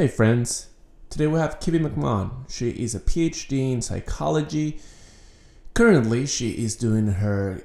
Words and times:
Hey 0.00 0.08
friends, 0.08 0.68
today 1.10 1.26
we 1.26 1.38
have 1.40 1.60
Kibby 1.60 1.78
McMahon. 1.78 2.50
She 2.50 2.70
is 2.70 2.94
a 2.94 3.00
PhD 3.00 3.70
in 3.70 3.82
psychology. 3.82 4.80
Currently, 5.74 6.26
she 6.26 6.52
is 6.52 6.74
doing 6.74 7.06
her 7.06 7.62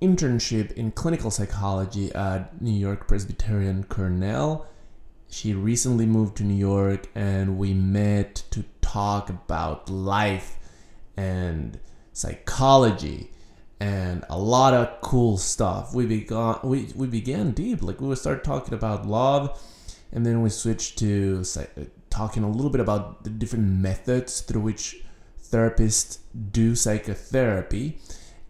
internship 0.00 0.70
in 0.74 0.92
clinical 0.92 1.32
psychology 1.32 2.14
at 2.14 2.62
New 2.62 2.70
York 2.70 3.08
Presbyterian 3.08 3.82
Cornell. 3.82 4.68
She 5.28 5.54
recently 5.54 6.06
moved 6.06 6.36
to 6.36 6.44
New 6.44 6.54
York 6.54 7.08
and 7.16 7.58
we 7.58 7.74
met 7.74 8.44
to 8.52 8.64
talk 8.80 9.28
about 9.28 9.90
life 9.90 10.58
and 11.16 11.80
psychology 12.12 13.32
and 13.80 14.24
a 14.30 14.38
lot 14.38 14.72
of 14.72 15.00
cool 15.00 15.36
stuff. 15.36 15.92
We 15.96 16.06
began 16.06 16.60
we, 16.62 16.92
we 16.94 17.08
began 17.08 17.50
deep 17.50 17.82
like 17.82 18.00
we 18.00 18.14
started 18.14 18.44
talking 18.44 18.72
about 18.72 19.04
love 19.04 19.60
and 20.12 20.26
then 20.26 20.42
we 20.42 20.50
switched 20.50 20.98
to 20.98 21.42
uh, 21.56 21.84
talking 22.10 22.42
a 22.42 22.50
little 22.50 22.70
bit 22.70 22.80
about 22.80 23.24
the 23.24 23.30
different 23.30 23.66
methods 23.66 24.42
through 24.42 24.60
which 24.60 25.02
therapists 25.42 26.18
do 26.50 26.74
psychotherapy. 26.74 27.98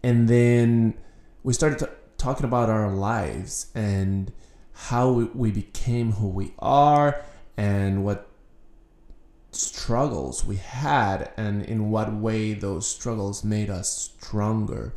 And 0.03 0.27
then 0.27 0.95
we 1.43 1.53
started 1.53 1.79
t- 1.79 1.93
talking 2.17 2.45
about 2.45 2.69
our 2.69 2.91
lives 2.91 3.67
and 3.73 4.31
how 4.73 5.11
we 5.33 5.51
became 5.51 6.13
who 6.13 6.27
we 6.27 6.53
are 6.59 7.21
and 7.55 8.03
what 8.03 8.29
struggles 9.51 10.43
we 10.43 10.57
had 10.57 11.31
and 11.37 11.63
in 11.63 11.91
what 11.91 12.13
way 12.13 12.53
those 12.53 12.87
struggles 12.87 13.43
made 13.43 13.69
us 13.69 14.11
stronger. 14.19 14.93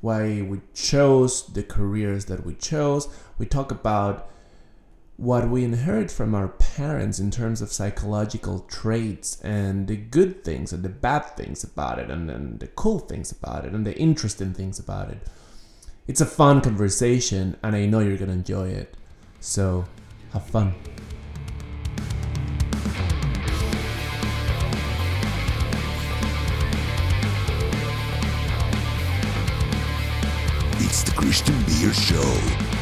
Why 0.00 0.42
we 0.42 0.60
chose 0.74 1.46
the 1.46 1.64
careers 1.64 2.26
that 2.26 2.46
we 2.46 2.54
chose. 2.54 3.08
We 3.38 3.46
talk 3.46 3.72
about 3.72 4.30
what 5.18 5.48
we 5.48 5.64
inherit 5.64 6.12
from 6.12 6.32
our 6.32 6.46
parents 6.46 7.18
in 7.18 7.28
terms 7.28 7.60
of 7.60 7.72
psychological 7.72 8.60
traits 8.60 9.40
and 9.42 9.88
the 9.88 9.96
good 9.96 10.44
things 10.44 10.72
and 10.72 10.84
the 10.84 10.88
bad 10.88 11.22
things 11.36 11.64
about 11.64 11.98
it 11.98 12.08
and, 12.08 12.30
and 12.30 12.60
the 12.60 12.68
cool 12.68 13.00
things 13.00 13.32
about 13.32 13.64
it 13.64 13.72
and 13.72 13.84
the 13.84 13.98
interesting 13.98 14.54
things 14.54 14.78
about 14.78 15.10
it. 15.10 15.18
It's 16.06 16.20
a 16.20 16.26
fun 16.26 16.60
conversation 16.60 17.56
and 17.64 17.74
I 17.74 17.86
know 17.86 17.98
you're 17.98 18.16
to 18.16 18.30
enjoy 18.30 18.68
it. 18.68 18.96
So, 19.40 19.86
have 20.32 20.46
fun. 20.46 20.72
It's 30.78 31.02
the 31.02 31.12
Christian 31.16 31.60
Beer 31.64 31.92
Show. 31.92 32.77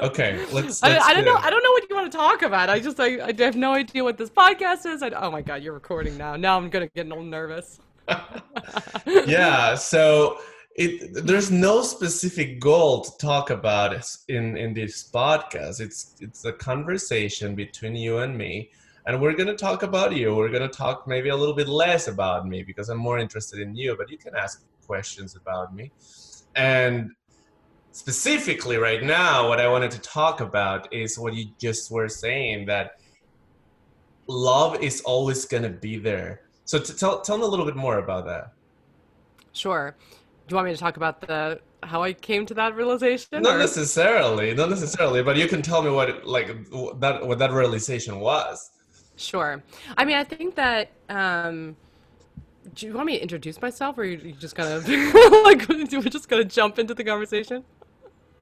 okay, 0.08 0.38
let's. 0.52 0.82
let's 0.82 0.82
I, 0.82 0.98
I, 0.98 1.14
don't 1.14 1.24
know. 1.24 1.36
I 1.36 1.50
don't 1.50 1.62
know 1.62 1.70
what 1.70 1.88
you 1.88 1.96
want 1.96 2.10
to 2.10 2.16
talk 2.16 2.42
about. 2.42 2.70
I 2.70 2.80
just 2.80 2.98
I, 2.98 3.28
I 3.28 3.34
have 3.38 3.56
no 3.56 3.74
idea 3.74 4.02
what 4.02 4.18
this 4.18 4.30
podcast 4.30 4.86
is. 4.86 5.02
I, 5.02 5.10
oh 5.10 5.30
my 5.30 5.42
god, 5.42 5.62
you're 5.62 5.74
recording 5.74 6.16
now. 6.16 6.36
Now 6.36 6.56
I'm 6.56 6.70
gonna 6.70 6.88
get 6.88 7.06
a 7.06 7.08
little 7.08 7.24
nervous. 7.24 7.80
yeah. 9.06 9.74
So 9.74 10.38
it 10.76 11.26
there's 11.26 11.50
no 11.50 11.82
specific 11.82 12.60
goal 12.60 13.02
to 13.02 13.10
talk 13.18 13.50
about 13.50 13.94
in 14.28 14.56
in 14.56 14.74
this 14.74 15.10
podcast. 15.10 15.80
It's 15.80 16.16
it's 16.20 16.44
a 16.44 16.52
conversation 16.52 17.54
between 17.54 17.96
you 17.96 18.18
and 18.18 18.36
me. 18.36 18.70
And 19.06 19.20
we're 19.20 19.32
going 19.32 19.48
to 19.48 19.56
talk 19.56 19.82
about 19.82 20.14
you. 20.14 20.36
We're 20.36 20.50
going 20.50 20.62
to 20.62 20.68
talk 20.68 21.08
maybe 21.08 21.30
a 21.30 21.36
little 21.36 21.54
bit 21.54 21.68
less 21.68 22.06
about 22.06 22.46
me 22.46 22.62
because 22.62 22.90
I'm 22.90 22.98
more 22.98 23.18
interested 23.18 23.58
in 23.58 23.74
you, 23.74 23.96
but 23.96 24.10
you 24.10 24.18
can 24.18 24.36
ask 24.36 24.62
questions 24.86 25.36
about 25.36 25.74
me. 25.74 25.90
And 26.54 27.10
specifically 27.92 28.76
right 28.76 29.02
now 29.02 29.48
what 29.48 29.60
i 29.60 29.68
wanted 29.68 29.90
to 29.90 29.98
talk 30.00 30.40
about 30.40 30.92
is 30.92 31.18
what 31.18 31.34
you 31.34 31.46
just 31.58 31.90
were 31.90 32.08
saying 32.08 32.64
that 32.64 33.00
love 34.30 34.82
is 34.82 35.00
always 35.02 35.44
going 35.44 35.62
to 35.64 35.68
be 35.68 35.98
there. 35.98 36.42
So 36.64 36.78
to 36.78 36.96
tell, 36.96 37.20
tell 37.20 37.36
me 37.36 37.44
a 37.44 37.46
little 37.46 37.66
bit 37.66 37.76
more 37.76 37.98
about 37.98 38.24
that. 38.26 38.52
Sure. 39.52 39.96
Do 40.46 40.54
you 40.54 40.56
want 40.56 40.68
me 40.68 40.72
to 40.72 40.78
talk 40.78 40.96
about 40.96 41.20
the 41.20 41.60
how 41.82 42.02
i 42.02 42.12
came 42.12 42.44
to 42.44 42.52
that 42.52 42.76
realization 42.76 43.40
not 43.40 43.54
or? 43.54 43.58
necessarily 43.58 44.52
not 44.52 44.68
necessarily 44.68 45.22
but 45.22 45.34
you 45.34 45.48
can 45.48 45.62
tell 45.62 45.82
me 45.82 45.88
what 45.88 46.26
like 46.26 46.48
that 47.00 47.26
what 47.26 47.38
that 47.38 47.50
realization 47.52 48.20
was. 48.20 48.70
Sure. 49.16 49.62
I 49.96 50.04
mean 50.04 50.16
i 50.16 50.24
think 50.24 50.54
that 50.56 50.90
um 51.08 51.74
do 52.74 52.86
you 52.86 52.92
want 52.92 53.06
me 53.06 53.16
to 53.16 53.22
introduce 53.22 53.62
myself 53.62 53.96
or 53.96 54.02
are 54.02 54.04
you 54.04 54.32
just 54.32 54.54
gonna 54.54 54.78
like 55.44 55.66
we're 55.68 56.02
just 56.02 56.28
gonna 56.28 56.44
jump 56.44 56.78
into 56.78 56.92
the 56.92 57.02
conversation 57.02 57.64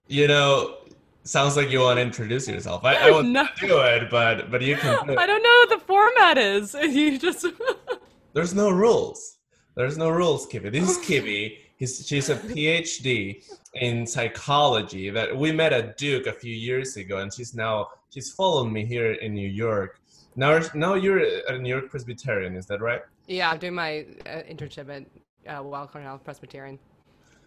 you 0.08 0.26
know, 0.26 0.78
sounds 1.22 1.56
like 1.56 1.70
you 1.70 1.80
want 1.80 1.98
to 1.98 2.02
introduce 2.02 2.48
yourself. 2.48 2.84
I, 2.84 3.08
I 3.08 3.10
won't 3.10 3.28
no. 3.28 3.46
do 3.60 3.80
it, 3.80 4.10
but 4.10 4.50
but 4.50 4.62
you 4.62 4.76
can. 4.76 5.06
Do 5.06 5.16
I 5.16 5.26
don't 5.26 5.42
know 5.42 5.56
what 5.60 5.70
the 5.78 5.84
format 5.86 6.38
is. 6.38 6.74
You 6.82 7.18
just. 7.18 7.46
There's 8.32 8.54
no 8.54 8.70
rules. 8.70 9.38
There's 9.74 9.96
no 9.96 10.10
rules, 10.10 10.46
Kibby. 10.46 10.72
This 10.72 10.90
is 10.90 10.98
Kibby. 11.06 11.58
He's, 11.76 12.04
she's 12.04 12.28
a 12.28 12.34
PhD 12.34 13.44
in 13.74 14.04
psychology 14.04 15.10
that 15.10 15.36
we 15.36 15.52
met 15.52 15.72
at 15.72 15.96
Duke 15.96 16.26
a 16.26 16.32
few 16.32 16.54
years 16.54 16.96
ago, 16.96 17.18
and 17.18 17.32
she's 17.32 17.54
now 17.54 17.88
she's 18.10 18.32
following 18.32 18.72
me 18.72 18.84
here 18.84 19.12
in 19.12 19.34
New 19.34 19.48
York. 19.48 20.00
Now, 20.34 20.60
now 20.74 20.94
you're 20.94 21.22
a 21.48 21.58
New 21.58 21.68
York 21.68 21.90
Presbyterian, 21.90 22.56
is 22.56 22.66
that 22.66 22.80
right? 22.80 23.02
Yeah, 23.26 23.50
I'm 23.50 23.58
doing 23.58 23.74
my 23.74 24.06
uh, 24.26 24.42
internship 24.50 24.88
at 24.88 25.04
uh, 25.52 25.62
Weill 25.62 25.86
Cornell 25.86 26.18
Presbyterian. 26.18 26.78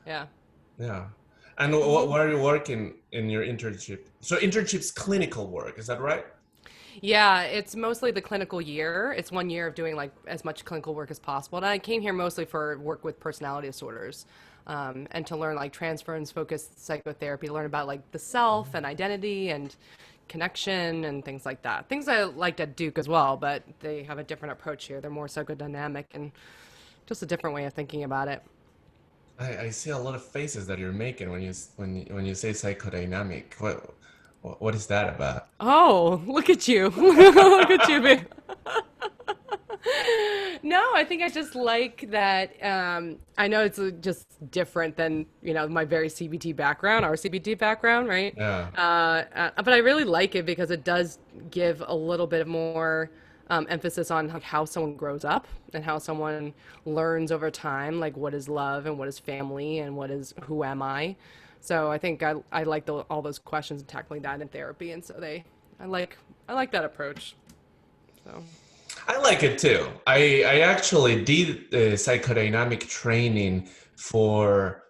Yeah. 0.05 0.25
Yeah. 0.77 1.05
And 1.57 1.73
what, 1.73 2.07
what 2.07 2.19
are 2.19 2.29
you 2.29 2.41
working 2.41 2.95
in 3.11 3.29
your 3.29 3.43
internship? 3.43 4.05
So 4.21 4.37
internship's 4.37 4.91
clinical 4.91 5.47
work, 5.47 5.77
is 5.77 5.87
that 5.87 6.01
right? 6.01 6.25
Yeah, 7.01 7.43
it's 7.43 7.75
mostly 7.75 8.11
the 8.11 8.21
clinical 8.21 8.61
year. 8.61 9.13
It's 9.17 9.31
one 9.31 9.49
year 9.49 9.67
of 9.67 9.75
doing 9.75 9.95
like 9.95 10.11
as 10.27 10.43
much 10.43 10.65
clinical 10.65 10.93
work 10.93 11.11
as 11.11 11.19
possible. 11.19 11.57
And 11.57 11.65
I 11.65 11.79
came 11.79 12.01
here 12.01 12.13
mostly 12.13 12.45
for 12.45 12.77
work 12.79 13.03
with 13.03 13.19
personality 13.19 13.67
disorders. 13.67 14.25
Um, 14.67 15.07
and 15.11 15.25
to 15.27 15.35
learn 15.35 15.55
like 15.55 15.73
transference 15.73 16.31
focused 16.31 16.85
psychotherapy, 16.85 17.49
learn 17.49 17.65
about 17.65 17.87
like 17.87 18.11
the 18.11 18.19
self 18.19 18.75
and 18.75 18.85
identity 18.85 19.49
and 19.49 19.75
connection 20.27 21.05
and 21.05 21.25
things 21.25 21.45
like 21.45 21.61
that. 21.63 21.89
Things 21.89 22.07
I 22.07 22.23
liked 22.23 22.59
at 22.59 22.75
Duke 22.75 22.99
as 22.99 23.09
well, 23.09 23.35
but 23.37 23.63
they 23.79 24.03
have 24.03 24.19
a 24.19 24.23
different 24.23 24.51
approach 24.53 24.85
here. 24.85 25.01
They're 25.01 25.11
more 25.11 25.27
psychodynamic 25.27 26.05
and 26.13 26.31
just 27.07 27.23
a 27.23 27.25
different 27.25 27.55
way 27.55 27.65
of 27.65 27.73
thinking 27.73 28.03
about 28.03 28.27
it. 28.27 28.43
I, 29.41 29.63
I 29.63 29.69
see 29.69 29.89
a 29.89 29.97
lot 29.97 30.13
of 30.13 30.23
faces 30.23 30.67
that 30.67 30.77
you're 30.77 30.91
making 30.91 31.31
when 31.31 31.41
you 31.41 31.53
when 31.77 32.05
when 32.11 32.25
you 32.25 32.35
say 32.35 32.51
psychodynamic. 32.51 33.59
What 33.59 33.93
what 34.41 34.75
is 34.75 34.87
that 34.87 35.15
about? 35.15 35.47
Oh, 35.59 36.21
look 36.27 36.49
at 36.49 36.67
you! 36.67 36.89
look 36.97 37.71
at 37.71 37.89
you, 37.89 38.01
babe. 38.01 38.21
no, 40.63 40.91
I 40.93 41.03
think 41.03 41.23
I 41.23 41.29
just 41.29 41.55
like 41.55 42.09
that. 42.11 42.53
Um, 42.63 43.17
I 43.37 43.47
know 43.47 43.63
it's 43.63 43.79
just 44.01 44.27
different 44.51 44.95
than 44.95 45.25
you 45.41 45.53
know 45.55 45.67
my 45.67 45.85
very 45.85 46.07
CBT 46.07 46.55
background, 46.55 47.03
our 47.03 47.15
CBT 47.15 47.57
background, 47.57 48.07
right? 48.07 48.33
Yeah. 48.37 48.67
Uh, 48.77 49.23
uh, 49.35 49.63
but 49.63 49.73
I 49.73 49.77
really 49.77 50.03
like 50.03 50.35
it 50.35 50.45
because 50.45 50.69
it 50.69 50.83
does 50.83 51.17
give 51.49 51.83
a 51.87 51.95
little 51.95 52.27
bit 52.27 52.47
more 52.47 53.09
um, 53.51 53.67
emphasis 53.69 54.09
on 54.09 54.29
like 54.29 54.41
how 54.41 54.63
someone 54.63 54.95
grows 54.95 55.25
up 55.25 55.45
and 55.73 55.83
how 55.83 55.99
someone 55.99 56.53
learns 56.85 57.31
over 57.33 57.51
time, 57.51 57.99
like 57.99 58.15
what 58.15 58.33
is 58.33 58.47
love 58.47 58.85
and 58.85 58.97
what 58.97 59.09
is 59.09 59.19
family 59.19 59.79
and 59.79 59.95
what 59.95 60.09
is 60.09 60.33
who 60.43 60.63
am 60.63 60.81
I. 60.81 61.15
So 61.59 61.91
I 61.91 61.97
think 61.97 62.23
I, 62.23 62.35
I 62.51 62.63
like 62.63 62.85
the, 62.85 62.95
all 63.11 63.21
those 63.21 63.37
questions 63.37 63.81
and 63.81 63.89
tackling 63.89 64.21
that 64.23 64.41
in 64.41 64.47
therapy, 64.47 64.93
and 64.93 65.03
so 65.03 65.13
they 65.19 65.43
I 65.79 65.85
like 65.85 66.17
I 66.47 66.53
like 66.53 66.71
that 66.71 66.85
approach. 66.85 67.35
So. 68.23 68.41
I 69.07 69.17
like 69.19 69.43
it 69.43 69.59
too. 69.59 69.87
I 70.07 70.43
I 70.43 70.59
actually 70.61 71.23
did 71.23 71.49
uh, 71.73 71.95
psychodynamic 72.05 72.87
training 72.87 73.67
for 73.97 74.83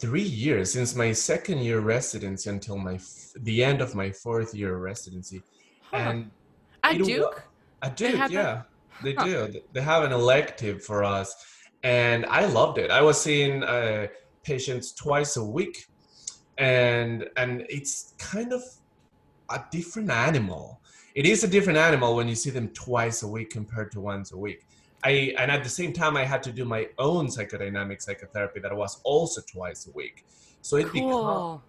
three 0.00 0.22
years 0.44 0.72
since 0.72 0.94
my 0.94 1.12
second 1.12 1.58
year 1.58 1.80
residency 1.80 2.48
until 2.48 2.78
my 2.78 2.94
f- 2.94 3.32
the 3.40 3.62
end 3.62 3.82
of 3.82 3.94
my 3.94 4.10
fourth 4.10 4.54
year 4.54 4.76
residency, 4.78 5.42
huh. 5.90 5.96
and 5.96 6.30
at 6.82 6.98
Duke. 6.98 7.44
I 7.84 7.90
do, 7.90 8.16
yeah. 8.30 8.62
They 9.02 9.12
do. 9.12 9.60
They 9.72 9.82
have 9.82 10.04
an 10.04 10.12
elective 10.12 10.82
for 10.82 11.04
us, 11.04 11.34
and 11.82 12.24
I 12.26 12.46
loved 12.46 12.78
it. 12.78 12.90
I 12.90 13.02
was 13.02 13.20
seeing 13.20 13.62
uh, 13.62 14.06
patients 14.42 14.92
twice 14.92 15.36
a 15.36 15.44
week, 15.44 15.86
and 16.56 17.28
and 17.36 17.66
it's 17.68 18.14
kind 18.18 18.52
of 18.54 18.62
a 19.50 19.62
different 19.70 20.10
animal. 20.10 20.80
It 21.14 21.26
is 21.26 21.44
a 21.44 21.48
different 21.48 21.78
animal 21.78 22.16
when 22.16 22.26
you 22.26 22.34
see 22.34 22.50
them 22.50 22.68
twice 22.68 23.22
a 23.22 23.28
week 23.28 23.50
compared 23.50 23.92
to 23.92 24.00
once 24.00 24.32
a 24.32 24.38
week. 24.38 24.66
I 25.04 25.34
and 25.38 25.50
at 25.50 25.62
the 25.62 25.68
same 25.68 25.92
time, 25.92 26.16
I 26.16 26.24
had 26.24 26.42
to 26.44 26.52
do 26.52 26.64
my 26.64 26.88
own 26.98 27.26
psychodynamic 27.26 28.00
psychotherapy 28.00 28.60
that 28.60 28.74
was 28.74 29.00
also 29.04 29.42
twice 29.42 29.86
a 29.86 29.92
week. 29.92 30.24
So 30.62 30.76
it 30.78 30.86
cool. 30.86 31.08
becomes 31.08 31.60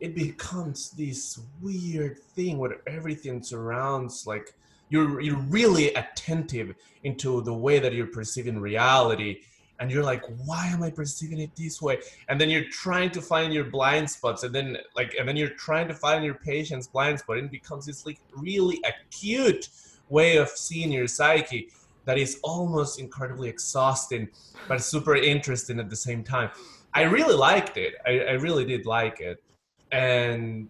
it 0.00 0.14
becomes 0.14 0.90
this 0.92 1.40
weird 1.60 2.18
thing 2.18 2.56
where 2.56 2.78
everything 2.86 3.42
surrounds 3.42 4.26
like 4.26 4.54
you're 4.88 5.20
you're 5.20 5.40
really 5.48 5.94
attentive 5.94 6.74
into 7.04 7.40
the 7.42 7.54
way 7.54 7.78
that 7.78 7.92
you're 7.92 8.06
perceiving 8.06 8.58
reality. 8.60 9.40
And 9.80 9.92
you're 9.92 10.02
like 10.02 10.24
why 10.44 10.66
am 10.66 10.82
i 10.82 10.90
perceiving 10.90 11.40
it 11.40 11.54
this 11.56 11.80
way? 11.80 11.98
And 12.28 12.40
then 12.40 12.50
you're 12.50 12.68
trying 12.68 13.10
to 13.12 13.22
find 13.22 13.52
your 13.52 13.64
blind 13.64 14.10
spots. 14.10 14.42
And 14.42 14.54
then 14.54 14.78
like 14.96 15.14
and 15.18 15.28
then 15.28 15.36
you're 15.36 15.50
trying 15.50 15.88
to 15.88 15.94
find 15.94 16.24
your 16.24 16.34
patient's 16.34 16.86
blind 16.86 17.20
spot. 17.20 17.38
And 17.38 17.46
it 17.46 17.52
becomes 17.52 17.86
this 17.86 18.04
like 18.04 18.18
really 18.36 18.80
acute 18.84 19.68
way 20.08 20.36
of 20.36 20.48
seeing 20.48 20.90
your 20.90 21.06
psyche 21.06 21.68
that 22.06 22.16
is 22.16 22.40
almost 22.42 22.98
incredibly 22.98 23.50
exhausting 23.50 24.28
but 24.66 24.82
super 24.82 25.14
interesting 25.14 25.78
at 25.78 25.90
the 25.90 25.96
same 25.96 26.24
time. 26.24 26.50
I 26.94 27.02
really 27.02 27.34
liked 27.34 27.76
it. 27.76 27.94
I, 28.06 28.20
I 28.20 28.32
really 28.32 28.64
did 28.64 28.86
like 28.86 29.20
it. 29.20 29.42
And 29.92 30.68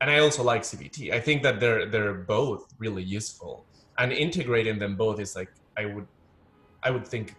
and 0.00 0.10
i 0.10 0.18
also 0.18 0.42
like 0.42 0.62
cbt 0.62 1.12
i 1.12 1.20
think 1.20 1.42
that 1.42 1.60
they're 1.60 1.86
they're 1.86 2.14
both 2.14 2.72
really 2.78 3.02
useful 3.02 3.64
and 3.98 4.12
integrating 4.12 4.78
them 4.78 4.96
both 4.96 5.20
is 5.20 5.36
like 5.36 5.50
i 5.76 5.84
would 5.84 6.06
i 6.82 6.90
would 6.90 7.06
think 7.06 7.36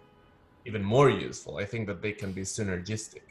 even 0.66 0.84
more 0.84 1.10
useful. 1.10 1.58
I 1.58 1.66
think 1.66 1.88
that 1.88 2.02
they 2.02 2.12
can 2.12 2.32
be 2.32 2.42
synergistic. 2.42 3.22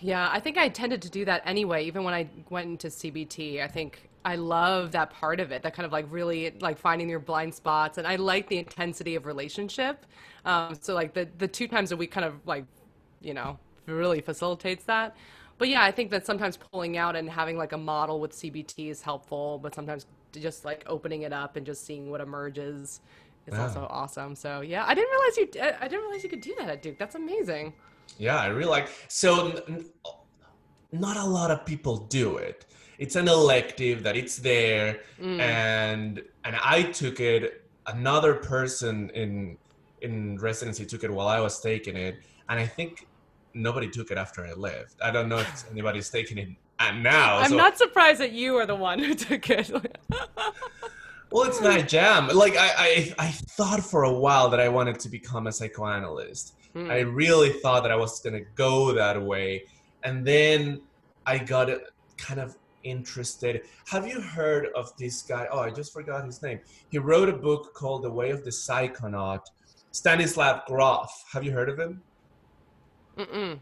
Yeah, 0.00 0.28
I 0.30 0.40
think 0.40 0.58
I 0.58 0.68
tended 0.68 1.02
to 1.02 1.10
do 1.10 1.24
that 1.24 1.42
anyway, 1.44 1.84
even 1.84 2.04
when 2.04 2.14
I 2.14 2.28
went 2.50 2.66
into 2.68 2.88
CBT. 2.88 3.62
I 3.62 3.68
think 3.68 4.08
I 4.24 4.36
love 4.36 4.92
that 4.92 5.10
part 5.10 5.40
of 5.40 5.52
it, 5.52 5.62
that 5.62 5.74
kind 5.74 5.86
of 5.86 5.92
like 5.92 6.06
really 6.10 6.54
like 6.60 6.78
finding 6.78 7.08
your 7.08 7.18
blind 7.18 7.54
spots. 7.54 7.96
And 7.96 8.06
I 8.06 8.16
like 8.16 8.48
the 8.48 8.58
intensity 8.58 9.14
of 9.14 9.24
relationship. 9.24 10.04
Um, 10.44 10.76
so 10.80 10.94
like 10.94 11.14
the, 11.14 11.28
the 11.38 11.48
two 11.48 11.68
times 11.68 11.92
a 11.92 11.96
week 11.96 12.10
kind 12.10 12.26
of 12.26 12.34
like, 12.46 12.64
you 13.20 13.34
know, 13.34 13.58
really 13.86 14.20
facilitates 14.20 14.84
that. 14.84 15.16
But 15.58 15.68
yeah, 15.68 15.82
I 15.82 15.90
think 15.90 16.10
that 16.10 16.26
sometimes 16.26 16.56
pulling 16.56 16.96
out 16.96 17.16
and 17.16 17.28
having 17.30 17.56
like 17.56 17.72
a 17.72 17.78
model 17.78 18.20
with 18.20 18.32
CBT 18.32 18.90
is 18.90 19.02
helpful, 19.02 19.58
but 19.62 19.74
sometimes 19.74 20.06
just 20.32 20.64
like 20.64 20.84
opening 20.86 21.22
it 21.22 21.32
up 21.32 21.56
and 21.56 21.64
just 21.64 21.86
seeing 21.86 22.10
what 22.10 22.20
emerges 22.20 23.00
is 23.46 23.54
yeah. 23.54 23.62
also 23.62 23.86
awesome. 23.88 24.34
So 24.34 24.60
yeah, 24.60 24.84
I 24.86 24.94
didn't 24.94 25.10
realize 25.10 25.36
you. 25.36 25.76
I 25.80 25.88
didn't 25.88 26.04
realize 26.04 26.22
you 26.22 26.30
could 26.30 26.40
do 26.40 26.54
that 26.58 26.68
at 26.68 26.82
Duke. 26.82 26.98
That's 26.98 27.14
amazing. 27.14 27.72
Yeah, 28.18 28.38
I 28.38 28.46
really 28.46 28.70
like. 28.70 28.88
So, 29.08 29.62
n- 29.68 29.86
not 30.92 31.16
a 31.16 31.24
lot 31.24 31.50
of 31.50 31.66
people 31.66 31.96
do 31.96 32.36
it. 32.36 32.66
It's 32.98 33.16
an 33.16 33.28
elective 33.28 34.02
that 34.04 34.16
it's 34.16 34.38
there, 34.38 35.00
mm. 35.20 35.40
and 35.40 36.22
and 36.44 36.56
I 36.64 36.82
took 36.82 37.20
it. 37.20 37.62
Another 37.86 38.34
person 38.34 39.10
in 39.10 39.58
in 40.02 40.38
residency 40.38 40.84
took 40.86 41.04
it 41.04 41.10
while 41.10 41.28
I 41.28 41.40
was 41.40 41.60
taking 41.60 41.96
it, 41.96 42.18
and 42.48 42.58
I 42.58 42.66
think 42.66 43.06
nobody 43.56 43.88
took 43.88 44.10
it 44.10 44.18
after 44.18 44.46
I 44.46 44.52
left. 44.52 44.96
I 45.02 45.10
don't 45.10 45.28
know 45.28 45.38
if 45.38 45.70
anybody's 45.70 46.08
taking 46.10 46.38
it 46.38 46.48
now. 46.78 47.38
I'm 47.38 47.50
so. 47.50 47.56
not 47.56 47.78
surprised 47.78 48.20
that 48.20 48.32
you 48.32 48.56
are 48.56 48.66
the 48.66 48.76
one 48.76 48.98
who 48.98 49.14
took 49.28 49.50
it. 49.50 49.70
Well, 51.32 51.42
it's 51.48 51.60
not 51.60 51.88
jam. 51.88 52.28
Like 52.28 52.56
I, 52.56 52.70
I, 52.78 53.14
I 53.18 53.30
thought 53.30 53.82
for 53.82 54.04
a 54.04 54.12
while 54.12 54.48
that 54.48 54.60
I 54.60 54.68
wanted 54.68 55.00
to 55.00 55.08
become 55.08 55.48
a 55.48 55.52
psychoanalyst. 55.52 56.54
Mm. 56.74 56.90
I 56.90 57.00
really 57.00 57.50
thought 57.50 57.82
that 57.82 57.90
I 57.90 57.96
was 57.96 58.20
gonna 58.20 58.42
go 58.54 58.92
that 58.92 59.20
way, 59.20 59.64
and 60.04 60.24
then 60.24 60.80
I 61.26 61.38
got 61.38 61.68
kind 62.16 62.38
of 62.38 62.56
interested. 62.84 63.62
Have 63.88 64.06
you 64.06 64.20
heard 64.20 64.68
of 64.76 64.96
this 64.96 65.22
guy? 65.22 65.48
Oh, 65.50 65.58
I 65.58 65.70
just 65.70 65.92
forgot 65.92 66.24
his 66.24 66.42
name. 66.42 66.60
He 66.90 66.98
wrote 66.98 67.28
a 67.28 67.32
book 67.32 67.74
called 67.74 68.04
The 68.04 68.10
Way 68.10 68.30
of 68.30 68.44
the 68.44 68.50
Psychonaut. 68.50 69.40
Stanislav 69.90 70.64
Grof. 70.66 71.10
Have 71.32 71.42
you 71.42 71.50
heard 71.50 71.68
of 71.68 71.78
him? 71.78 72.02
Mm-mm. 73.16 73.58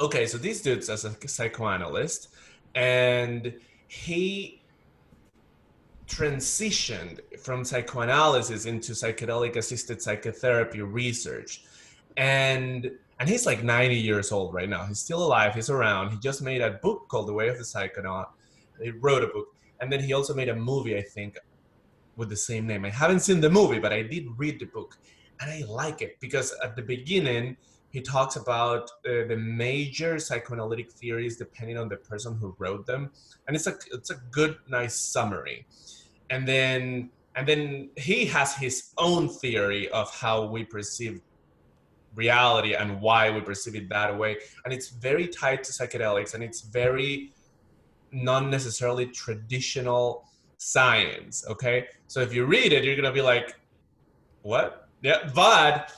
Okay, 0.00 0.26
so 0.26 0.38
this 0.38 0.60
dude's 0.62 0.88
as 0.88 1.04
a 1.04 1.14
psychoanalyst, 1.26 2.28
and 2.74 3.54
he 3.88 4.62
transitioned 6.08 7.20
from 7.38 7.64
psychoanalysis 7.64 8.64
into 8.64 8.92
psychedelic 8.92 9.56
assisted 9.56 10.00
psychotherapy 10.00 10.82
research. 10.82 11.64
And 12.16 12.90
and 13.20 13.28
he's 13.28 13.46
like 13.46 13.64
90 13.64 13.96
years 13.96 14.30
old 14.30 14.54
right 14.54 14.68
now. 14.68 14.86
He's 14.86 15.00
still 15.00 15.24
alive. 15.24 15.54
He's 15.54 15.70
around. 15.70 16.10
He 16.10 16.18
just 16.18 16.40
made 16.40 16.60
a 16.60 16.70
book 16.70 17.08
called 17.08 17.26
the 17.26 17.32
way 17.32 17.48
of 17.48 17.58
the 17.58 17.64
psychonaut. 17.64 18.28
He 18.80 18.90
wrote 18.90 19.24
a 19.24 19.26
book. 19.26 19.48
And 19.80 19.92
then 19.92 20.00
he 20.00 20.12
also 20.12 20.34
made 20.34 20.48
a 20.48 20.54
movie 20.54 20.96
i 20.96 21.02
think 21.02 21.36
with 22.16 22.28
the 22.28 22.36
same 22.36 22.66
name. 22.66 22.84
I 22.84 22.90
haven't 22.90 23.20
seen 23.20 23.40
the 23.40 23.50
movie 23.50 23.78
but 23.78 23.92
i 23.92 24.02
did 24.02 24.26
read 24.36 24.60
the 24.60 24.66
book. 24.66 24.98
And 25.40 25.50
i 25.50 25.62
like 25.68 26.00
it 26.00 26.18
because 26.20 26.54
at 26.64 26.74
the 26.76 26.82
beginning 26.82 27.56
he 27.90 28.00
talks 28.00 28.36
about 28.36 28.90
uh, 29.06 29.24
the 29.28 29.36
major 29.36 30.18
psychoanalytic 30.18 30.90
theories 30.92 31.36
depending 31.36 31.78
on 31.78 31.88
the 31.88 31.96
person 31.96 32.36
who 32.36 32.54
wrote 32.58 32.86
them 32.86 33.10
and 33.46 33.56
it's 33.56 33.66
a 33.66 33.74
it's 33.92 34.10
a 34.10 34.16
good 34.30 34.56
nice 34.68 34.94
summary. 34.94 35.66
And 36.30 36.46
then 36.46 37.10
and 37.34 37.46
then 37.46 37.90
he 37.96 38.26
has 38.26 38.54
his 38.54 38.92
own 38.98 39.28
theory 39.28 39.88
of 39.90 40.14
how 40.14 40.44
we 40.44 40.64
perceive 40.64 41.20
reality 42.14 42.74
and 42.74 43.00
why 43.00 43.30
we 43.30 43.40
perceive 43.40 43.74
it 43.76 43.88
that 43.88 44.16
way 44.16 44.36
and 44.64 44.74
it's 44.74 44.88
very 44.88 45.28
tied 45.28 45.62
to 45.62 45.72
psychedelics 45.72 46.34
and 46.34 46.42
it's 46.42 46.62
very 46.62 47.32
not 48.10 48.46
necessarily 48.46 49.06
traditional 49.06 50.24
science 50.58 51.44
okay? 51.48 51.86
So 52.08 52.20
if 52.20 52.34
you 52.34 52.44
read 52.44 52.72
it 52.72 52.84
you're 52.84 52.96
gonna 52.96 53.12
be 53.12 53.22
like 53.22 53.54
what? 54.42 54.88
Yeah 55.00 55.30
but 55.34 55.92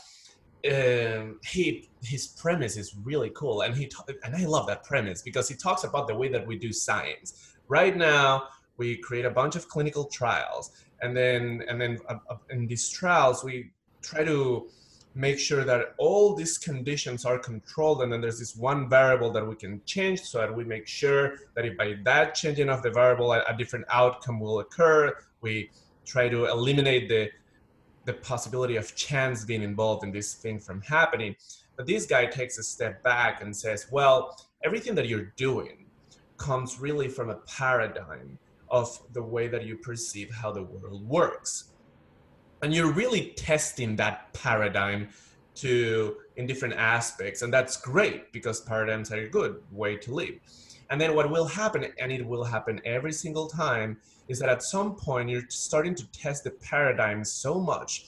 um, 0.68 1.38
he 1.44 1.88
his 2.02 2.28
premise 2.28 2.76
is 2.76 2.94
really 3.02 3.30
cool 3.34 3.62
and 3.62 3.74
he 3.74 3.90
and 4.24 4.34
i 4.34 4.44
love 4.44 4.66
that 4.66 4.84
premise 4.84 5.22
because 5.22 5.48
he 5.48 5.54
talks 5.54 5.84
about 5.84 6.06
the 6.06 6.14
way 6.14 6.28
that 6.28 6.46
we 6.46 6.56
do 6.58 6.72
science. 6.72 7.54
Right 7.68 7.96
now 7.96 8.48
we 8.76 8.96
create 8.96 9.24
a 9.24 9.30
bunch 9.30 9.56
of 9.56 9.68
clinical 9.68 10.04
trials 10.04 10.72
and 11.02 11.16
then 11.16 11.62
and 11.68 11.80
then 11.80 11.98
uh, 12.08 12.16
uh, 12.28 12.36
in 12.50 12.66
these 12.66 12.88
trials 12.88 13.44
we 13.44 13.70
try 14.02 14.24
to 14.24 14.68
make 15.14 15.38
sure 15.38 15.64
that 15.64 15.94
all 15.98 16.34
these 16.34 16.56
conditions 16.56 17.24
are 17.24 17.38
controlled 17.38 18.02
and 18.02 18.12
then 18.12 18.20
there's 18.20 18.38
this 18.38 18.54
one 18.54 18.88
variable 18.88 19.30
that 19.32 19.46
we 19.46 19.56
can 19.56 19.80
change 19.84 20.20
so 20.20 20.38
that 20.38 20.54
we 20.54 20.62
make 20.62 20.86
sure 20.86 21.34
that 21.56 21.64
if 21.64 21.76
by 21.76 21.96
that 22.04 22.34
changing 22.34 22.68
of 22.68 22.82
the 22.82 22.90
variable 22.90 23.32
a, 23.32 23.42
a 23.48 23.56
different 23.56 23.84
outcome 23.90 24.38
will 24.38 24.60
occur. 24.60 25.12
We 25.40 25.70
try 26.04 26.28
to 26.28 26.46
eliminate 26.46 27.08
the 27.08 27.30
the 28.04 28.12
possibility 28.14 28.76
of 28.76 28.94
chance 28.94 29.44
being 29.44 29.62
involved 29.62 30.04
in 30.04 30.10
this 30.10 30.34
thing 30.34 30.58
from 30.58 30.80
happening 30.82 31.34
but 31.76 31.86
this 31.86 32.06
guy 32.06 32.26
takes 32.26 32.58
a 32.58 32.62
step 32.62 33.02
back 33.02 33.42
and 33.42 33.54
says 33.54 33.86
well 33.90 34.36
everything 34.64 34.94
that 34.94 35.08
you're 35.08 35.32
doing 35.36 35.86
comes 36.40 36.80
really 36.80 37.08
from 37.08 37.30
a 37.30 37.36
paradigm 37.36 38.38
of 38.70 39.00
the 39.12 39.22
way 39.22 39.48
that 39.48 39.64
you 39.64 39.76
perceive 39.76 40.32
how 40.32 40.50
the 40.52 40.62
world 40.62 41.06
works. 41.08 41.72
And 42.62 42.74
you're 42.74 42.92
really 42.92 43.32
testing 43.36 43.96
that 43.96 44.32
paradigm 44.32 45.08
to 45.56 46.16
in 46.36 46.46
different 46.46 46.74
aspects 46.74 47.42
and 47.42 47.52
that's 47.52 47.76
great 47.76 48.32
because 48.32 48.60
paradigms 48.60 49.10
are 49.10 49.18
a 49.18 49.28
good 49.28 49.60
way 49.72 49.96
to 49.96 50.14
live 50.14 50.36
and 50.90 51.00
then 51.00 51.14
what 51.14 51.28
will 51.28 51.44
happen 51.44 51.84
and 51.98 52.12
it 52.12 52.24
will 52.24 52.44
happen 52.44 52.80
every 52.84 53.12
single 53.12 53.48
time 53.48 53.98
is 54.30 54.38
that 54.38 54.48
at 54.48 54.62
some 54.62 54.94
point 54.94 55.28
you're 55.28 55.48
starting 55.48 55.94
to 55.96 56.06
test 56.12 56.44
the 56.44 56.52
paradigm 56.52 57.24
so 57.24 57.58
much 57.58 58.06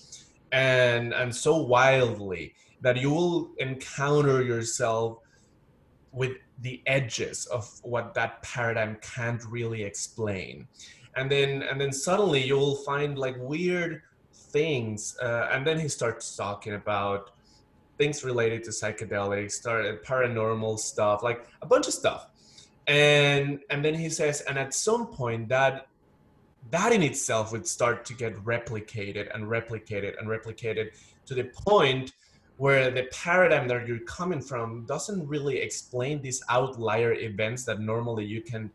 and 0.52 1.12
and 1.12 1.35
so 1.35 1.56
wildly 1.56 2.54
that 2.80 2.96
you 2.96 3.11
will 3.11 3.50
encounter 3.58 4.40
yourself 4.42 5.18
with 6.12 6.32
the 6.61 6.80
edges 6.87 7.46
of 7.46 7.68
what 7.82 8.14
that 8.14 8.42
paradigm 8.42 8.96
can't 9.02 9.42
really 9.46 9.82
explain. 9.82 10.68
And 11.16 11.30
then 11.30 11.62
and 11.62 11.80
then 11.80 11.92
suddenly 11.92 12.42
you'll 12.44 12.76
find 12.76 13.18
like 13.18 13.37
weird 13.38 14.02
things 14.32 15.16
uh, 15.20 15.49
and 15.50 15.66
then 15.66 15.78
he 15.78 15.88
starts 15.88 16.37
talking 16.37 16.75
about 16.75 17.30
things 17.99 18.23
related 18.25 18.62
to 18.64 18.70
psychedelics 18.70 19.52
started 19.52 20.04
paranormal 20.04 20.78
stuff 20.78 21.23
like 21.23 21.49
a 21.62 21.66
bunch 21.66 21.88
of 21.88 21.94
stuff. 21.94 22.28
And 22.87 23.61
and 23.70 23.85
then 23.85 23.94
he 23.94 24.08
says 24.08 24.42
and 24.42 24.56
at 24.56 24.73
some 24.73 25.06
point 25.08 25.49
that 25.49 25.88
that 26.71 26.92
in 26.92 27.02
itself 27.02 27.52
would 27.52 27.66
start 27.66 28.04
to 28.07 28.14
get 28.14 28.35
replicated 28.45 29.35
and 29.35 29.45
replicated 29.45 30.19
and 30.19 30.28
replicated 30.28 30.92
to 31.26 31.35
the 31.35 31.45
point 31.45 32.12
where 32.57 32.90
the 32.90 33.04
paradigm 33.12 33.66
that 33.69 33.87
you're 33.87 33.99
coming 34.00 34.40
from 34.40 34.85
doesn't 34.85 35.26
really 35.26 35.59
explain 35.59 36.23
these 36.23 36.42
outlier 36.49 37.12
events 37.12 37.64
that 37.64 37.81
normally 37.81 38.25
you 38.25 38.40
can 38.40 38.71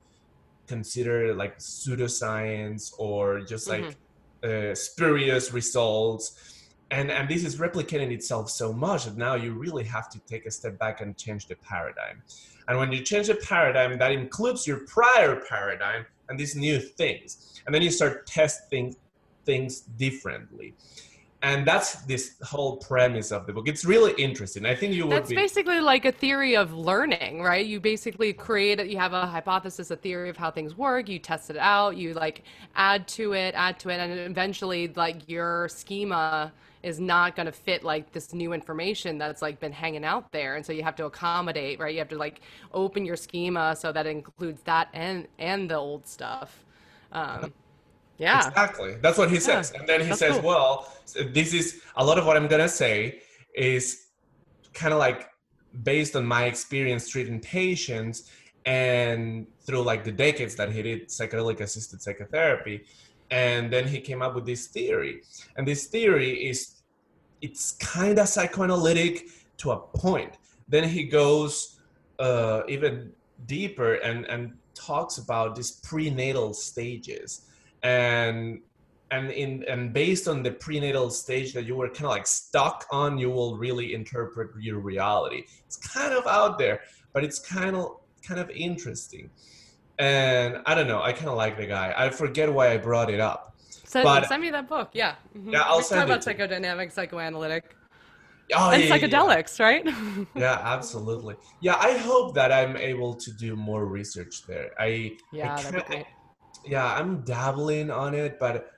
consider 0.68 1.34
like 1.34 1.58
pseudoscience 1.60 2.94
or 2.98 3.42
just 3.42 3.70
like 3.70 3.96
mm-hmm. 4.44 4.72
uh, 4.72 4.76
spurious 4.76 5.54
results 5.54 6.57
and 6.92 7.12
and 7.12 7.28
this 7.30 7.44
is 7.44 7.58
replicating 7.58 8.12
itself 8.12 8.50
so 8.50 8.72
much 8.72 9.06
that 9.06 9.18
now 9.18 9.36
you 9.36 9.54
really 9.54 9.84
have 9.84 10.10
to 10.10 10.20
take 10.20 10.46
a 10.46 10.52
step 10.52 10.78
back 10.80 11.02
and 11.02 11.18
change 11.18 11.48
the 11.48 11.56
paradigm. 11.56 12.22
And 12.68 12.78
when 12.78 12.92
you 12.92 13.02
change 13.02 13.28
the 13.28 13.36
paradigm 13.36 13.98
that 13.98 14.12
includes 14.12 14.68
your 14.68 14.80
prior 14.88 15.42
paradigm 15.50 16.06
and 16.30 16.40
these 16.40 16.56
new 16.56 16.80
things. 16.80 17.62
And 17.66 17.74
then 17.74 17.82
you 17.82 17.92
start 17.92 18.28
testing 18.28 18.96
things 19.46 19.82
differently 19.82 20.74
and 21.44 21.68
that's 21.68 22.02
this 22.04 22.36
whole 22.42 22.78
premise 22.78 23.32
of 23.32 23.46
the 23.46 23.54
book. 23.54 23.68
It's 23.68 23.86
really 23.86 24.14
interesting. 24.14 24.66
I 24.66 24.76
think 24.76 24.94
you 24.94 25.04
would 25.04 25.12
That's 25.12 25.30
be. 25.30 25.36
basically 25.36 25.80
like 25.80 26.06
a 26.06 26.12
theory 26.12 26.56
of 26.56 26.74
learning, 26.74 27.44
right? 27.44 27.66
You 27.66 27.80
basically 27.80 28.34
create 28.34 28.80
it, 28.80 28.88
you 28.88 28.98
have 28.98 29.14
a 29.14 29.26
hypothesis, 29.28 29.92
a 29.92 29.96
theory 29.96 30.30
of 30.30 30.38
how 30.38 30.50
things 30.50 30.76
work, 30.76 31.08
you 31.08 31.20
test 31.20 31.52
it 31.52 31.58
out, 31.58 31.96
you 31.96 32.14
like 32.16 32.44
add 32.76 33.08
to 33.10 33.34
it, 33.34 33.54
add 33.56 33.80
to 33.82 33.90
it, 33.90 34.00
and 34.00 34.20
eventually 34.20 34.88
like 34.96 35.30
your 35.30 35.70
schema 35.70 36.52
is 36.82 37.00
not 37.00 37.36
going 37.36 37.46
to 37.46 37.52
fit 37.52 37.84
like 37.84 38.12
this 38.14 38.34
new 38.34 38.54
information 38.54 39.18
that's 39.18 39.42
like 39.42 39.60
been 39.60 39.72
hanging 39.72 40.06
out 40.06 40.32
there 40.32 40.56
and 40.56 40.66
so 40.66 40.72
you 40.72 40.84
have 40.84 40.96
to 40.96 41.06
accommodate 41.06 41.80
right 41.80 41.92
you 41.94 42.00
have 42.00 42.08
to 42.08 42.18
like 42.18 42.40
open 42.72 43.04
your 43.04 43.16
schema 43.16 43.76
so 43.76 43.92
that 43.92 44.06
includes 44.06 44.62
that 44.62 44.88
and 44.94 45.28
and 45.40 45.70
the 45.72 45.76
old 45.76 46.06
stuff 46.08 46.64
um 47.12 47.52
yeah 48.18 48.48
Exactly. 48.48 48.96
That's 49.02 49.18
what 49.18 49.30
he 49.30 49.40
says. 49.40 49.72
Yeah, 49.74 49.80
And 49.80 49.90
then 49.90 50.02
he 50.02 50.08
that's 50.08 50.20
says, 50.20 50.34
cool. 50.40 50.50
well, 50.50 50.94
this 51.34 51.54
is 51.54 51.82
a 51.96 52.04
lot 52.04 52.18
of 52.18 52.26
what 52.26 52.36
I'm 52.38 52.48
going 52.48 52.62
to 52.62 52.70
say 52.70 53.22
is 53.56 54.08
kind 54.74 54.94
of 54.94 55.00
like 55.00 55.30
based 55.84 56.16
on 56.16 56.26
my 56.26 56.46
experience 56.46 57.10
treating 57.10 57.40
patients 57.40 58.30
and 58.66 59.48
through 59.66 59.82
like 59.82 60.04
the 60.04 60.12
decades 60.12 60.56
that 60.56 60.72
he 60.72 60.82
did 60.82 61.08
psychedelic 61.10 61.60
assisted 61.62 62.02
psychotherapy. 62.02 62.86
And 63.32 63.72
then 63.72 63.88
he 63.88 64.00
came 64.00 64.22
up 64.22 64.36
with 64.36 64.46
this 64.46 64.68
theory. 64.68 65.22
And 65.56 65.68
this 65.68 65.86
theory 65.88 66.48
is 66.50 66.76
it's 67.42 67.74
kind 67.74 68.18
of 68.20 68.28
psychoanalytic 68.28 69.28
to 69.58 69.72
a 69.72 69.78
point. 69.78 70.38
Then 70.68 70.84
he 70.88 71.04
goes 71.04 71.80
uh, 72.20 72.62
even 72.68 73.12
deeper 73.46 73.96
and, 73.96 74.26
and 74.26 74.54
talks 74.74 75.18
about 75.18 75.56
these 75.56 75.72
prenatal 75.72 76.54
stages 76.54 77.47
and 77.92 78.60
and 79.12 79.32
in 79.32 79.64
and 79.72 79.94
based 79.94 80.26
on 80.28 80.38
the 80.44 80.52
prenatal 80.66 81.10
stage 81.10 81.50
that 81.54 81.66
you 81.70 81.76
were 81.80 81.88
kind 81.98 82.08
of 82.10 82.14
like 82.18 82.28
stuck 82.28 82.86
on 82.92 83.18
you 83.18 83.30
will 83.38 83.54
really 83.66 83.88
interpret 84.00 84.50
your 84.68 84.80
reality. 84.92 85.42
It's 85.68 85.78
kind 85.78 86.14
of 86.20 86.24
out 86.40 86.54
there 86.64 86.78
but 87.14 87.24
it's 87.28 87.40
kind 87.40 87.76
of 87.76 87.86
kind 88.28 88.40
of 88.44 88.50
interesting. 88.70 89.26
And 90.00 90.52
i 90.70 90.72
don't 90.76 90.90
know 90.94 91.02
i 91.10 91.12
kind 91.20 91.30
of 91.34 91.38
like 91.46 91.56
the 91.58 91.66
guy. 91.78 91.88
I 92.04 92.06
forget 92.24 92.48
why 92.58 92.66
i 92.76 92.78
brought 92.90 93.10
it 93.16 93.22
up 93.32 93.42
send, 93.94 94.04
but- 94.04 94.28
send 94.28 94.42
me 94.46 94.52
that 94.58 94.68
book 94.76 94.90
yeah 95.02 95.14
Mhm. 95.38 95.54
Yeah, 95.54 95.62
I'll 95.70 95.78
we 95.78 95.84
send 95.84 96.00
talk 96.00 96.08
about 96.10 96.22
psychodynamic 96.28 96.88
psychoanalytic. 96.98 97.64
Oh 98.54 98.70
and 98.72 98.82
yeah, 98.84 98.88
yeah, 98.88 98.96
yeah. 98.96 99.08
psychedelics 99.08 99.54
right? 99.68 99.84
Yeah 100.46 100.58
absolutely. 100.76 101.36
Yeah 101.68 101.78
i 101.90 101.92
hope 102.10 102.28
that 102.40 102.52
i'm 102.60 102.76
able 102.92 103.14
to 103.26 103.30
do 103.46 103.50
more 103.70 103.84
research 104.00 104.36
there. 104.50 104.68
I 104.88 104.90
yeah 105.32 105.54
I 105.56 105.62
that'd 105.64 105.74
be 105.74 105.82
kinda- 105.82 105.88
great 105.96 106.06
yeah 106.68 106.94
i'm 106.96 107.22
dabbling 107.22 107.90
on 107.92 108.14
it 108.14 108.38
but 108.40 108.72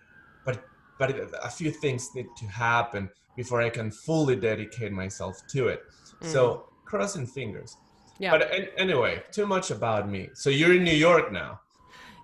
but 0.46 0.64
but 1.00 1.10
a 1.44 1.50
few 1.50 1.72
things 1.72 2.10
need 2.16 2.28
to 2.38 2.46
happen 2.48 3.10
before 3.36 3.62
i 3.62 3.70
can 3.70 3.90
fully 3.92 4.36
dedicate 4.36 4.92
myself 4.92 5.36
to 5.48 5.68
it 5.68 5.82
so 6.22 6.66
crossing 6.86 7.26
fingers 7.28 7.76
Mm. 8.20 8.24
yeah 8.26 8.32
but 8.32 8.42
an- 8.52 8.68
anyway 8.78 9.24
too 9.32 9.48
much 9.48 9.72
about 9.72 10.10
me 10.10 10.22
so 10.34 10.50
you're 10.50 10.76
in 10.76 10.84
new 10.84 11.00
york 11.10 11.32
now 11.32 11.52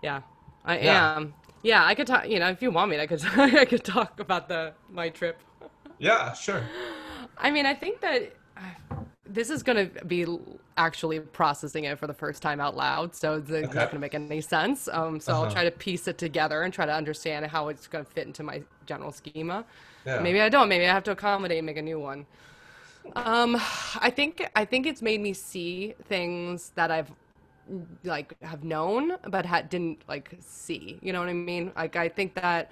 Yeah, 0.04 0.22
I 0.66 0.74
Yeah. 0.80 1.16
am. 1.18 1.34
Yeah, 1.64 1.82
I 1.92 1.96
could 1.98 2.06
talk. 2.08 2.24
You 2.34 2.40
know, 2.42 2.50
if 2.56 2.62
you 2.62 2.70
want 2.78 2.92
me, 2.92 3.00
I 3.00 3.08
could. 3.08 3.24
I 3.62 3.66
could 3.72 3.84
talk 3.96 4.20
about 4.26 4.44
the 4.54 4.62
my 5.00 5.08
trip. 5.10 5.38
yeah 6.08 6.34
sure 6.46 6.62
I 7.46 7.48
mean, 7.56 7.66
I 7.66 7.74
think 7.84 8.02
that 8.02 8.20
this 9.36 9.50
is 9.52 9.64
going 9.64 9.90
to 9.92 10.06
be 10.06 10.26
actually 10.78 11.20
processing 11.20 11.86
it 11.86 12.00
for 12.00 12.08
the 12.08 12.14
first 12.14 12.42
time 12.42 12.60
out 12.62 12.76
loud, 12.76 13.16
so 13.16 13.36
it's 13.36 13.52
uh, 13.52 13.64
Okay. 13.64 13.74
not 13.74 13.92
going 13.92 14.00
to 14.00 14.00
make 14.00 14.16
any 14.16 14.42
sense. 14.42 14.88
Um, 14.90 15.20
so 15.20 15.34
Uh-huh. 15.34 15.42
I'll 15.44 15.48
try 15.48 15.64
to 15.66 15.72
piece 15.72 16.08
it 16.08 16.18
together 16.18 16.64
and 16.64 16.74
try 16.74 16.86
to 16.86 16.94
understand 16.94 17.46
how 17.48 17.70
it's 17.70 17.88
going 17.88 18.06
to 18.06 18.12
fit 18.12 18.28
into 18.28 18.44
my 18.44 18.64
general 18.86 19.12
schema. 19.12 19.66
yeah 20.06 20.20
Maybe 20.22 20.42
I 20.42 20.50
don't. 20.50 20.70
Maybe 20.70 20.86
I 20.88 20.94
have 20.94 21.04
to 21.06 21.12
accommodate 21.12 21.58
and 21.60 21.66
make 21.68 21.78
a 21.78 21.84
new 21.84 22.00
one. 22.00 22.26
Um, 23.16 23.56
I 24.02 24.12
think 24.12 24.48
I 24.56 24.66
think 24.66 24.88
it's 24.88 25.02
made 25.02 25.22
me 25.22 25.34
see 25.34 25.96
things 26.06 26.72
that 26.76 26.92
I've 26.92 27.12
like 28.04 28.36
have 28.44 28.64
known 28.64 29.14
but 29.30 29.46
didn't 29.70 30.04
like 30.08 30.36
see. 30.42 31.00
You 31.02 31.14
know 31.14 31.20
what 31.20 31.30
I 31.30 31.34
mean? 31.34 31.72
Like 31.76 31.96
I 31.96 32.10
think 32.10 32.36
that 32.36 32.72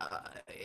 uh, 0.00 0.18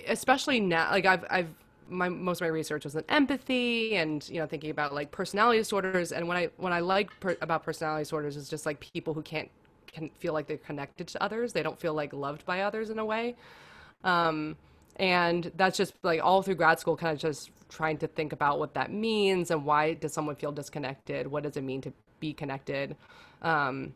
especially 0.08 0.60
now 0.60 0.91
like 0.91 1.05
I've 1.05 1.25
I've 1.29 1.50
my 1.89 2.09
most 2.09 2.41
of 2.41 2.45
my 2.45 2.49
research 2.49 2.83
was 2.83 2.95
in 2.95 3.03
empathy 3.09 3.95
and 3.95 4.27
you 4.29 4.39
know 4.39 4.47
thinking 4.47 4.71
about 4.71 4.93
like 4.93 5.11
personality 5.11 5.59
disorders 5.59 6.11
and 6.11 6.27
when 6.27 6.37
I 6.37 6.49
when 6.57 6.73
I 6.73 6.79
like 6.79 7.17
per, 7.19 7.37
about 7.41 7.63
personality 7.63 8.01
disorders 8.01 8.35
is 8.35 8.49
just 8.49 8.65
like 8.65 8.79
people 8.79 9.13
who 9.13 9.21
can't 9.21 9.49
can 9.95 10.09
feel 10.19 10.33
like 10.33 10.45
they're 10.45 10.57
connected 10.57 11.07
to 11.07 11.23
others. 11.23 11.53
They 11.53 11.63
don't 11.63 11.79
feel 11.79 11.93
like 11.93 12.13
loved 12.13 12.45
by 12.45 12.61
others 12.61 12.89
in 12.89 12.99
a 12.99 13.05
way. 13.05 13.35
Um, 14.03 14.57
and 14.97 15.51
that's 15.55 15.77
just 15.77 15.93
like 16.03 16.21
all 16.23 16.41
through 16.41 16.55
grad 16.55 16.79
school, 16.79 16.95
kind 16.95 17.13
of 17.13 17.19
just 17.19 17.49
trying 17.69 17.97
to 17.97 18.07
think 18.07 18.33
about 18.33 18.59
what 18.59 18.73
that 18.75 18.91
means 18.91 19.51
and 19.51 19.65
why 19.65 19.93
does 19.93 20.13
someone 20.13 20.35
feel 20.35 20.51
disconnected? 20.51 21.27
What 21.27 21.43
does 21.43 21.57
it 21.57 21.63
mean 21.63 21.81
to 21.81 21.93
be 22.19 22.33
connected? 22.33 22.95
Um, 23.41 23.93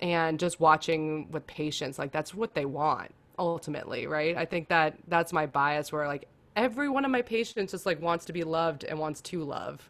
and 0.00 0.38
just 0.38 0.60
watching 0.60 1.30
with 1.30 1.46
patients, 1.46 1.98
like 1.98 2.12
that's 2.12 2.34
what 2.34 2.54
they 2.54 2.64
want 2.64 3.12
ultimately, 3.38 4.06
right? 4.06 4.36
I 4.36 4.44
think 4.44 4.68
that 4.68 4.96
that's 5.08 5.32
my 5.32 5.46
bias 5.46 5.92
where 5.92 6.06
like 6.06 6.26
every 6.56 6.88
one 6.88 7.04
of 7.04 7.10
my 7.10 7.22
patients 7.22 7.72
just 7.72 7.86
like 7.86 8.00
wants 8.00 8.24
to 8.24 8.32
be 8.32 8.42
loved 8.42 8.84
and 8.84 8.98
wants 8.98 9.20
to 9.20 9.44
love. 9.44 9.88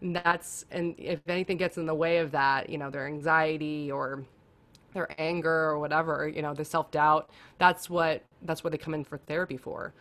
And 0.00 0.16
that's, 0.16 0.64
and 0.70 0.94
if 0.98 1.20
anything 1.28 1.56
gets 1.56 1.78
in 1.78 1.86
the 1.86 1.94
way 1.94 2.18
of 2.18 2.32
that, 2.32 2.68
you 2.68 2.78
know, 2.78 2.90
their 2.90 3.06
anxiety 3.06 3.90
or 3.90 4.24
their 4.96 5.08
anger 5.18 5.50
or 5.70 5.78
whatever, 5.78 6.26
you 6.26 6.42
know, 6.42 6.54
the 6.54 6.64
self 6.64 6.90
doubt. 6.90 7.30
That's 7.58 7.88
what 7.88 8.24
that's 8.42 8.64
what 8.64 8.72
they 8.72 8.78
come 8.78 8.94
in 8.94 9.04
for 9.04 9.18
therapy 9.18 9.56
for. 9.56 9.92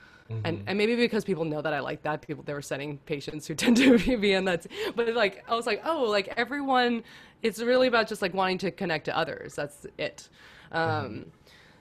And 0.44 0.64
and 0.66 0.78
maybe 0.78 0.96
because 0.96 1.24
people 1.24 1.46
know 1.46 1.62
that 1.62 1.74
I 1.74 1.80
like 1.82 2.02
that, 2.02 2.22
people 2.22 2.44
they 2.44 2.54
were 2.54 2.62
sending 2.62 2.98
patients 3.00 3.46
who 3.46 3.54
tend 3.64 3.78
to 3.78 4.18
be 4.18 4.34
in 4.34 4.46
that. 4.46 4.66
But 4.96 5.14
like 5.14 5.44
I 5.48 5.54
was 5.54 5.68
like, 5.68 5.82
oh, 5.86 6.04
like 6.04 6.34
everyone, 6.38 7.04
it's 7.44 7.60
really 7.62 7.88
about 7.88 8.08
just 8.08 8.22
like 8.24 8.34
wanting 8.34 8.58
to 8.60 8.72
connect 8.72 9.06
to 9.06 9.16
others. 9.16 9.54
That's 9.56 9.86
it. 9.98 10.30
Um, 10.72 11.28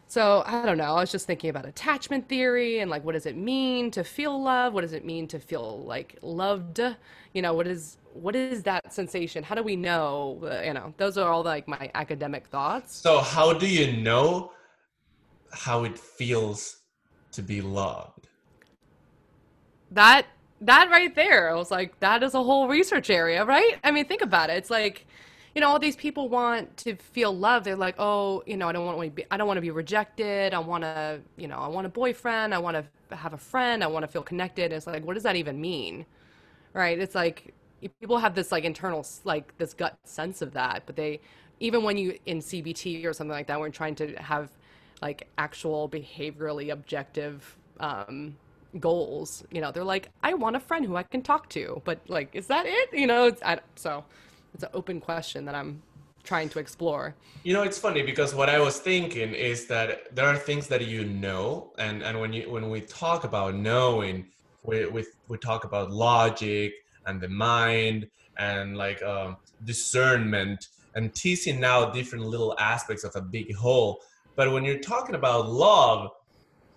so 0.06 0.42
I 0.46 0.64
don't 0.64 0.78
know. 0.78 0.94
I 0.96 1.00
was 1.00 1.10
just 1.10 1.26
thinking 1.26 1.50
about 1.50 1.66
attachment 1.66 2.28
theory 2.28 2.80
and 2.80 2.90
like 2.90 3.04
what 3.04 3.12
does 3.12 3.26
it 3.26 3.36
mean 3.36 3.90
to 3.92 4.04
feel 4.04 4.40
love? 4.42 4.72
What 4.72 4.82
does 4.82 4.92
it 4.92 5.04
mean 5.04 5.26
to 5.28 5.38
feel 5.38 5.82
like 5.84 6.16
loved? 6.22 6.80
You 7.32 7.42
know, 7.42 7.54
what 7.54 7.66
is 7.66 7.96
what 8.12 8.36
is 8.36 8.62
that 8.64 8.92
sensation? 8.92 9.42
How 9.42 9.54
do 9.54 9.62
we 9.62 9.76
know? 9.76 10.38
You 10.64 10.72
know, 10.74 10.94
those 10.98 11.18
are 11.18 11.30
all 11.32 11.42
like 11.42 11.66
my 11.66 11.90
academic 11.94 12.46
thoughts. 12.46 12.94
so 12.94 13.18
how 13.18 13.52
do 13.52 13.66
you 13.66 14.00
know 14.02 14.52
how 15.52 15.84
it 15.84 15.98
feels 15.98 16.78
to 17.32 17.42
be 17.42 17.60
loved 17.60 18.28
that 19.90 20.26
that 20.60 20.88
right 20.90 21.14
there 21.14 21.50
i 21.50 21.54
was 21.54 21.70
like 21.70 21.98
that 22.00 22.22
is 22.22 22.34
a 22.34 22.42
whole 22.42 22.68
research 22.68 23.10
area 23.10 23.44
right 23.44 23.76
i 23.84 23.90
mean 23.90 24.04
think 24.04 24.22
about 24.22 24.50
it 24.50 24.56
it's 24.56 24.70
like 24.70 25.06
you 25.54 25.60
know 25.60 25.68
all 25.68 25.78
these 25.78 25.96
people 25.96 26.28
want 26.28 26.76
to 26.78 26.96
feel 26.96 27.36
love 27.36 27.64
they're 27.64 27.76
like 27.76 27.94
oh 27.98 28.42
you 28.46 28.56
know 28.56 28.68
i 28.68 28.72
don't 28.72 28.84
want 28.84 29.00
to 29.00 29.10
be 29.10 29.24
i 29.30 29.36
don't 29.36 29.46
want 29.46 29.56
to 29.56 29.62
be 29.62 29.70
rejected. 29.70 30.52
I 30.54 30.58
want 30.58 30.82
to 30.82 31.20
you 31.36 31.48
know 31.48 31.58
i 31.58 31.68
want 31.68 31.86
a 31.86 31.90
boyfriend. 31.90 32.54
I 32.54 32.58
want 32.58 32.76
to 32.76 33.16
have 33.16 33.32
a 33.32 33.38
friend. 33.38 33.84
I 33.84 33.86
want 33.86 34.02
to 34.02 34.08
feel 34.08 34.22
connected. 34.22 34.72
It's 34.72 34.86
like 34.86 35.04
what 35.04 35.14
does 35.14 35.22
that 35.22 35.36
even 35.36 35.60
mean? 35.60 36.06
Right? 36.72 36.98
It's 36.98 37.14
like 37.14 37.54
people 38.00 38.18
have 38.18 38.34
this 38.34 38.50
like 38.50 38.64
internal 38.64 39.06
like 39.24 39.56
this 39.58 39.74
gut 39.74 39.96
sense 40.04 40.40
of 40.42 40.52
that 40.54 40.82
but 40.86 40.96
they 40.96 41.20
even 41.60 41.82
when 41.82 41.96
you 41.98 42.18
in 42.26 42.38
cbt 42.38 43.04
or 43.04 43.12
something 43.12 43.32
like 43.32 43.46
that 43.46 43.60
we're 43.60 43.68
trying 43.68 43.94
to 43.94 44.14
have 44.14 44.48
like 45.02 45.28
actual 45.36 45.88
behaviorally 45.88 46.72
objective 46.72 47.56
um 47.80 48.34
goals 48.80 49.44
you 49.50 49.60
know 49.60 49.70
they're 49.70 49.84
like 49.84 50.08
i 50.22 50.32
want 50.34 50.56
a 50.56 50.60
friend 50.60 50.84
who 50.86 50.96
i 50.96 51.02
can 51.02 51.22
talk 51.22 51.48
to. 51.50 51.80
But 51.84 52.00
like 52.08 52.30
is 52.32 52.46
that 52.48 52.66
it? 52.66 52.92
You 52.92 53.06
know 53.06 53.26
it's 53.26 53.42
I, 53.42 53.60
so 53.76 54.04
it's 54.54 54.62
an 54.62 54.70
open 54.72 55.00
question 55.00 55.44
that 55.44 55.54
i'm 55.54 55.82
trying 56.22 56.48
to 56.48 56.58
explore 56.58 57.14
You 57.44 57.52
know, 57.52 57.62
it's 57.62 57.76
funny 57.78 58.02
because 58.02 58.34
what 58.34 58.48
I 58.48 58.58
was 58.58 58.78
thinking 58.78 59.34
is 59.34 59.66
that 59.66 60.16
there 60.16 60.26
are 60.26 60.36
things 60.36 60.66
that 60.68 60.86
you 60.86 61.04
know, 61.04 61.74
and 61.76 62.02
and 62.02 62.18
when 62.18 62.32
you 62.32 62.50
when 62.50 62.70
we 62.70 62.80
talk 62.80 63.24
about 63.24 63.54
knowing, 63.54 64.26
we 64.62 64.86
we, 64.86 65.04
we 65.28 65.36
talk 65.36 65.64
about 65.64 65.90
logic 65.90 66.72
and 67.06 67.20
the 67.20 67.28
mind 67.28 68.08
and 68.38 68.78
like 68.78 69.02
um, 69.02 69.36
discernment 69.64 70.68
and 70.94 71.14
teasing 71.14 71.62
out 71.64 71.92
different 71.92 72.24
little 72.24 72.56
aspects 72.58 73.04
of 73.04 73.14
a 73.14 73.20
big 73.20 73.54
whole. 73.54 74.00
But 74.36 74.52
when 74.52 74.64
you're 74.64 74.78
talking 74.94 75.14
about 75.14 75.50
love, 75.50 76.10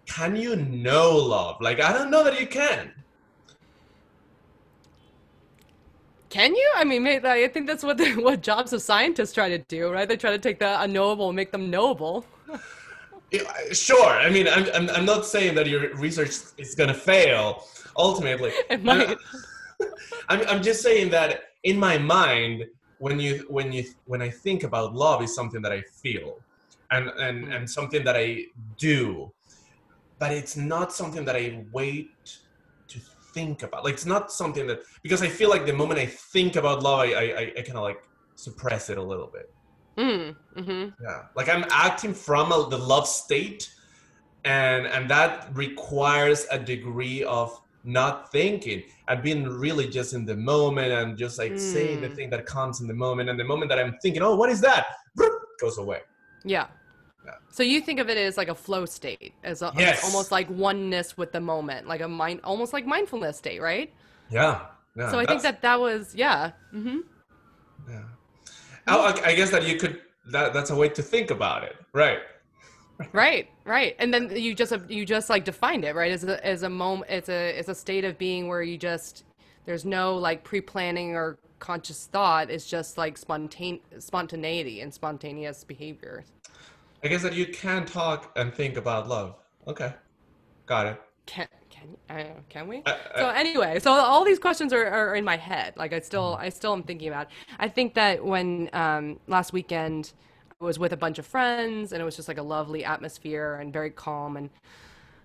can 0.06 0.36
you 0.36 0.58
know 0.58 1.16
love? 1.16 1.56
Like 1.62 1.80
I 1.80 1.94
don't 1.94 2.12
know 2.12 2.26
that 2.26 2.38
you 2.42 2.48
can. 2.48 2.92
Can 6.38 6.56
you 6.56 6.72
i 6.76 6.84
mean 6.84 7.08
i 7.08 7.48
think 7.48 7.66
that's 7.66 7.84
what 7.84 7.98
the, 7.98 8.14
what 8.28 8.42
jobs 8.42 8.72
of 8.72 8.82
scientists 8.82 9.34
try 9.34 9.50
to 9.50 9.58
do 9.76 9.90
right 9.90 10.08
they 10.08 10.18
try 10.18 10.32
to 10.32 10.44
take 10.48 10.60
the 10.60 10.82
unknowable 10.82 11.30
and 11.30 11.36
make 11.36 11.52
them 11.52 11.70
knowable 11.70 12.26
Yeah, 13.32 13.42
Sure. 13.74 14.10
I 14.28 14.30
mean, 14.30 14.48
I'm, 14.48 14.66
I'm, 14.74 14.90
I'm 14.96 15.06
not 15.06 15.26
saying 15.26 15.56
that 15.56 15.68
your 15.68 15.94
research 15.96 16.34
is 16.58 16.76
going 16.76 16.88
to 16.88 17.00
fail 17.12 17.44
ultimately. 18.08 18.52
it 18.70 18.82
might 18.84 19.18
I'm, 20.30 20.42
I'm 20.48 20.62
just 20.64 20.82
saying 20.82 21.10
that 21.12 21.30
in 21.64 21.78
my 21.78 21.98
mind, 21.98 22.66
when 23.00 23.20
you 23.20 23.46
when 23.50 23.72
you 23.76 23.84
when 24.06 24.22
I 24.22 24.30
think 24.30 24.64
about 24.64 24.96
love 24.96 25.22
is 25.22 25.36
something 25.36 25.62
that 25.62 25.74
I 25.80 25.82
feel, 26.04 26.30
and 26.90 27.10
and 27.26 27.54
and 27.54 27.70
something 27.78 28.04
that 28.08 28.16
I 28.16 28.46
do. 28.78 29.32
but 30.20 30.32
it's 30.32 30.56
not 30.56 30.88
something 30.94 31.24
that 31.26 31.36
I 31.36 31.46
wait 31.72 32.10
think 33.38 33.64
about. 33.68 33.84
Like 33.86 33.94
it's 33.98 34.10
not 34.16 34.32
something 34.42 34.66
that 34.70 34.80
because 35.04 35.22
I 35.28 35.30
feel 35.40 35.50
like 35.54 35.66
the 35.66 35.74
moment 35.82 36.00
I 36.06 36.08
think 36.34 36.56
about 36.62 36.84
love, 36.88 37.00
I 37.00 37.08
I, 37.42 37.44
I 37.58 37.62
kind 37.68 37.80
of 37.82 37.88
like 37.90 38.02
suppress 38.36 38.84
it 38.94 38.98
a 38.98 39.08
little 39.12 39.30
bit. 39.38 39.48
Mm, 40.06 40.36
hmm 40.62 40.86
Yeah, 41.06 41.20
like 41.36 41.50
I'm 41.54 41.66
acting 41.88 42.14
from 42.28 42.46
a, 42.52 42.58
the 42.70 42.82
love 42.94 43.08
state, 43.08 43.64
and 44.44 44.84
and 44.96 45.04
that 45.16 45.32
requires 45.66 46.40
a 46.58 46.60
degree 46.74 47.20
of 47.24 47.50
not 47.84 48.16
thinking 48.32 48.80
and 49.08 49.24
being 49.28 49.44
really 49.66 49.88
just 49.98 50.12
in 50.18 50.26
the 50.26 50.36
moment 50.54 50.92
and 50.98 51.18
just 51.24 51.36
like 51.44 51.56
saying 51.58 52.02
the 52.02 52.10
Mm. 52.10 52.16
thing 52.16 52.30
that 52.34 52.44
comes 52.46 52.82
in 52.82 52.88
the 52.88 53.00
moment. 53.06 53.30
And 53.30 53.40
the 53.40 53.50
moment 53.52 53.70
that 53.70 53.80
I'm 53.80 53.96
thinking, 54.02 54.22
oh, 54.28 54.36
what 54.36 54.50
is 54.56 54.62
that? 54.62 54.84
Goes 55.62 55.78
away. 55.78 56.02
Yeah. 56.44 56.68
Yeah. 57.28 57.34
So 57.50 57.62
you 57.62 57.82
think 57.82 58.00
of 58.00 58.10
it 58.10 58.18
as 58.18 58.38
like 58.38 58.48
a 58.48 58.56
flow 58.56 58.86
state, 58.86 59.34
as 59.44 59.62
a, 59.62 59.74
Yes. 59.78 60.04
almost 60.04 60.32
like 60.32 60.50
oneness 60.50 61.18
with 61.18 61.34
the 61.34 61.42
moment, 61.42 61.86
like 61.88 62.02
a 62.02 62.08
mind, 62.08 62.40
almost 62.44 62.72
like 62.72 62.86
mindfulness 62.86 63.38
state, 63.38 63.62
right? 63.62 63.94
Yeah. 64.30 64.62
yeah 64.96 65.12
so 65.12 65.20
I 65.20 65.26
think 65.26 65.42
that 65.42 65.62
that 65.62 65.80
was, 65.80 66.16
yeah. 66.16 66.52
hmm 66.72 67.00
Yeah. 67.90 68.04
Oh, 68.88 69.02
I, 69.08 69.30
I 69.32 69.36
guess 69.36 69.52
that 69.52 69.68
you 69.68 69.78
could. 69.78 70.02
That 70.32 70.54
that's 70.54 70.72
a 70.72 70.76
way 70.76 70.90
to 70.90 71.02
think 71.02 71.32
about 71.32 71.64
it, 71.64 71.76
right? 71.94 72.20
Right, 73.14 73.48
right. 73.64 73.96
And 74.00 74.12
then 74.12 74.36
you 74.36 74.56
just 74.56 74.74
you 74.90 75.06
just 75.06 75.30
like 75.30 75.46
defined 75.46 75.86
it, 75.86 75.94
right? 75.94 76.12
As 76.12 76.24
a 76.24 76.44
as 76.44 76.64
a 76.64 76.70
moment, 76.70 77.12
it's 77.12 77.30
a 77.30 77.50
it's 77.60 77.70
a 77.70 77.76
state 77.76 78.04
of 78.04 78.18
being 78.18 78.48
where 78.48 78.64
you 78.64 78.76
just 78.76 79.24
there's 79.66 79.86
no 79.86 80.16
like 80.18 80.44
pre-planning 80.44 81.16
or 81.16 81.38
conscious 81.60 82.08
thought. 82.08 82.50
It's 82.50 82.66
just 82.66 82.98
like 82.98 83.20
spontane 83.20 83.82
spontaneity 84.00 84.82
and 84.82 84.92
spontaneous 84.92 85.64
behavior. 85.64 86.26
I 87.04 87.08
guess 87.08 87.22
that 87.24 87.34
you 87.34 87.46
can 87.48 87.86
talk 87.86 88.32
and 88.36 88.54
think 88.54 88.78
about 88.78 89.08
love. 89.08 89.36
Okay, 89.68 89.94
got 90.66 90.88
it. 90.88 91.02
Can 91.26 91.48
can 91.70 91.96
I 92.10 92.24
don't 92.24 92.36
know, 92.36 92.44
can 92.50 92.68
we? 92.68 92.82
I- 92.86 92.92
I- 93.16 93.20
so 93.20 93.30
anyway, 93.30 93.80
so 93.80 93.92
all 93.92 94.24
these 94.26 94.40
questions 94.40 94.74
are, 94.74 94.86
are 94.88 95.16
in 95.16 95.24
my 95.24 95.38
head. 95.38 95.74
Like 95.78 95.94
I 95.94 96.00
still 96.00 96.38
I 96.40 96.50
still 96.50 96.74
am 96.74 96.84
thinking 96.84 97.10
about. 97.10 97.28
It. 97.28 97.34
I 97.60 97.68
think 97.68 97.94
that 97.96 98.24
when 98.26 98.70
um, 98.74 99.20
last 99.28 99.54
weekend 99.54 100.14
I 100.60 100.66
was 100.66 100.80
with 100.80 100.92
a 100.94 100.98
bunch 100.98 101.20
of 101.20 101.28
friends 101.28 101.92
and 101.92 102.02
it 102.02 102.06
was 102.06 102.16
just 102.16 102.28
like 102.28 102.40
a 102.40 102.44
lovely 102.44 102.84
atmosphere 102.84 103.56
and 103.62 103.72
very 103.72 103.92
calm 103.92 104.38
and 104.38 104.50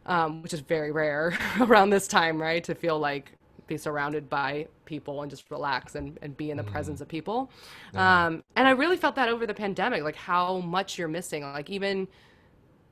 um, 0.05 0.43
which 0.43 0.52
is 0.52 0.61
very 0.61 0.91
rare 0.93 1.38
around 1.61 1.91
this 1.91 2.07
time, 2.09 2.41
right? 2.41 2.62
To 2.64 2.75
feel 2.75 2.99
like 2.99 3.33
be 3.66 3.76
surrounded 3.76 4.28
by 4.28 4.66
people 4.85 5.23
and 5.23 5.31
just 5.31 5.50
relax 5.50 5.95
and, 5.95 6.19
and 6.23 6.37
be 6.37 6.50
in 6.50 6.57
the 6.57 6.64
presence 6.64 7.00
of 7.00 7.09
people. 7.09 7.50
Um, 7.95 8.42
and 8.57 8.66
I 8.69 8.73
really 8.73 8.97
felt 8.97 9.14
that 9.16 9.28
over 9.28 9.47
the 9.47 9.54
pandemic, 9.54 10.02
like 10.02 10.16
how 10.16 10.59
much 10.59 10.99
you're 10.99 11.09
missing. 11.09 11.42
Like 11.42 11.71
even 11.71 12.09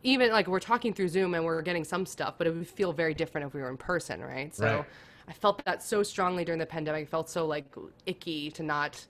even 0.03 0.31
like 0.31 0.47
we're 0.47 0.61
talking 0.61 0.95
through 0.95 1.09
Zoom 1.09 1.35
and 1.35 1.45
we're 1.45 1.61
getting 1.63 1.85
some 1.85 2.07
stuff, 2.07 2.35
but 2.39 2.47
it 2.47 2.55
would 2.55 2.67
feel 2.67 2.93
very 2.93 3.13
different 3.13 3.47
if 3.47 3.55
we 3.55 3.61
were 3.61 3.69
in 3.69 3.77
person, 3.77 4.23
right? 4.23 4.55
So 4.55 4.65
Right. 4.65 4.85
I 5.29 5.33
felt 5.33 5.63
that 5.65 5.83
so 5.83 6.03
strongly 6.03 6.45
during 6.45 6.59
the 6.59 6.67
pandemic. 6.67 7.05
It 7.05 7.11
felt 7.11 7.29
so 7.29 7.47
like 7.47 7.67
icky 8.07 8.51
to 8.53 8.63
not 8.63 9.05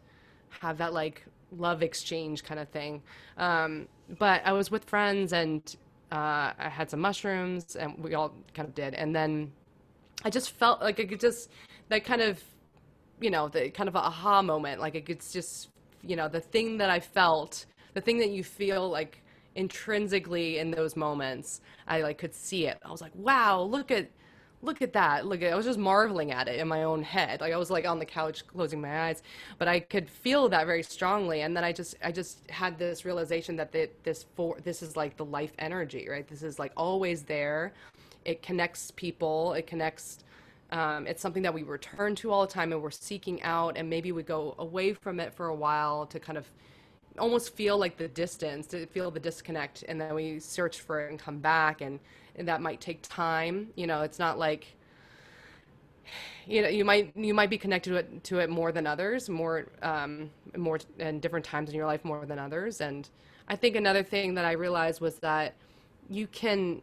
have 0.61 0.79
that 0.79 0.93
like 0.93 1.25
love 1.57 1.83
exchange 1.83 2.43
kind 2.45 2.61
of 2.61 2.69
thing. 2.69 3.03
Um, 3.37 3.89
but 4.19 4.43
I 4.45 4.53
was 4.53 4.71
with 4.71 4.85
friends 4.85 5.33
and 5.33 5.63
uh, 6.13 6.53
I 6.59 6.69
had 6.69 6.91
some 6.91 7.01
mushrooms 7.01 7.77
and 7.77 7.97
we 8.03 8.15
all 8.15 8.35
kind 8.55 8.69
of 8.69 8.75
did. 8.75 8.95
And 8.95 9.15
then 9.15 9.53
I 10.25 10.31
just 10.31 10.51
felt 10.51 10.81
like 10.81 11.01
I 11.01 11.05
could 11.05 11.21
just, 11.21 11.51
that 11.89 12.05
kind 12.05 12.21
of, 12.21 12.43
you 13.21 13.31
know, 13.31 13.49
the 13.49 13.71
kind 13.71 13.89
of 13.89 13.97
aha 13.97 14.43
moment. 14.43 14.81
Like 14.81 15.09
it's 15.09 15.33
just, 15.33 15.69
you 16.03 16.17
know, 16.17 16.29
the 16.29 16.41
thing 16.41 16.79
that 16.79 16.91
I 16.91 17.01
felt, 17.01 17.67
the 17.95 18.01
thing 18.01 18.19
that 18.19 18.31
you 18.31 18.45
feel 18.45 18.89
like 18.89 19.23
intrinsically 19.55 20.59
in 20.59 20.71
those 20.71 20.97
moments, 20.97 21.61
I 21.87 22.03
like 22.03 22.19
could 22.19 22.35
see 22.35 22.67
it. 22.67 22.79
I 22.85 22.91
was 22.91 23.01
like, 23.01 23.15
wow, 23.15 23.63
look 23.63 23.91
at, 23.91 24.11
look 24.63 24.83
at 24.83 24.93
that. 24.93 25.27
Look 25.27 25.43
at, 25.43 25.53
I 25.53 25.57
was 25.57 25.67
just 25.67 25.79
marveling 25.79 26.33
at 26.33 26.49
it 26.49 26.61
in 26.61 26.69
my 26.69 26.85
own 26.85 27.03
head. 27.03 27.41
Like 27.41 27.53
I 27.53 27.57
was 27.57 27.71
like 27.71 27.87
on 27.87 27.99
the 27.99 28.05
couch 28.05 28.47
closing 28.47 28.81
my 28.81 29.09
eyes, 29.09 29.23
but 29.59 29.69
I 29.69 29.81
could 29.81 30.09
feel 30.09 30.49
that 30.51 30.67
very 30.67 30.83
strongly. 30.83 31.41
And 31.43 31.57
then 31.57 31.65
I 31.65 31.73
just, 31.73 31.97
I 32.05 32.13
just 32.13 32.49
had 32.51 32.79
this 32.79 33.05
realization 33.05 33.57
that 33.57 33.73
the, 33.73 33.89
this 34.03 34.27
for, 34.35 34.59
this 34.63 34.83
is 34.83 34.97
like 34.97 35.17
the 35.17 35.25
life 35.25 35.53
energy, 35.59 36.07
right? 36.09 36.29
This 36.29 36.43
is 36.43 36.59
like 36.59 36.73
always 36.77 37.23
there. 37.23 37.73
It 38.31 38.43
connects 38.43 38.93
people. 38.93 39.55
It 39.55 39.67
connects, 39.67 40.21
um, 40.71 41.09
it's 41.09 41.21
something 41.21 41.43
that 41.43 41.53
we 41.53 41.65
return 41.65 42.15
to 42.17 42.31
all 42.31 42.47
the 42.47 42.53
time 42.53 42.73
and 42.73 42.81
we're 42.81 42.93
seeking 42.93 43.43
out 43.43 43.77
and 43.77 43.91
maybe 43.91 44.13
we 44.13 44.23
go 44.23 44.55
away 44.59 44.93
from 44.93 45.19
it 45.19 45.35
for 45.35 45.49
a 45.49 45.55
while 45.55 46.07
to 46.07 46.21
kind 46.21 46.39
of 46.39 46.47
almost 47.19 47.57
feel 47.57 47.77
like 47.77 47.97
the 47.97 48.07
distance 48.07 48.69
to 48.69 48.87
feel 48.87 49.11
the 49.11 49.19
disconnect 49.19 49.83
and 49.89 50.01
then 50.01 50.15
we 50.15 50.39
search 50.39 50.79
for 50.79 51.01
it 51.01 51.11
and 51.11 51.19
come 51.19 51.41
back 51.41 51.81
and, 51.81 51.99
and 52.37 52.47
that 52.47 52.63
might 52.63 52.81
take 52.81 53.03
time 53.03 53.67
you 53.75 53.85
know 53.85 54.03
it's 54.03 54.21
not 54.21 54.39
like 54.39 54.77
you 56.47 56.63
know 56.63 56.69
you 56.69 56.85
might 56.85 57.13
you 57.17 57.35
might 57.35 57.51
be 57.51 57.59
connected 57.59 57.91
to 57.91 57.97
it, 57.97 58.25
to 58.25 58.39
it 58.39 58.49
more 58.49 58.71
than 58.71 58.87
others 58.87 59.29
more 59.29 59.67
um, 59.83 60.31
more 60.57 60.79
and 61.01 61.21
different 61.21 61.45
times 61.45 61.69
in 61.69 61.75
your 61.75 61.87
life 61.87 62.05
more 62.05 62.25
than 62.25 62.39
others 62.39 62.81
and 62.81 63.11
i 63.49 63.57
think 63.57 63.75
another 63.75 64.05
thing 64.05 64.35
that 64.35 64.45
i 64.45 64.53
realized 64.53 65.01
was 65.01 65.17
that 65.17 65.55
you 66.09 66.29
can 66.29 66.81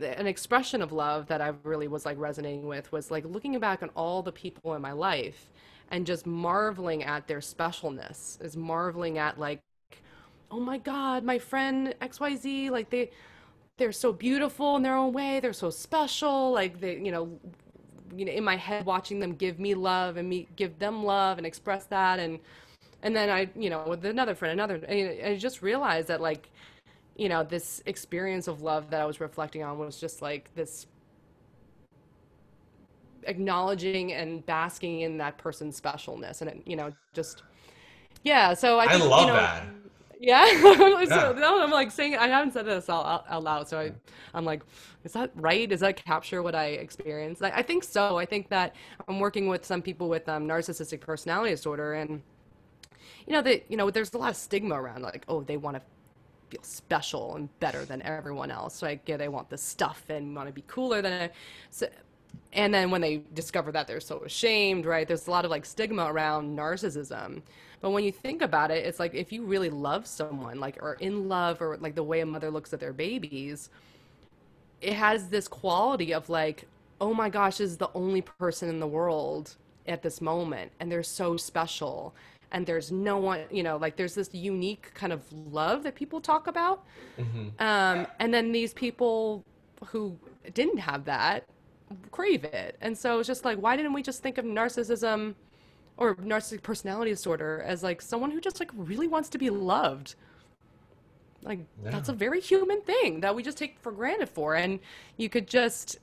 an 0.00 0.26
expression 0.26 0.82
of 0.82 0.92
love 0.92 1.26
that 1.28 1.40
I 1.40 1.52
really 1.62 1.88
was 1.88 2.04
like 2.04 2.18
resonating 2.18 2.66
with 2.66 2.90
was 2.92 3.10
like 3.10 3.24
looking 3.24 3.58
back 3.58 3.82
on 3.82 3.90
all 3.90 4.22
the 4.22 4.32
people 4.32 4.74
in 4.74 4.82
my 4.82 4.92
life 4.92 5.50
and 5.90 6.06
just 6.06 6.26
marveling 6.26 7.04
at 7.04 7.26
their 7.28 7.38
specialness, 7.38 8.42
is 8.42 8.56
marveling 8.56 9.18
at 9.18 9.38
like, 9.38 9.60
oh 10.50 10.60
my 10.60 10.78
God, 10.78 11.24
my 11.24 11.38
friend 11.38 11.94
XYZ, 12.00 12.70
like 12.70 12.90
they 12.90 13.10
they're 13.76 13.92
so 13.92 14.12
beautiful 14.12 14.76
in 14.76 14.82
their 14.82 14.94
own 14.94 15.12
way, 15.12 15.40
they're 15.40 15.52
so 15.52 15.68
special, 15.70 16.52
like 16.52 16.80
they, 16.80 16.96
you 16.98 17.10
know, 17.10 17.28
you 18.16 18.24
know, 18.24 18.32
in 18.32 18.44
my 18.44 18.56
head 18.56 18.86
watching 18.86 19.18
them 19.18 19.34
give 19.34 19.58
me 19.58 19.74
love 19.74 20.16
and 20.16 20.28
me 20.28 20.46
give 20.54 20.78
them 20.78 21.04
love 21.04 21.38
and 21.38 21.46
express 21.46 21.86
that. 21.86 22.18
And 22.18 22.38
and 23.02 23.14
then 23.14 23.28
I, 23.28 23.50
you 23.56 23.68
know, 23.68 23.84
with 23.86 24.04
another 24.04 24.34
friend, 24.34 24.52
another, 24.58 24.80
I 24.88 25.36
just 25.38 25.60
realized 25.60 26.08
that 26.08 26.20
like 26.20 26.48
you 27.16 27.28
know, 27.28 27.42
this 27.44 27.82
experience 27.86 28.48
of 28.48 28.62
love 28.62 28.90
that 28.90 29.00
I 29.00 29.04
was 29.04 29.20
reflecting 29.20 29.62
on 29.62 29.78
was 29.78 30.00
just 30.00 30.22
like 30.22 30.50
this 30.54 30.86
acknowledging 33.24 34.12
and 34.12 34.44
basking 34.44 35.00
in 35.00 35.18
that 35.18 35.38
person's 35.38 35.80
specialness 35.80 36.40
and 36.40 36.50
it, 36.50 36.62
you 36.66 36.76
know, 36.76 36.92
just 37.14 37.42
yeah, 38.24 38.54
so 38.54 38.78
I 38.78 38.86
I 38.86 38.98
think, 38.98 39.04
love 39.04 39.20
you 39.20 39.26
know, 39.26 39.34
that. 39.34 39.66
Yeah, 40.20 40.44
Yeah. 41.04 41.04
so 41.04 41.32
now 41.32 41.62
I'm 41.62 41.70
like 41.70 41.90
saying 41.90 42.16
I 42.16 42.28
haven't 42.28 42.52
said 42.52 42.66
this 42.66 42.88
out, 42.88 43.04
out, 43.06 43.24
out 43.28 43.42
loud, 43.44 43.68
so 43.68 43.80
I, 43.80 43.92
I'm 44.34 44.44
like, 44.44 44.62
is 45.04 45.12
that 45.12 45.30
right? 45.34 45.68
Does 45.68 45.80
that 45.80 46.02
capture 46.02 46.42
what 46.42 46.54
I 46.54 46.66
experienced? 46.68 47.42
I, 47.42 47.50
I 47.50 47.62
think 47.62 47.84
so. 47.84 48.16
I 48.18 48.24
think 48.26 48.48
that 48.50 48.74
I'm 49.08 49.20
working 49.20 49.48
with 49.48 49.64
some 49.64 49.82
people 49.82 50.08
with 50.08 50.28
um, 50.28 50.46
narcissistic 50.46 51.00
personality 51.00 51.50
disorder, 51.52 51.94
and 51.94 52.22
you 53.26 53.32
know 53.32 53.42
that 53.42 53.70
you 53.70 53.76
know 53.76 53.90
there's 53.90 54.12
a 54.14 54.18
lot 54.18 54.30
of 54.30 54.36
stigma 54.36 54.80
around 54.80 55.02
like, 55.02 55.24
oh, 55.28 55.42
they 55.42 55.56
want 55.56 55.76
to 55.76 55.82
feel 56.50 56.62
special 56.62 57.36
and 57.36 57.48
better 57.60 57.84
than 57.84 58.02
everyone 58.02 58.50
else. 58.50 58.74
So 58.74 58.86
I 58.86 58.96
get 58.96 59.18
they 59.18 59.28
want 59.28 59.50
this 59.50 59.62
stuff 59.62 60.02
and 60.08 60.34
want 60.34 60.48
to 60.48 60.52
be 60.52 60.64
cooler 60.66 61.02
than 61.02 61.12
I, 61.12 61.30
so, 61.70 61.88
and 62.52 62.72
then 62.72 62.90
when 62.90 63.00
they 63.00 63.22
discover 63.34 63.72
that 63.72 63.86
they're 63.86 64.00
so 64.00 64.20
ashamed, 64.20 64.86
right? 64.86 65.06
There's 65.06 65.26
a 65.26 65.30
lot 65.30 65.44
of 65.44 65.50
like 65.50 65.64
stigma 65.64 66.06
around 66.06 66.56
narcissism. 66.56 67.42
But 67.80 67.90
when 67.90 68.04
you 68.04 68.12
think 68.12 68.42
about 68.42 68.70
it, 68.70 68.86
it's 68.86 68.98
like 68.98 69.14
if 69.14 69.32
you 69.32 69.44
really 69.44 69.70
love 69.70 70.06
someone, 70.06 70.58
like 70.58 70.78
or 70.80 70.94
in 70.94 71.28
love 71.28 71.60
or 71.60 71.76
like 71.76 71.94
the 71.94 72.02
way 72.02 72.20
a 72.20 72.26
mother 72.26 72.50
looks 72.50 72.72
at 72.72 72.80
their 72.80 72.92
babies, 72.92 73.70
it 74.80 74.94
has 74.94 75.28
this 75.28 75.48
quality 75.48 76.14
of 76.14 76.28
like, 76.28 76.66
oh 77.00 77.12
my 77.12 77.28
gosh, 77.28 77.58
this 77.58 77.70
is 77.70 77.76
the 77.76 77.90
only 77.94 78.22
person 78.22 78.68
in 78.68 78.80
the 78.80 78.86
world 78.86 79.56
at 79.86 80.02
this 80.02 80.20
moment 80.20 80.72
and 80.80 80.90
they're 80.90 81.02
so 81.02 81.36
special 81.36 82.14
and 82.54 82.64
there's 82.64 82.90
no 82.92 83.18
one 83.18 83.40
you 83.50 83.62
know 83.62 83.76
like 83.76 83.96
there's 83.96 84.14
this 84.14 84.32
unique 84.32 84.94
kind 84.94 85.12
of 85.12 85.20
love 85.32 85.82
that 85.82 85.94
people 85.94 86.20
talk 86.20 86.46
about. 86.46 86.86
Um, 87.58 88.06
and 88.20 88.32
then 88.32 88.52
these 88.52 88.72
people 88.72 89.44
who 89.86 90.16
didn't 90.54 90.78
have 90.78 91.04
that 91.04 91.44
crave 92.10 92.44
it. 92.44 92.76
And 92.80 92.96
so 92.96 93.18
it's 93.18 93.26
just 93.26 93.44
like 93.44 93.58
why 93.58 93.76
didn't 93.76 93.92
we 93.92 94.02
just 94.02 94.22
think 94.22 94.38
of 94.38 94.44
narcissism 94.44 95.34
or 95.96 96.14
narcissistic 96.16 96.62
personality 96.62 97.10
disorder 97.10 97.62
as 97.66 97.82
like 97.82 98.00
someone 98.00 98.30
who 98.30 98.40
just 98.40 98.60
like 98.60 98.70
really 98.74 99.08
wants 99.08 99.28
to 99.30 99.38
be 99.38 99.50
loved? 99.50 100.14
Like 101.42 101.58
that's 101.82 102.08
a 102.08 102.14
very 102.14 102.40
human 102.40 102.80
thing 102.82 103.20
that 103.20 103.34
we 103.34 103.42
just 103.42 103.58
take 103.58 103.78
for 103.80 103.92
granted 103.92 104.28
for. 104.28 104.54
And 104.54 104.78
you 105.16 105.28
could 105.28 105.48
just 105.48 105.98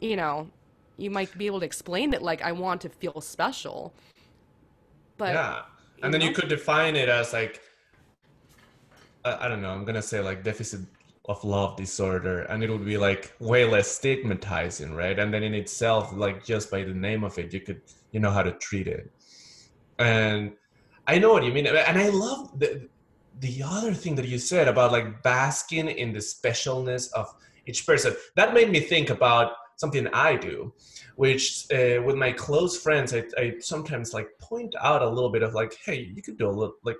you 0.00 0.16
know 0.16 0.50
you 0.98 1.10
might 1.10 1.36
be 1.38 1.46
able 1.46 1.60
to 1.60 1.64
explain 1.66 2.12
it 2.12 2.22
like 2.22 2.42
i 2.42 2.50
want 2.50 2.80
to 2.80 2.88
feel 2.88 3.20
special. 3.20 3.94
But 5.16 5.34
yeah 5.34 5.62
and 6.02 6.12
then 6.12 6.20
you 6.20 6.30
mm-hmm. 6.30 6.40
could 6.40 6.48
define 6.48 6.96
it 6.96 7.08
as 7.08 7.32
like 7.32 7.60
I, 9.24 9.46
I 9.46 9.48
don't 9.48 9.62
know 9.62 9.70
i'm 9.70 9.84
gonna 9.84 10.02
say 10.02 10.20
like 10.20 10.42
deficit 10.42 10.80
of 11.26 11.42
love 11.44 11.76
disorder 11.76 12.42
and 12.42 12.64
it 12.64 12.70
would 12.70 12.84
be 12.84 12.98
like 12.98 13.32
way 13.38 13.64
less 13.64 13.88
stigmatizing 13.88 14.92
right? 14.92 15.16
And 15.18 15.32
then 15.32 15.44
in 15.44 15.54
itself 15.54 16.12
like 16.12 16.44
just 16.44 16.68
by 16.70 16.82
the 16.82 16.94
name 16.94 17.22
of 17.22 17.38
it 17.38 17.52
you 17.52 17.60
could 17.60 17.80
you 18.10 18.18
know 18.18 18.30
how 18.30 18.42
to 18.42 18.52
treat 18.52 18.88
it. 18.88 19.10
And 19.98 20.52
i 21.06 21.18
know 21.18 21.32
what 21.32 21.44
you 21.44 21.52
mean 21.52 21.66
and 21.66 21.98
i 21.98 22.08
love 22.08 22.58
the 22.58 22.88
the 23.40 23.62
other 23.64 23.94
thing 23.94 24.14
that 24.16 24.28
you 24.28 24.38
said 24.38 24.68
about 24.68 24.92
like 24.92 25.22
basking 25.22 25.88
in 25.88 26.12
the 26.12 26.18
specialness 26.18 27.12
of 27.12 27.32
each 27.66 27.86
person. 27.86 28.14
That 28.36 28.54
made 28.54 28.70
me 28.70 28.80
think 28.80 29.10
about 29.10 29.52
something 29.76 30.06
I 30.08 30.36
do, 30.36 30.72
which 31.16 31.66
uh, 31.72 32.02
with 32.02 32.16
my 32.16 32.32
close 32.32 32.76
friends, 32.80 33.14
I, 33.14 33.24
I 33.38 33.54
sometimes 33.60 34.12
like 34.14 34.28
point 34.40 34.74
out 34.80 35.02
a 35.02 35.08
little 35.08 35.30
bit 35.30 35.42
of 35.42 35.54
like, 35.54 35.76
hey, 35.84 36.10
you 36.14 36.22
could 36.22 36.38
do 36.38 36.48
a 36.48 36.50
little 36.50 36.74
like. 36.84 36.96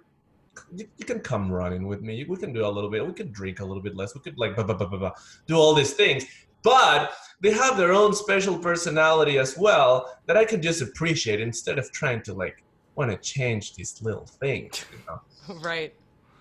You, 0.76 0.86
you 0.98 1.06
can 1.06 1.20
come 1.20 1.50
running 1.50 1.86
with 1.86 2.02
me. 2.02 2.24
We 2.28 2.36
can 2.36 2.52
do 2.52 2.66
a 2.66 2.68
little 2.68 2.90
bit. 2.90 3.06
We 3.06 3.14
could 3.14 3.32
drink 3.32 3.60
a 3.60 3.64
little 3.64 3.82
bit 3.82 3.96
less. 3.96 4.14
We 4.14 4.20
could 4.20 4.38
like 4.38 4.54
blah, 4.54 4.64
blah, 4.64 4.74
blah, 4.76 4.86
blah, 4.86 4.98
blah, 4.98 5.12
do 5.46 5.56
all 5.56 5.74
these 5.74 5.94
things. 5.94 6.26
But 6.62 7.12
they 7.40 7.52
have 7.52 7.76
their 7.78 7.92
own 7.92 8.14
special 8.14 8.58
personality 8.58 9.38
as 9.38 9.56
well 9.56 10.14
that 10.26 10.36
I 10.36 10.44
can 10.44 10.60
just 10.60 10.82
appreciate 10.82 11.40
instead 11.40 11.78
of 11.78 11.90
trying 11.90 12.22
to 12.24 12.34
like 12.34 12.62
want 12.96 13.10
to 13.10 13.16
change 13.16 13.74
these 13.74 14.00
little 14.02 14.26
things. 14.26 14.84
You 14.92 14.98
know? 15.08 15.58
right. 15.62 15.94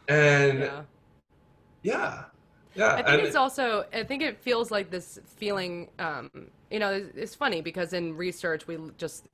And 0.10 0.60
Yeah. 0.60 0.81
yeah, 1.84 2.23
yeah. 2.75 2.93
I 2.93 2.95
think 2.97 3.07
and- 3.07 3.21
it's 3.21 3.36
also. 3.38 3.86
I 3.93 4.03
think 4.03 4.21
it 4.23 4.38
feels 4.41 4.71
like 4.71 4.91
this 4.91 5.19
feeling. 5.38 5.89
Um, 5.99 6.29
you 6.71 6.79
know, 6.79 6.91
it's, 6.91 7.15
it's 7.15 7.36
funny 7.36 7.62
because 7.62 7.93
in 7.93 8.15
research 8.15 8.67
we 8.67 8.77
just 8.97 9.27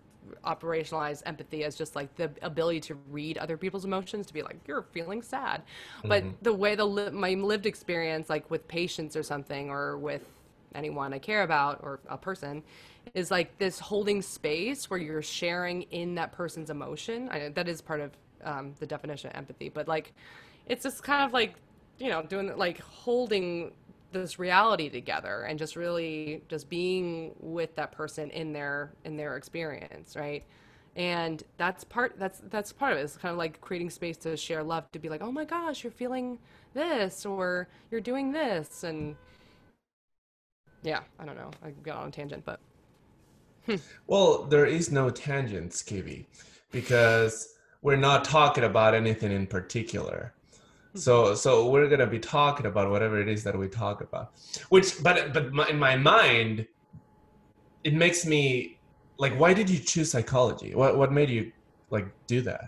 operationalize 0.43 1.21
empathy 1.26 1.63
as 1.63 1.76
just 1.76 1.95
like 1.95 2.13
the 2.15 2.30
ability 2.41 2.82
to 2.82 2.95
read 3.10 3.38
other 3.38 3.56
people's 3.56 3.86
emotions 3.86 4.26
to 4.28 4.34
be 4.34 4.41
like 4.41 4.58
you're 4.67 4.82
feeling 4.91 5.21
sad. 5.21 5.62
But 6.04 6.23
the 6.41 6.54
way 6.54 6.76
the 6.76 6.86
li- 6.86 7.12
my 7.12 7.34
lived 7.34 7.65
experience 7.65 8.30
like 8.30 8.50
with 8.52 8.67
patients 8.67 9.15
or 9.15 9.23
something 9.23 9.69
or 9.69 9.97
with 9.97 10.26
anyone 10.76 11.13
i 11.13 11.17
care 11.17 11.43
about 11.43 11.80
or 11.82 12.00
a 12.10 12.17
person 12.17 12.62
is 13.15 13.32
like 13.32 13.58
this 13.58 13.80
holding 13.80 14.21
space 14.21 14.89
where 14.89 15.00
you're 15.00 15.21
sharing 15.21 15.84
in 15.84 16.13
that 16.15 16.34
person's 16.34 16.69
emotion. 16.69 17.30
I, 17.30 17.50
that 17.50 17.69
is 17.69 17.82
part 17.82 18.02
of 18.02 18.12
um, 18.43 18.73
the 18.80 18.86
definition 18.86 19.30
of 19.30 19.36
empathy 19.36 19.69
but 19.69 19.88
like 19.88 20.13
it's 20.67 20.84
just 20.84 21.04
kind 21.04 21.23
of 21.23 21.34
like 21.34 21.56
you 22.00 22.10
know 22.10 22.21
doing 22.21 22.56
like 22.58 22.80
holding 22.82 23.71
this 24.12 24.39
reality 24.39 24.89
together 24.89 25.43
and 25.43 25.60
just 25.60 25.76
really 25.76 26.41
just 26.48 26.70
being 26.70 27.34
with 27.39 27.76
that 27.76 27.91
person 27.91 28.30
in 28.32 28.54
their 28.54 28.91
in 29.06 29.17
their 29.17 29.38
experience 29.38 30.15
right? 30.15 30.43
And 30.96 31.43
that's 31.58 31.84
part 31.84 32.17
that's 32.17 32.41
that's 32.50 32.72
part 32.74 32.93
of 32.93 33.00
it. 33.00 33.02
It's 33.02 33.17
kind 33.17 33.32
of 33.32 33.38
like 33.38 33.62
creating 33.62 33.89
space 33.89 34.17
to 34.17 34.36
share 34.38 34.63
love 34.63 34.91
to 34.91 35.00
be 35.00 35.10
like 35.10 35.22
oh 35.22 35.32
my 35.32 35.46
gosh 35.46 35.84
you're 35.84 35.91
feeling 35.91 36.39
this 36.74 37.26
or 37.26 37.67
you're 37.91 38.02
doing 38.02 38.32
this 38.32 38.84
and 38.84 39.15
yeah 40.84 41.02
i 41.20 41.26
don't 41.26 41.36
know. 41.36 41.52
I 41.63 41.72
got 41.84 41.98
on 41.98 42.10
a 42.10 42.12
tangent 42.12 42.46
but 42.46 42.60
Well, 44.08 44.43
there 44.43 44.65
is 44.65 44.91
no 44.91 45.10
tangents, 45.10 45.84
Kibby, 45.84 46.26
because 46.72 47.56
we're 47.82 47.96
not 47.96 48.24
talking 48.24 48.63
about 48.63 48.93
anything 48.93 49.32
in 49.32 49.48
particular. 49.48 50.34
So, 50.98 51.36
so 51.36 51.70
we're 51.70 51.88
gonna 51.90 52.08
be 52.08 52.20
talking 52.20 52.66
about 52.66 52.90
whatever 52.90 53.20
it 53.20 53.28
is 53.28 53.44
that 53.44 53.58
we 53.58 53.68
talk 53.68 54.02
about. 54.02 54.30
Which, 54.70 55.02
but, 55.04 55.34
but 55.34 55.54
my, 55.54 55.68
in 55.70 55.80
my 55.80 55.96
mind, 55.96 56.68
it 57.84 57.94
makes 57.94 58.26
me 58.26 58.80
like, 59.20 59.34
why 59.40 59.54
did 59.54 59.70
you 59.70 59.80
choose 59.80 60.12
psychology? 60.12 60.76
What, 60.76 60.98
what 60.98 61.12
made 61.12 61.30
you 61.30 61.52
like 61.90 62.08
do 62.28 62.42
that? 62.42 62.62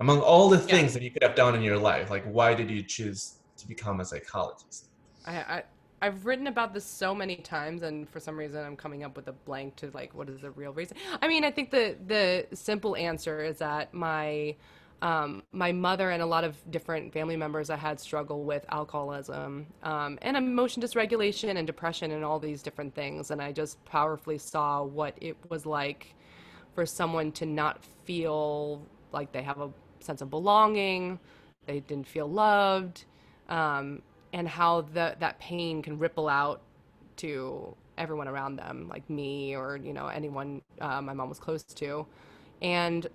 Among 0.00 0.20
all 0.20 0.48
the 0.48 0.58
Yeah. 0.58 0.76
things 0.76 0.94
that 0.94 1.02
you 1.02 1.10
could 1.10 1.22
have 1.22 1.34
done 1.34 1.54
in 1.54 1.62
your 1.62 1.78
life, 1.78 2.10
like, 2.10 2.24
why 2.24 2.54
did 2.54 2.70
you 2.70 2.82
choose 2.82 3.38
to 3.58 3.68
become 3.68 4.00
a 4.00 4.04
psychologist? 4.04 4.88
I, 5.26 5.36
I 5.36 5.62
I've 6.02 6.24
written 6.24 6.46
about 6.46 6.72
this 6.72 6.86
so 6.86 7.14
many 7.14 7.36
times, 7.36 7.82
and 7.82 8.08
for 8.08 8.20
some 8.20 8.38
reason, 8.38 8.64
I'm 8.64 8.76
coming 8.76 9.04
up 9.04 9.16
with 9.16 9.28
a 9.28 9.32
blank 9.32 9.76
to 9.76 9.90
like, 9.92 10.14
what 10.14 10.30
is 10.30 10.40
the 10.40 10.50
real 10.50 10.72
reason? 10.72 10.96
I 11.20 11.28
mean, 11.28 11.44
I 11.44 11.50
think 11.50 11.70
the 11.70 11.96
the 12.06 12.46
simple 12.56 12.96
answer 12.96 13.44
is 13.44 13.58
that 13.58 13.92
my 13.92 14.56
um, 15.02 15.42
my 15.52 15.72
mother 15.72 16.10
and 16.10 16.22
a 16.22 16.26
lot 16.26 16.44
of 16.44 16.56
different 16.70 17.12
family 17.12 17.36
members 17.36 17.70
I 17.70 17.76
had 17.76 17.98
struggle 17.98 18.44
with 18.44 18.64
alcoholism 18.68 19.66
um, 19.82 20.18
and 20.22 20.36
emotion 20.36 20.82
dysregulation 20.82 21.56
and 21.56 21.66
depression 21.66 22.10
and 22.10 22.24
all 22.24 22.38
these 22.38 22.62
different 22.62 22.94
things, 22.94 23.30
and 23.30 23.40
I 23.40 23.52
just 23.52 23.82
powerfully 23.84 24.38
saw 24.38 24.82
what 24.82 25.14
it 25.20 25.36
was 25.48 25.64
like 25.64 26.14
for 26.74 26.84
someone 26.84 27.32
to 27.32 27.46
not 27.46 27.84
feel 28.04 28.82
like 29.12 29.32
they 29.32 29.42
have 29.42 29.60
a 29.60 29.70
sense 30.00 30.20
of 30.20 30.30
belonging, 30.30 31.18
they 31.66 31.80
didn't 31.80 32.06
feel 32.06 32.28
loved, 32.28 33.04
um, 33.48 34.02
and 34.32 34.46
how 34.46 34.82
the, 34.82 35.16
that 35.18 35.38
pain 35.40 35.82
can 35.82 35.98
ripple 35.98 36.28
out 36.28 36.62
to 37.16 37.74
everyone 37.98 38.28
around 38.28 38.56
them, 38.56 38.88
like 38.88 39.08
me 39.10 39.56
or 39.56 39.76
you 39.76 39.92
know 39.92 40.08
anyone 40.08 40.62
uh, 40.80 41.00
my 41.00 41.12
mom 41.12 41.28
was 41.28 41.38
close 41.38 41.62
to, 41.62 42.06
and 42.62 43.06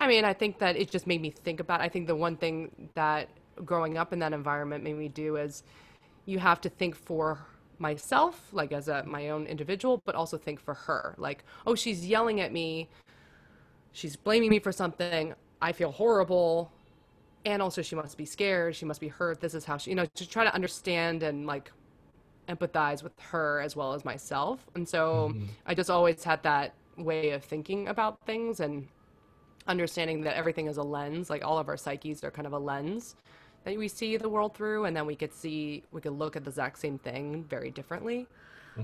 I 0.00 0.08
mean 0.08 0.24
I 0.24 0.32
think 0.32 0.58
that 0.58 0.76
it 0.76 0.90
just 0.90 1.06
made 1.06 1.20
me 1.20 1.30
think 1.30 1.60
about. 1.60 1.80
I 1.80 1.88
think 1.88 2.06
the 2.06 2.16
one 2.16 2.36
thing 2.36 2.90
that 2.94 3.28
growing 3.64 3.96
up 3.96 4.12
in 4.12 4.18
that 4.18 4.32
environment 4.32 4.82
made 4.82 4.96
me 4.96 5.08
do 5.08 5.36
is 5.36 5.62
you 6.26 6.38
have 6.38 6.60
to 6.62 6.68
think 6.68 6.96
for 6.96 7.46
myself 7.78 8.48
like 8.52 8.72
as 8.72 8.88
a 8.88 9.04
my 9.04 9.30
own 9.30 9.46
individual 9.46 10.00
but 10.04 10.14
also 10.14 10.36
think 10.36 10.60
for 10.60 10.74
her. 10.74 11.14
Like 11.18 11.44
oh 11.66 11.74
she's 11.74 12.06
yelling 12.06 12.40
at 12.40 12.52
me. 12.52 12.88
She's 13.92 14.16
blaming 14.16 14.50
me 14.50 14.58
for 14.58 14.72
something. 14.72 15.34
I 15.62 15.72
feel 15.72 15.92
horrible. 15.92 16.72
And 17.46 17.60
also 17.60 17.82
she 17.82 17.94
must 17.94 18.16
be 18.16 18.24
scared. 18.24 18.74
She 18.74 18.84
must 18.84 19.00
be 19.00 19.08
hurt. 19.08 19.40
This 19.40 19.54
is 19.54 19.64
how 19.64 19.76
she 19.76 19.90
you 19.90 19.96
know 19.96 20.06
to 20.06 20.28
try 20.28 20.44
to 20.44 20.54
understand 20.54 21.22
and 21.22 21.46
like 21.46 21.70
empathize 22.48 23.02
with 23.02 23.12
her 23.20 23.60
as 23.60 23.76
well 23.76 23.94
as 23.94 24.04
myself. 24.04 24.66
And 24.74 24.88
so 24.88 25.30
mm-hmm. 25.32 25.46
i 25.66 25.74
just 25.74 25.90
always 25.90 26.22
had 26.24 26.42
that 26.42 26.74
way 26.96 27.30
of 27.30 27.44
thinking 27.44 27.88
about 27.88 28.18
things. 28.26 28.60
And 28.60 28.88
understanding 29.66 30.20
that 30.22 30.36
everything 30.36 30.66
is 30.66 30.76
a 30.76 30.82
lens 30.82 31.30
like 31.30 31.44
all 31.44 31.58
of 31.58 31.68
our 31.68 31.76
psyches 31.76 32.22
are 32.22 32.30
kind 32.30 32.46
of 32.46 32.52
a 32.52 32.58
lens 32.58 33.16
that 33.64 33.76
we 33.78 33.88
see 33.88 34.16
the 34.16 34.28
world 34.28 34.54
through 34.54 34.84
and 34.84 34.96
then 34.96 35.06
we 35.06 35.16
could 35.16 35.32
see 35.32 35.82
we 35.90 36.00
could 36.00 36.18
look 36.18 36.36
at 36.36 36.44
the 36.44 36.50
exact 36.50 36.78
same 36.78 36.98
thing 36.98 37.44
very 37.48 37.70
differently. 37.70 38.26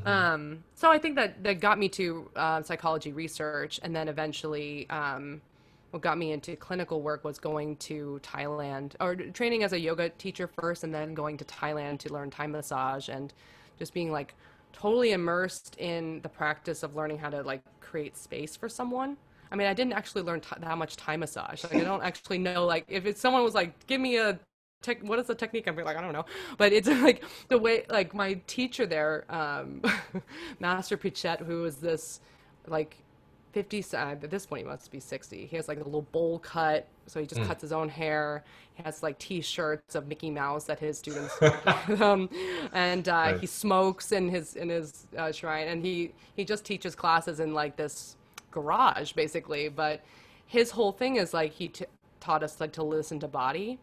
Um, 0.05 0.63
so 0.77 0.89
i 0.91 0.99
think 0.99 1.17
that 1.17 1.43
that 1.43 1.61
got 1.61 1.77
me 1.77 1.89
to 1.91 2.31
uh, 2.37 2.63
psychology 2.63 3.13
research 3.13 3.81
and 3.83 3.95
then 3.95 4.07
eventually 4.07 4.89
um, 4.89 5.41
what 5.91 6.01
got 6.01 6.17
me 6.17 6.31
into 6.31 6.55
clinical 6.55 7.03
work 7.03 7.25
was 7.25 7.41
going 7.41 7.75
to 7.77 8.21
thailand 8.23 8.95
or 9.01 9.17
training 9.17 9.65
as 9.65 9.73
a 9.73 9.81
yoga 9.81 10.09
teacher 10.11 10.47
first 10.47 10.85
and 10.85 10.95
then 10.95 11.13
going 11.13 11.37
to 11.37 11.45
thailand 11.45 11.99
to 11.99 12.13
learn 12.13 12.31
thai 12.31 12.47
massage 12.47 13.09
and 13.09 13.35
just 13.81 13.93
being 13.93 14.13
like 14.13 14.35
totally 14.73 15.11
immersed 15.11 15.75
in 15.79 16.21
the 16.21 16.29
practice 16.29 16.85
of 16.85 16.95
learning 16.95 17.19
how 17.19 17.29
to 17.29 17.43
like 17.43 17.63
create 17.81 18.17
space 18.17 18.55
for 18.55 18.69
someone 18.69 19.17
I 19.53 19.57
mean, 19.57 19.67
I 19.67 19.75
didn't 19.75 19.95
actually 19.95 20.23
learn 20.23 20.41
t- 20.41 20.49
that 20.61 20.79
much 20.79 20.97
Thai 20.97 21.17
massage. 21.17 21.65
Like, 21.65 21.75
I 21.77 21.85
don't 21.85 22.03
actually 22.03 22.39
know. 22.39 22.65
Like, 22.67 22.85
if 22.89 23.07
it's 23.07 23.21
someone 23.21 23.43
was 23.43 23.55
like, 23.55 23.87
"Give 23.87 24.01
me 24.01 24.17
a 24.19 24.39
tech, 24.83 25.03
what 25.03 25.19
is 25.19 25.27
the 25.27 25.35
technique?" 25.35 25.67
I'd 25.69 25.77
be 25.77 25.83
like, 25.83 25.97
"I 25.97 26.01
don't 26.03 26.13
know." 26.13 26.25
But 26.59 26.73
it's 26.73 26.89
like 27.07 27.25
the 27.49 27.59
way, 27.59 27.85
like 27.91 28.15
my 28.15 28.35
teacher 28.47 28.87
there, 28.87 29.25
um, 29.29 29.83
Master 30.61 30.97
Pichest, 30.97 31.41
who 31.45 31.63
was 31.63 31.77
this, 31.77 32.21
like, 32.67 32.97
fifty. 33.53 33.85
uh, 33.93 33.97
At 33.97 34.31
this 34.31 34.47
point, 34.47 34.63
he 34.63 34.69
must 34.69 34.91
be 34.91 35.01
sixty. 35.01 35.47
He 35.47 35.57
has 35.57 35.69
like 35.69 35.81
a 35.81 35.85
little 35.85 36.03
bowl 36.03 36.39
cut, 36.39 36.87
so 37.07 37.21
he 37.21 37.27
just 37.27 37.43
cuts 37.43 37.63
his 37.63 37.73
own 37.73 37.89
hair. 37.89 38.45
He 38.75 38.83
has 38.85 39.03
like 39.03 39.19
T-shirts 39.19 39.95
of 39.97 40.07
Mickey 40.07 40.31
Mouse 40.31 40.65
that 40.65 40.79
his 40.79 40.99
students, 40.99 41.37
um, 42.01 42.29
and 42.73 43.09
uh, 43.09 43.13
Right. 43.13 43.41
he 43.41 43.47
smokes 43.47 44.13
in 44.13 44.29
his 44.29 44.55
in 44.57 44.69
his 44.69 45.07
uh, 45.17 45.33
shrine, 45.33 45.69
and 45.69 45.85
he 45.85 46.13
he 46.37 46.45
just 46.45 46.65
teaches 46.65 46.95
classes 46.95 47.41
in 47.41 47.53
like 47.55 47.77
this 47.77 48.17
garage 48.51 49.13
basically. 49.13 49.69
But 49.69 50.03
his 50.47 50.71
whole 50.71 50.93
thing 50.93 51.17
is 51.17 51.33
like 51.35 51.53
he 51.53 51.69
t- 51.69 51.85
taught 52.21 52.43
us 52.43 52.61
like 52.61 52.73
to 52.73 52.83
listen 52.83 53.21
to 53.21 53.29
body. 53.29 53.79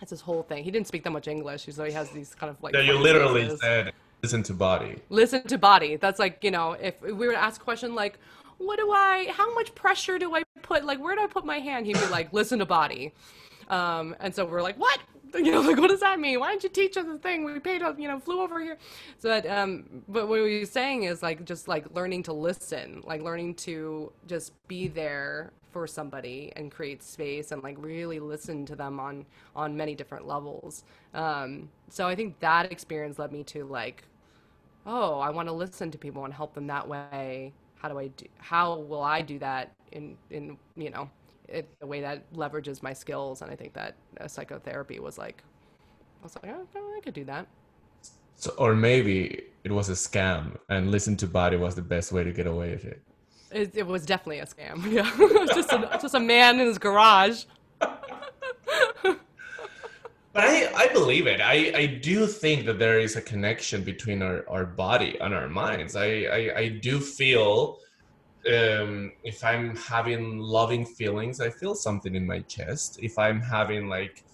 That's 0.00 0.10
his 0.10 0.20
whole 0.20 0.42
thing. 0.42 0.62
He 0.64 0.70
didn't 0.70 0.86
speak 0.86 1.04
that 1.04 1.10
much 1.10 1.28
english. 1.28 1.66
So 1.70 1.84
he 1.84 1.92
has 1.92 2.10
these 2.10 2.34
kind 2.34 2.50
of 2.50 2.62
like 2.62 2.74
Yeah, 2.74 2.80
you 2.80 2.98
literally 2.98 3.42
phrases. 3.42 3.60
said, 3.60 3.92
listen 4.22 4.42
to 4.44 4.52
body. 4.54 4.96
listen 5.08 5.42
to 5.46 5.58
body. 5.58 5.96
That's 5.96 6.18
like 6.18 6.42
you 6.44 6.50
know 6.50 6.72
if 6.72 7.00
we 7.00 7.12
were 7.12 7.32
to 7.32 7.38
ask 7.42 7.60
a 7.60 7.64
question 7.64 7.94
like 7.94 8.18
what 8.58 8.78
do 8.78 8.90
i 8.90 9.28
how 9.32 9.54
much 9.54 9.74
pressure 9.74 10.18
do 10.18 10.34
i 10.34 10.42
put 10.62 10.82
like 10.82 10.98
where 10.98 11.14
do 11.14 11.22
i 11.22 11.26
put 11.26 11.44
my 11.44 11.58
hand? 11.58 11.86
He'd 11.86 11.94
be 12.00 12.06
like 12.06 12.32
listen 12.32 12.58
to 12.58 12.66
body. 12.66 13.12
Um, 13.68 14.14
and 14.20 14.34
so 14.34 14.44
we're 14.44 14.62
like 14.62 14.76
what 14.76 14.98
you 15.34 15.52
know 15.52 15.60
like 15.60 15.78
what 15.78 15.90
does 15.90 16.00
that 16.00 16.20
mean? 16.20 16.40
Why 16.40 16.50
didn't 16.50 16.64
you 16.64 16.68
teach 16.68 16.96
us 16.96 17.04
the 17.06 17.18
thing? 17.18 17.44
We 17.44 17.58
paid 17.58 17.82
up 17.82 17.98
you 17.98 18.08
know 18.08 18.18
flew 18.18 18.40
over 18.40 18.60
here. 18.60 18.78
So 19.18 19.28
that 19.28 19.46
um 19.46 20.02
but 20.08 20.28
what 20.28 20.42
we 20.42 20.60
were 20.60 20.66
saying 20.66 21.04
is 21.04 21.22
like 21.22 21.44
just 21.44 21.68
like 21.68 21.86
learning 21.94 22.22
to 22.24 22.32
listen 22.32 23.02
like 23.04 23.22
learning 23.22 23.54
to 23.54 24.12
just 24.26 24.52
be 24.68 24.88
there 24.88 25.52
for 25.72 25.86
somebody 25.86 26.52
and 26.56 26.70
create 26.70 27.02
space 27.02 27.52
and 27.52 27.62
like 27.62 27.76
really 27.78 28.18
listen 28.20 28.64
to 28.66 28.76
them 28.76 29.00
on 29.00 29.26
on 29.54 29.76
many 29.76 29.94
different 29.94 30.26
levels. 30.26 30.84
Um 31.14 31.68
so 31.88 32.06
i 32.06 32.14
think 32.14 32.38
that 32.40 32.72
experience 32.72 33.18
led 33.18 33.32
me 33.32 33.44
to 33.44 33.64
like 33.64 34.04
oh 34.86 35.18
i 35.20 35.30
want 35.30 35.48
to 35.48 35.52
listen 35.52 35.90
to 35.90 35.98
people 35.98 36.24
and 36.24 36.32
help 36.34 36.54
them 36.54 36.66
that 36.68 36.86
way. 36.86 37.52
How 37.76 37.88
do 37.88 37.98
i 37.98 38.08
do 38.08 38.26
how 38.38 38.78
will 38.78 39.02
i 39.02 39.20
do 39.20 39.38
that 39.40 39.74
in 39.92 40.16
in 40.30 40.56
you 40.76 40.90
know 40.90 41.10
it, 41.48 41.68
the 41.80 41.86
way 41.86 42.00
that 42.00 42.30
leverages 42.32 42.82
my 42.82 42.92
skills 42.92 43.42
and 43.42 43.50
i 43.50 43.56
think 43.56 43.72
that 43.74 43.96
uh, 44.20 44.28
psychotherapy 44.28 44.98
was 45.00 45.18
like 45.18 45.44
i 46.20 46.24
was 46.24 46.36
like 46.42 46.52
oh, 46.54 46.94
i 46.96 47.00
could 47.00 47.14
do 47.14 47.24
that 47.24 47.46
So, 48.36 48.52
or 48.58 48.74
maybe 48.74 49.44
it 49.64 49.72
was 49.72 49.88
a 49.88 49.92
scam, 49.94 50.58
and 50.68 50.90
listen 50.90 51.16
to 51.18 51.26
body 51.26 51.56
was 51.56 51.74
the 51.74 51.82
best 51.82 52.12
way 52.12 52.24
to 52.24 52.32
get 52.32 52.46
away 52.46 52.70
with 52.72 52.84
it. 52.84 53.02
it, 53.50 53.74
it 53.76 53.86
was 53.86 54.06
definitely 54.06 54.40
a 54.40 54.46
scam 54.46 54.76
yeah 54.98 55.10
it 55.18 55.40
was 55.40 55.50
just 55.50 55.72
a, 55.72 55.98
just 56.02 56.14
a 56.14 56.20
man 56.20 56.60
in 56.60 56.66
his 56.66 56.78
garage 56.78 57.44
But 60.32 60.44
I, 60.44 60.70
I 60.74 60.88
believe 60.92 61.26
it. 61.26 61.40
I, 61.40 61.72
I 61.74 61.86
do 61.86 62.26
think 62.26 62.66
that 62.66 62.78
there 62.78 63.00
is 63.00 63.16
a 63.16 63.22
connection 63.22 63.82
between 63.82 64.20
our, 64.22 64.44
our 64.48 64.66
body 64.66 65.18
and 65.20 65.32
our 65.34 65.48
minds. 65.48 65.96
I, 65.96 66.06
I, 66.24 66.58
I 66.58 66.68
do 66.68 67.00
feel 67.00 67.78
um, 68.46 69.12
if 69.24 69.44
I'm 69.44 69.76
having 69.76 70.38
loving 70.38 70.84
feelings, 70.84 71.40
I 71.40 71.50
feel 71.50 71.74
something 71.74 72.14
in 72.14 72.26
my 72.26 72.40
chest. 72.40 72.98
If 73.02 73.18
I'm 73.18 73.40
having 73.40 73.88
like 73.88 74.24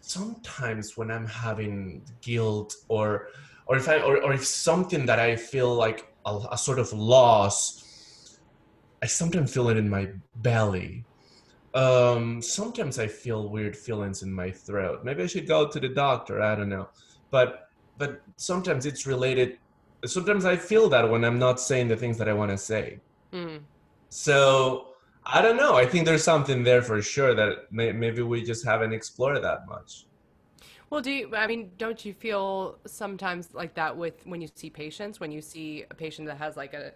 sometimes 0.00 0.96
when 0.96 1.10
I'm 1.10 1.26
having 1.26 2.02
guilt 2.20 2.74
or 2.88 3.28
or 3.66 3.76
if 3.76 3.88
I 3.88 4.00
or, 4.00 4.22
or 4.22 4.32
if 4.32 4.44
something 4.44 5.06
that 5.06 5.18
I 5.18 5.36
feel 5.36 5.74
like 5.74 6.12
a, 6.26 6.38
a 6.52 6.58
sort 6.58 6.78
of 6.78 6.92
loss, 6.92 8.38
I 9.02 9.06
sometimes 9.06 9.52
feel 9.52 9.68
it 9.68 9.76
in 9.76 9.88
my 9.88 10.08
belly 10.36 11.04
um, 11.74 12.42
sometimes 12.42 12.98
I 12.98 13.06
feel 13.06 13.48
weird 13.48 13.76
feelings 13.76 14.22
in 14.22 14.32
my 14.32 14.50
throat. 14.50 15.04
Maybe 15.04 15.22
I 15.22 15.26
should 15.26 15.46
go 15.46 15.68
to 15.68 15.80
the 15.80 15.88
doctor. 15.88 16.42
I 16.42 16.54
don't 16.54 16.68
know, 16.68 16.88
but 17.30 17.68
but 17.96 18.22
sometimes 18.36 18.86
it's 18.86 19.06
related. 19.06 19.58
Sometimes 20.04 20.44
I 20.44 20.56
feel 20.56 20.88
that 20.88 21.08
when 21.08 21.24
I'm 21.24 21.38
not 21.38 21.60
saying 21.60 21.88
the 21.88 21.96
things 21.96 22.18
that 22.18 22.28
I 22.28 22.32
want 22.32 22.50
to 22.50 22.58
say. 22.58 22.98
Mm. 23.32 23.60
So 24.08 24.88
I 25.24 25.40
don't 25.40 25.56
know. 25.56 25.76
I 25.76 25.86
think 25.86 26.06
there's 26.06 26.24
something 26.24 26.64
there 26.64 26.82
for 26.82 27.00
sure 27.00 27.34
that 27.34 27.72
may, 27.72 27.92
maybe 27.92 28.22
we 28.22 28.42
just 28.42 28.64
haven't 28.64 28.92
explored 28.92 29.42
that 29.42 29.66
much. 29.66 30.06
Well, 30.90 31.00
do 31.00 31.10
you? 31.10 31.34
I 31.34 31.46
mean, 31.46 31.70
don't 31.78 32.04
you 32.04 32.12
feel 32.12 32.78
sometimes 32.86 33.54
like 33.54 33.74
that 33.74 33.96
with 33.96 34.26
when 34.26 34.42
you 34.42 34.48
see 34.54 34.68
patients? 34.68 35.20
When 35.20 35.32
you 35.32 35.40
see 35.40 35.84
a 35.90 35.94
patient 35.94 36.26
that 36.28 36.36
has 36.36 36.56
like 36.56 36.74
a 36.74 36.92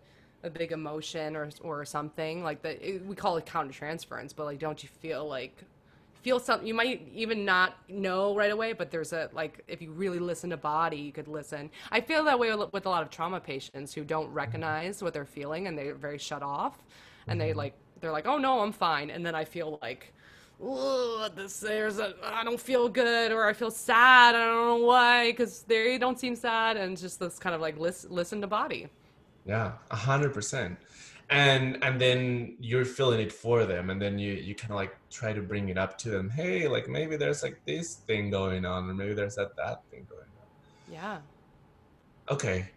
a 0.46 0.50
big 0.50 0.72
emotion 0.72 1.36
or 1.36 1.50
or 1.60 1.84
something 1.84 2.42
like 2.42 2.62
that 2.62 2.80
we 3.06 3.14
call 3.14 3.36
it 3.36 3.44
countertransference 3.44 4.34
but 4.34 4.44
like 4.44 4.58
don't 4.58 4.82
you 4.82 4.88
feel 5.00 5.28
like 5.28 5.64
feel 6.26 6.40
something 6.40 6.66
you 6.66 6.74
might 6.74 7.06
even 7.14 7.44
not 7.44 7.76
know 7.88 8.34
right 8.34 8.50
away 8.50 8.72
but 8.72 8.90
there's 8.90 9.12
a 9.12 9.30
like 9.32 9.62
if 9.68 9.80
you 9.80 9.92
really 9.92 10.18
listen 10.18 10.50
to 10.50 10.56
body 10.56 10.96
you 10.96 11.12
could 11.12 11.28
listen 11.28 11.70
i 11.92 12.00
feel 12.00 12.24
that 12.24 12.36
way 12.36 12.52
with 12.72 12.84
a 12.84 12.88
lot 12.88 13.00
of 13.00 13.10
trauma 13.10 13.38
patients 13.38 13.94
who 13.94 14.02
don't 14.02 14.26
recognize 14.32 15.04
what 15.04 15.14
they're 15.14 15.24
feeling 15.24 15.68
and 15.68 15.78
they're 15.78 15.94
very 15.94 16.18
shut 16.18 16.42
off 16.42 16.82
and 17.28 17.40
they 17.40 17.50
mm-hmm. 17.50 17.58
like 17.58 17.74
they're 18.00 18.10
like 18.10 18.26
oh 18.26 18.38
no 18.38 18.58
i'm 18.58 18.72
fine 18.72 19.08
and 19.08 19.24
then 19.24 19.36
i 19.36 19.44
feel 19.44 19.78
like 19.80 20.12
this 21.36 21.60
there's 21.60 21.98
a 21.98 22.14
I 22.24 22.42
don't 22.42 22.58
feel 22.58 22.88
good 22.88 23.30
or 23.30 23.46
I 23.46 23.52
feel 23.52 23.70
sad 23.70 24.34
I 24.34 24.46
don't 24.46 24.66
know 24.66 24.86
why 24.86 25.30
because 25.30 25.64
they 25.64 25.98
don't 25.98 26.18
seem 26.18 26.34
sad 26.34 26.78
and 26.78 26.96
just 26.96 27.20
this 27.20 27.38
kind 27.38 27.54
of 27.54 27.60
like 27.60 27.78
listen 27.78 28.10
listen 28.10 28.40
to 28.40 28.46
body. 28.46 28.88
Yeah, 29.44 29.72
a 29.90 29.96
hundred 29.96 30.32
percent. 30.32 30.78
And 31.28 31.82
and 31.82 32.00
then 32.00 32.56
you're 32.60 32.84
feeling 32.84 33.20
it 33.20 33.32
for 33.32 33.64
them, 33.64 33.90
and 33.90 34.00
then 34.00 34.18
you 34.18 34.34
you 34.34 34.54
kind 34.54 34.70
of 34.70 34.76
like 34.76 34.96
try 35.10 35.32
to 35.32 35.42
bring 35.42 35.70
it 35.70 35.78
up 35.78 35.98
to 35.98 36.10
them. 36.10 36.30
Hey, 36.30 36.68
like 36.68 36.88
maybe 36.88 37.16
there's 37.16 37.42
like 37.42 37.60
this 37.66 37.94
thing 37.94 38.30
going 38.30 38.64
on, 38.64 38.88
or 38.88 38.94
maybe 38.94 39.12
there's 39.12 39.34
that 39.34 39.56
that 39.56 39.82
thing 39.90 40.06
going 40.08 40.22
on. 40.22 40.92
Yeah. 40.92 41.18
Okay. 42.30 42.70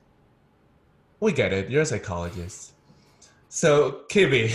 We 1.19 1.31
get 1.31 1.53
it. 1.53 1.69
You're 1.69 1.83
a 1.83 1.85
psychologist. 1.85 2.73
So, 3.49 4.01
kibby 4.09 4.49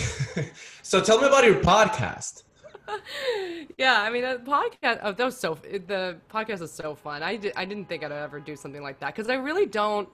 so 0.82 1.00
tell 1.00 1.20
me 1.20 1.26
about 1.26 1.44
your 1.44 1.56
podcast. 1.56 2.44
yeah, 3.78 4.02
I 4.02 4.10
mean, 4.10 4.22
the 4.22 4.40
podcast. 4.44 5.00
Oh, 5.02 5.12
that 5.12 5.24
was 5.24 5.36
so. 5.36 5.54
The 5.54 6.16
podcast 6.30 6.62
is 6.62 6.72
so 6.72 6.94
fun. 6.94 7.22
I 7.22 7.36
did. 7.36 7.52
I 7.56 7.64
didn't 7.64 7.88
think 7.88 8.04
I'd 8.04 8.12
ever 8.12 8.40
do 8.40 8.56
something 8.56 8.82
like 8.82 9.00
that 9.00 9.14
because 9.14 9.28
I 9.28 9.34
really 9.34 9.66
don't. 9.66 10.08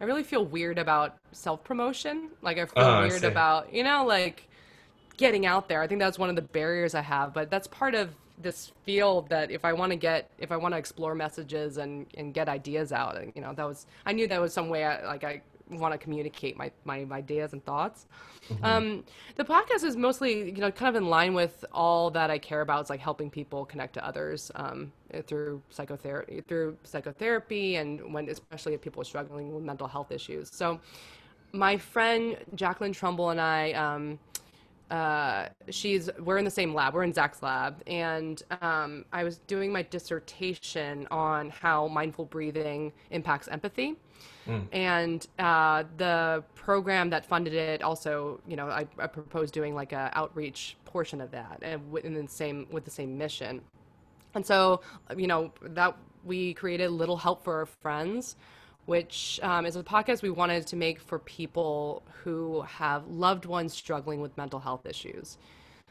I 0.00 0.04
really 0.04 0.22
feel 0.22 0.44
weird 0.44 0.78
about 0.78 1.16
self 1.32 1.62
promotion. 1.62 2.30
Like 2.42 2.58
I 2.58 2.66
feel 2.66 2.84
oh, 2.84 3.00
weird 3.02 3.24
I 3.24 3.28
about 3.28 3.72
you 3.72 3.84
know 3.84 4.04
like 4.06 4.48
getting 5.16 5.46
out 5.46 5.68
there. 5.68 5.82
I 5.82 5.86
think 5.86 6.00
that's 6.00 6.18
one 6.18 6.30
of 6.30 6.36
the 6.36 6.42
barriers 6.42 6.94
I 6.94 7.02
have, 7.02 7.34
but 7.34 7.50
that's 7.50 7.66
part 7.66 7.94
of 7.94 8.10
this 8.42 8.72
field 8.84 9.28
that 9.28 9.50
if 9.50 9.66
I 9.66 9.72
want 9.74 9.92
to 9.92 9.96
get 9.96 10.30
if 10.38 10.50
I 10.50 10.56
want 10.56 10.72
to 10.72 10.78
explore 10.78 11.14
messages 11.14 11.76
and 11.76 12.06
and 12.16 12.32
get 12.32 12.48
ideas 12.48 12.92
out, 12.92 13.18
you 13.36 13.42
know, 13.42 13.52
that 13.52 13.66
was 13.66 13.86
I 14.06 14.12
knew 14.12 14.26
that 14.28 14.40
was 14.40 14.52
some 14.52 14.68
way 14.68 14.84
I 14.84 15.04
like 15.06 15.24
I 15.24 15.42
want 15.78 15.92
to 15.92 15.98
communicate 15.98 16.56
my, 16.56 16.70
my, 16.84 17.04
my 17.04 17.18
ideas 17.18 17.52
and 17.52 17.64
thoughts. 17.64 18.06
Mm-hmm. 18.48 18.64
Um, 18.64 19.04
the 19.36 19.44
podcast 19.44 19.84
is 19.84 19.96
mostly, 19.96 20.50
you 20.50 20.60
know, 20.60 20.70
kind 20.70 20.88
of 20.94 21.00
in 21.00 21.08
line 21.08 21.34
with 21.34 21.64
all 21.72 22.10
that 22.10 22.30
I 22.30 22.38
care 22.38 22.62
about. 22.62 22.80
It's 22.80 22.90
like 22.90 23.00
helping 23.00 23.30
people 23.30 23.64
connect 23.64 23.94
to 23.94 24.06
others 24.06 24.50
um, 24.54 24.92
through 25.26 25.62
psychotherapy, 25.70 26.42
through 26.48 26.76
psychotherapy, 26.82 27.76
and 27.76 28.12
when 28.12 28.28
especially 28.28 28.74
if 28.74 28.80
people 28.80 29.02
are 29.02 29.04
struggling 29.04 29.54
with 29.54 29.64
mental 29.64 29.86
health 29.86 30.10
issues. 30.10 30.48
So, 30.52 30.80
my 31.52 31.76
friend 31.76 32.36
Jacqueline 32.54 32.92
Trumbull 32.92 33.30
and 33.30 33.40
I. 33.40 33.72
Um, 33.72 34.18
uh, 34.90 35.48
she's 35.70 36.10
we're 36.18 36.38
in 36.38 36.44
the 36.44 36.50
same 36.50 36.74
lab 36.74 36.94
we're 36.94 37.02
in 37.02 37.12
zach's 37.12 37.42
lab 37.42 37.82
and 37.86 38.42
um, 38.60 39.04
i 39.12 39.22
was 39.24 39.38
doing 39.46 39.72
my 39.72 39.82
dissertation 39.82 41.06
on 41.10 41.50
how 41.50 41.88
mindful 41.88 42.24
breathing 42.24 42.92
impacts 43.10 43.48
empathy 43.48 43.96
Mm. 44.46 44.66
And 44.72 45.26
uh, 45.38 45.84
the 45.96 46.44
program 46.54 47.10
that 47.10 47.24
funded 47.24 47.54
it 47.54 47.82
also, 47.82 48.40
you 48.46 48.56
know, 48.56 48.68
I, 48.68 48.86
I 48.98 49.06
proposed 49.06 49.54
doing 49.54 49.74
like 49.74 49.92
a 49.92 50.10
outreach 50.14 50.76
portion 50.84 51.20
of 51.20 51.30
that, 51.30 51.60
and 51.62 51.82
in 51.98 52.14
the 52.14 52.28
same 52.28 52.66
with 52.70 52.84
the 52.84 52.90
same 52.90 53.16
mission. 53.16 53.60
And 54.34 54.44
so, 54.44 54.80
you 55.16 55.26
know, 55.26 55.52
that 55.62 55.96
we 56.24 56.54
created 56.54 56.90
Little 56.90 57.16
Help 57.16 57.44
for 57.44 57.58
Our 57.58 57.66
Friends, 57.66 58.36
which 58.86 59.38
um, 59.42 59.66
is 59.66 59.76
a 59.76 59.82
podcast 59.82 60.22
we 60.22 60.30
wanted 60.30 60.66
to 60.66 60.76
make 60.76 61.00
for 61.00 61.18
people 61.18 62.02
who 62.24 62.62
have 62.62 63.06
loved 63.06 63.44
ones 63.44 63.72
struggling 63.72 64.20
with 64.20 64.36
mental 64.36 64.58
health 64.58 64.86
issues. 64.86 65.38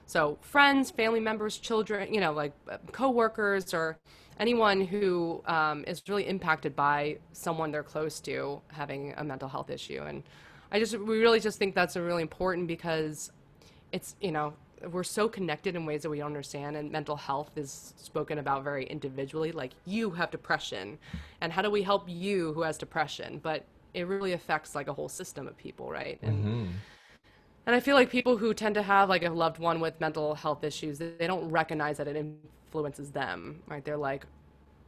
So, 0.05 0.37
friends, 0.41 0.89
family 0.89 1.19
members, 1.19 1.57
children, 1.57 2.13
you 2.13 2.19
know, 2.19 2.33
like 2.33 2.53
uh, 2.69 2.77
coworkers 2.91 3.73
or 3.73 3.97
anyone 4.39 4.81
who 4.81 5.43
um, 5.45 5.83
is 5.85 6.01
really 6.07 6.27
impacted 6.27 6.75
by 6.75 7.19
someone 7.31 7.71
they're 7.71 7.83
close 7.83 8.19
to 8.21 8.61
having 8.69 9.13
a 9.17 9.23
mental 9.23 9.47
health 9.47 9.69
issue. 9.69 10.01
And 10.07 10.23
I 10.71 10.79
just, 10.79 10.97
we 10.97 11.19
really 11.19 11.39
just 11.39 11.59
think 11.59 11.75
that's 11.75 11.95
really 11.95 12.21
important 12.23 12.67
because 12.67 13.31
it's, 13.91 14.15
you 14.19 14.31
know, 14.31 14.53
we're 14.91 15.03
so 15.03 15.27
connected 15.27 15.75
in 15.75 15.85
ways 15.85 16.01
that 16.03 16.09
we 16.09 16.19
don't 16.19 16.27
understand 16.27 16.75
and 16.75 16.91
mental 16.91 17.15
health 17.15 17.51
is 17.55 17.93
spoken 17.97 18.39
about 18.39 18.63
very 18.63 18.85
individually 18.85 19.51
like 19.51 19.71
you 19.85 20.09
have 20.11 20.31
depression 20.31 20.97
and 21.41 21.51
how 21.51 21.61
do 21.61 21.69
we 21.69 21.83
help 21.83 22.03
you 22.07 22.53
who 22.53 22.61
has 22.61 22.77
depression 22.77 23.39
but 23.43 23.65
it 23.93 24.07
really 24.07 24.33
affects 24.33 24.75
like 24.75 24.87
a 24.87 24.93
whole 24.93 25.09
system 25.09 25.47
of 25.47 25.57
people 25.57 25.89
right 25.89 26.19
and 26.21 26.45
mm-hmm. 26.45 26.65
and 27.65 27.75
i 27.75 27.79
feel 27.79 27.95
like 27.95 28.09
people 28.09 28.37
who 28.37 28.53
tend 28.53 28.75
to 28.75 28.81
have 28.81 29.09
like 29.09 29.23
a 29.23 29.29
loved 29.29 29.59
one 29.59 29.79
with 29.79 29.99
mental 29.99 30.35
health 30.35 30.63
issues 30.63 30.97
they 30.97 31.27
don't 31.27 31.49
recognize 31.49 31.97
that 31.97 32.07
it 32.07 32.15
influences 32.69 33.09
them, 33.09 33.61
right? 33.67 33.83
They're 33.83 33.97
like 33.97 34.25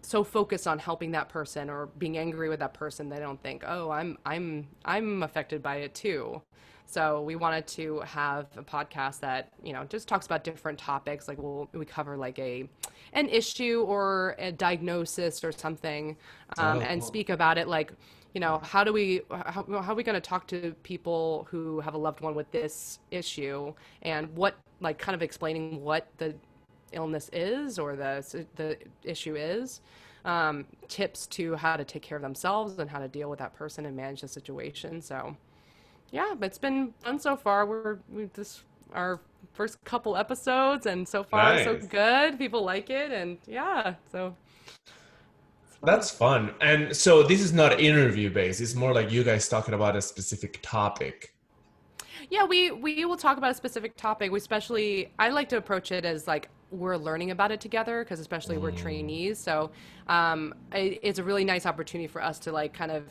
so 0.04 0.24
focused 0.24 0.68
on 0.68 0.78
helping 0.80 1.12
that 1.12 1.30
person 1.30 1.70
or 1.70 1.88
being 1.98 2.18
angry 2.18 2.48
with 2.48 2.60
that 2.60 2.74
person, 2.74 3.10
they 3.10 3.20
don't 3.20 3.42
think, 3.42 3.64
"Oh, 3.66 3.90
I'm 3.90 4.18
I'm 4.26 4.68
I'm 4.86 5.24
affected 5.24 5.64
by 5.64 5.78
it 5.78 5.96
too." 5.96 6.42
So 6.92 7.22
we 7.22 7.38
wanted 7.38 7.66
to 7.68 8.02
have 8.02 8.48
a 8.58 8.64
podcast 8.64 9.22
that 9.22 9.54
you 9.64 9.72
know 9.72 9.86
just 9.86 10.10
talks 10.10 10.26
about 10.26 10.44
different 10.44 10.78
topics. 10.78 11.30
Like 11.30 11.38
we'll 11.42 11.70
we 11.72 11.86
cover 11.86 12.18
like 12.18 12.38
a 12.38 12.68
an 13.14 13.30
issue 13.30 13.86
or 13.88 14.36
a 14.40 14.52
diagnosis 14.52 15.42
or 15.42 15.54
something, 15.54 16.18
um, 16.58 16.80
oh, 16.80 16.82
and 16.82 17.02
speak 17.02 17.30
about 17.30 17.58
it 17.58 17.70
like 17.70 17.94
you 18.34 18.42
know 18.42 18.60
how 18.62 18.84
do 18.84 18.92
we 18.92 19.22
how, 19.30 19.64
how 19.70 19.94
are 19.94 19.96
we 19.96 20.04
going 20.04 20.16
to 20.16 20.20
talk 20.20 20.48
to 20.48 20.76
people 20.84 21.48
who 21.50 21.80
have 21.80 21.94
a 21.94 21.98
loved 21.98 22.20
one 22.20 22.36
with 22.36 22.52
this 22.52 23.00
issue 23.10 23.74
and 24.02 24.28
what 24.36 24.56
like 24.82 24.98
kind 24.98 25.16
of 25.16 25.22
explaining 25.22 25.82
what 25.82 26.10
the 26.18 26.36
illness 26.92 27.30
is 27.32 27.80
or 27.80 27.96
the 27.96 28.46
the 28.58 28.78
issue 29.04 29.38
is. 29.38 29.80
Um, 30.26 30.66
tips 30.88 31.26
to 31.28 31.56
how 31.56 31.78
to 31.78 31.84
take 31.84 32.04
care 32.04 32.18
of 32.18 32.22
themselves 32.22 32.78
and 32.78 32.88
how 32.88 33.00
to 33.00 33.08
deal 33.08 33.28
with 33.28 33.40
that 33.40 33.56
person 33.56 33.88
and 33.88 33.96
manage 33.96 34.22
the 34.22 34.28
situation. 34.28 35.02
So, 35.02 35.36
yeah, 36.12 36.34
but 36.38 36.47
it's 36.47 36.58
been 36.58 36.93
fun 37.04 37.19
so 37.19 37.36
far. 37.36 37.65
We're 37.65 38.00
we 38.12 38.30
just 38.36 38.63
our 38.93 39.19
first 39.54 39.84
couple 39.84 40.15
episodes, 40.17 40.86
and 40.86 41.08
so 41.08 41.24
far 41.24 41.56
nice. 41.56 41.65
so 41.65 41.78
good. 41.78 42.38
People 42.38 42.63
like 42.63 42.89
it, 42.89 43.12
and 43.12 43.38
yeah, 43.47 43.95
so. 44.12 44.36
That's 45.84 46.12
fun. 46.12 46.54
And 46.62 46.95
so 46.95 47.24
this 47.24 47.41
is 47.41 47.54
not 47.54 47.80
interview 47.80 48.30
based. 48.30 48.62
It's 48.62 48.76
more 48.76 48.93
like 48.93 49.12
you 49.12 49.24
guys 49.24 49.50
talking 49.50 49.74
about 49.74 49.95
a 49.95 50.02
specific 50.02 50.60
topic. 50.62 51.34
Yeah, 52.30 52.45
we 52.45 52.69
we 52.69 53.04
will 53.06 53.17
talk 53.17 53.38
about 53.38 53.52
a 53.52 53.56
specific 53.56 53.97
topic. 53.97 54.32
We 54.32 54.38
especially 54.38 55.12
I 55.17 55.30
like 55.30 55.50
to 55.50 55.58
approach 55.58 55.91
it 55.91 56.06
as 56.06 56.28
like 56.28 56.50
we're 56.71 56.97
learning 56.97 57.32
about 57.32 57.52
it 57.52 57.60
together 57.60 58.04
because 58.04 58.19
especially 58.19 58.56
mm. 58.56 58.62
we're 58.62 58.71
trainees 58.71 59.38
so 59.38 59.71
um, 60.08 60.54
it, 60.74 61.00
it's 61.04 61.19
a 61.19 61.24
really 61.24 61.43
nice 61.43 61.65
opportunity 61.65 62.08
for 62.08 62.24
us 62.24 62.39
to 62.39 62.52
like 62.52 62.74
kind 62.74 62.91
of 62.91 63.04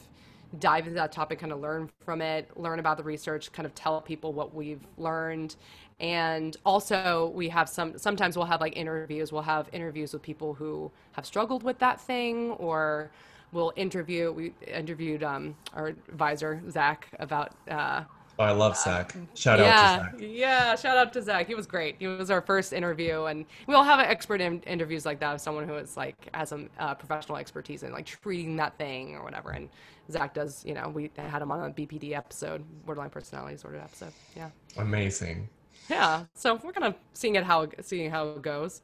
dive 0.58 0.86
into 0.86 0.96
that 0.96 1.12
topic 1.12 1.38
kind 1.38 1.52
of 1.52 1.60
learn 1.60 1.88
from 2.04 2.20
it 2.20 2.50
learn 2.56 2.78
about 2.78 2.96
the 2.96 3.02
research 3.02 3.52
kind 3.52 3.66
of 3.66 3.74
tell 3.74 4.00
people 4.00 4.32
what 4.32 4.54
we've 4.54 4.84
learned. 4.98 5.56
And 6.00 6.56
also 6.64 7.30
we 7.34 7.48
have 7.50 7.68
some 7.68 7.98
sometimes 7.98 8.36
we'll 8.36 8.46
have 8.46 8.60
like 8.60 8.76
interviews. 8.76 9.32
We'll 9.32 9.42
have 9.42 9.68
interviews 9.72 10.12
with 10.12 10.22
people 10.22 10.54
who 10.54 10.90
have 11.12 11.26
struggled 11.26 11.62
with 11.62 11.78
that 11.78 12.00
thing 12.00 12.52
or 12.52 13.10
we'll 13.52 13.72
interview 13.76 14.32
we 14.32 14.52
interviewed 14.66 15.22
um, 15.22 15.54
our 15.74 15.88
advisor 15.88 16.62
zach 16.70 17.08
about 17.18 17.52
uh, 17.70 18.02
Oh, 18.40 18.44
I 18.44 18.53
love 18.53 18.74
Zach. 18.74 19.14
Shout 19.35 19.61
out 19.61 19.64
to 19.66 20.03
Zach. 20.05 20.14
yeah. 20.18 20.74
Shout 20.74 20.96
out 20.96 21.12
to 21.12 21.20
Zach. 21.20 21.46
He 21.46 21.55
was 21.55 21.66
great. 21.66 21.96
He 21.98 22.07
was 22.07 22.31
our 22.31 22.40
first 22.40 22.72
interview, 22.72 23.24
and 23.24 23.44
we 23.66 23.74
all 23.74 23.85
have 23.85 23.98
an 24.00 24.07
expert 24.07 24.40
in- 24.40 24.62
interviews 24.62 25.05
like 25.05 25.20
that 25.20 25.35
of 25.35 25.42
someone 25.42 25.68
who 25.68 25.74
is 25.74 25.94
like 25.94 26.16
has 26.33 26.48
some 26.48 26.70
uh, 26.79 26.94
professional 26.94 27.37
expertise 27.37 27.83
in 27.83 27.92
like 27.92 28.07
treating 28.07 28.57
that 28.57 28.79
thing 28.79 29.14
or 29.14 29.22
whatever. 29.22 29.50
And 29.50 29.68
Zach 30.11 30.33
does. 30.33 30.64
You 30.64 30.72
know, 30.72 30.88
we 30.88 31.11
had 31.18 31.42
him 31.42 31.53
on 31.53 31.61
a 31.68 31.70
BPD 31.70 32.16
episode, 32.16 32.64
borderline 32.87 33.11
personality 33.11 33.57
disorder 33.57 33.76
episode. 33.76 34.14
Yeah, 34.35 34.48
Amazing. 34.79 35.46
yeah. 35.90 36.24
So 36.33 36.59
we're 36.64 36.72
kind 36.72 36.87
of 36.87 36.94
seeing 37.12 37.35
it 37.35 37.44
how 37.44 37.68
seeing 37.83 38.11
how 38.11 38.31
it 38.31 38.40
goes. 38.40 38.81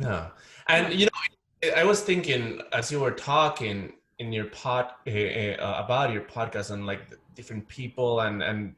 Yeah, 0.00 0.28
and 0.68 0.94
you 0.94 1.06
know, 1.06 1.72
I 1.76 1.82
was 1.82 2.02
thinking 2.02 2.60
as 2.72 2.92
you 2.92 3.00
were 3.00 3.10
talking 3.10 3.94
in 4.18 4.32
your 4.32 4.46
pod 4.46 4.86
uh, 5.06 5.10
uh, 5.10 5.82
about 5.84 6.12
your 6.12 6.22
podcast 6.22 6.70
and 6.70 6.86
like 6.86 7.00
different 7.34 7.66
people 7.68 8.20
and 8.20 8.42
and 8.42 8.74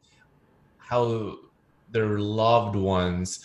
how 0.79 1.37
their 1.91 2.19
loved 2.19 2.77
ones 2.77 3.45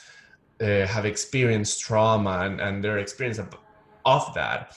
uh, 0.62 0.86
have 0.88 1.06
experienced 1.06 1.80
trauma 1.82 2.40
and 2.42 2.60
and 2.60 2.84
their 2.84 2.98
experience 2.98 3.38
of, 3.38 3.50
of 4.06 4.34
that, 4.34 4.76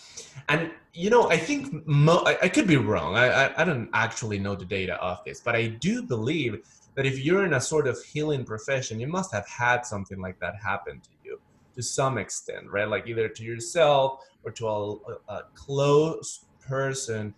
and 0.48 0.70
you 0.92 1.10
know, 1.10 1.28
I 1.28 1.36
think 1.36 1.86
mo- 1.86 2.22
I, 2.24 2.38
I 2.42 2.48
could 2.48 2.66
be 2.66 2.76
wrong. 2.76 3.16
I, 3.16 3.26
I 3.26 3.62
I 3.62 3.64
don't 3.64 3.90
actually 3.92 4.38
know 4.38 4.54
the 4.54 4.64
data 4.64 4.94
of 5.02 5.22
this, 5.24 5.40
but 5.40 5.54
I 5.54 5.68
do 5.68 6.02
believe 6.02 6.60
that 6.94 7.04
if 7.06 7.18
you're 7.18 7.44
in 7.44 7.54
a 7.54 7.60
sort 7.60 7.86
of 7.86 8.02
healing 8.02 8.44
profession, 8.44 8.98
you 8.98 9.06
must 9.06 9.30
have 9.32 9.46
had 9.46 9.84
something 9.84 10.20
like 10.20 10.40
that 10.40 10.54
happen 10.56 11.00
to 11.00 11.10
you 11.22 11.38
to 11.74 11.82
some 11.82 12.16
extent, 12.16 12.70
right? 12.70 12.88
Like 12.88 13.06
either 13.06 13.28
to 13.28 13.42
yourself 13.44 14.24
or 14.42 14.50
to 14.52 14.66
a, 14.66 14.96
a 15.28 15.42
close 15.54 16.45
person 16.68 17.34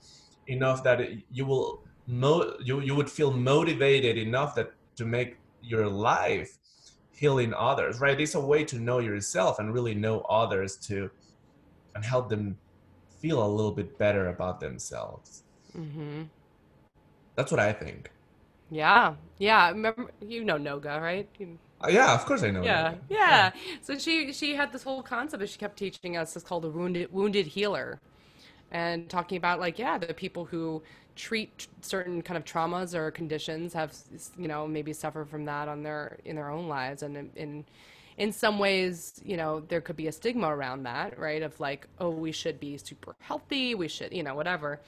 enough 0.47 0.83
that 0.85 1.01
you 1.31 1.45
will 1.47 1.83
mo- 2.07 2.55
you, 2.65 2.81
you 2.81 2.95
would 2.95 3.11
feel 3.11 3.31
motivated 3.33 4.17
enough 4.19 4.55
that 4.57 4.73
to 4.97 5.05
make 5.05 5.37
your 5.63 5.87
life 5.89 6.59
healing 7.13 7.53
others, 7.55 8.01
right? 8.01 8.21
It's 8.21 8.35
a 8.35 8.41
way 8.41 8.65
to 8.65 8.79
know 8.79 8.99
yourself 9.01 9.59
and 9.59 9.75
really 9.75 9.95
know 9.95 10.21
others 10.23 10.77
to 10.89 11.11
and 11.95 12.05
help 12.05 12.29
them 12.29 12.57
feel 13.21 13.45
a 13.45 13.49
little 13.49 13.73
bit 13.73 13.99
better 13.99 14.29
about 14.29 14.61
themselves. 14.61 15.43
mm-hmm. 15.77 16.23
That's 17.35 17.51
what 17.51 17.61
I 17.61 17.73
think. 17.73 18.11
Yeah, 18.71 19.15
yeah. 19.39 19.71
Remember, 19.71 20.11
you 20.21 20.45
know 20.45 20.57
Noga, 20.59 21.01
right? 21.01 21.29
You- 21.39 21.59
Uh, 21.81 21.89
yeah, 21.91 22.13
of 22.15 22.25
course 22.27 22.43
I 22.43 22.51
know. 22.51 22.63
yeah, 22.65 22.83
that. 22.91 22.99
yeah. 23.09 23.51
So 23.87 23.97
she 23.99 24.33
she 24.33 24.49
had 24.61 24.73
this 24.73 24.83
whole 24.83 25.03
concept 25.03 25.41
that 25.41 25.49
she 25.49 25.59
kept 25.59 25.77
teaching 25.79 26.17
us. 26.17 26.35
It's 26.37 26.45
called 26.45 26.65
a 26.65 26.69
wounded 26.79 27.07
wounded 27.13 27.47
healer, 27.57 28.01
and 28.71 29.09
talking 29.09 29.39
about 29.39 29.61
like 29.61 29.79
yeah, 29.79 29.99
the 29.99 30.15
people 30.15 30.45
who 30.45 30.83
treat 31.17 31.67
certain 31.81 32.23
kind 32.23 32.37
of 32.37 32.45
traumas 32.45 32.95
or 32.95 33.11
conditions 33.11 33.73
have 33.73 33.93
you 34.39 34.47
know 34.49 34.67
maybe 34.67 34.93
suffer 34.93 35.25
from 35.25 35.45
that 35.45 35.69
on 35.69 35.83
their 35.83 36.19
in 36.25 36.37
their 36.37 36.51
own 36.51 36.69
lives, 36.69 37.03
and 37.03 37.31
in, 37.37 37.65
in 38.19 38.33
some 38.33 38.59
ways, 38.59 39.21
you 39.25 39.37
know, 39.37 39.61
there 39.61 39.81
could 39.81 39.97
be 39.97 40.09
a 40.09 40.13
stigma 40.13 40.49
around 40.49 40.83
that, 40.83 41.19
right? 41.19 41.41
Of 41.41 41.59
like, 41.61 41.87
oh, 42.01 42.11
we 42.11 42.33
should 42.33 42.59
be 42.59 42.77
super 42.77 43.15
healthy, 43.21 43.77
we 43.77 43.87
should, 43.87 44.13
you 44.13 44.25
know, 44.25 44.35
whatever. 44.35 44.81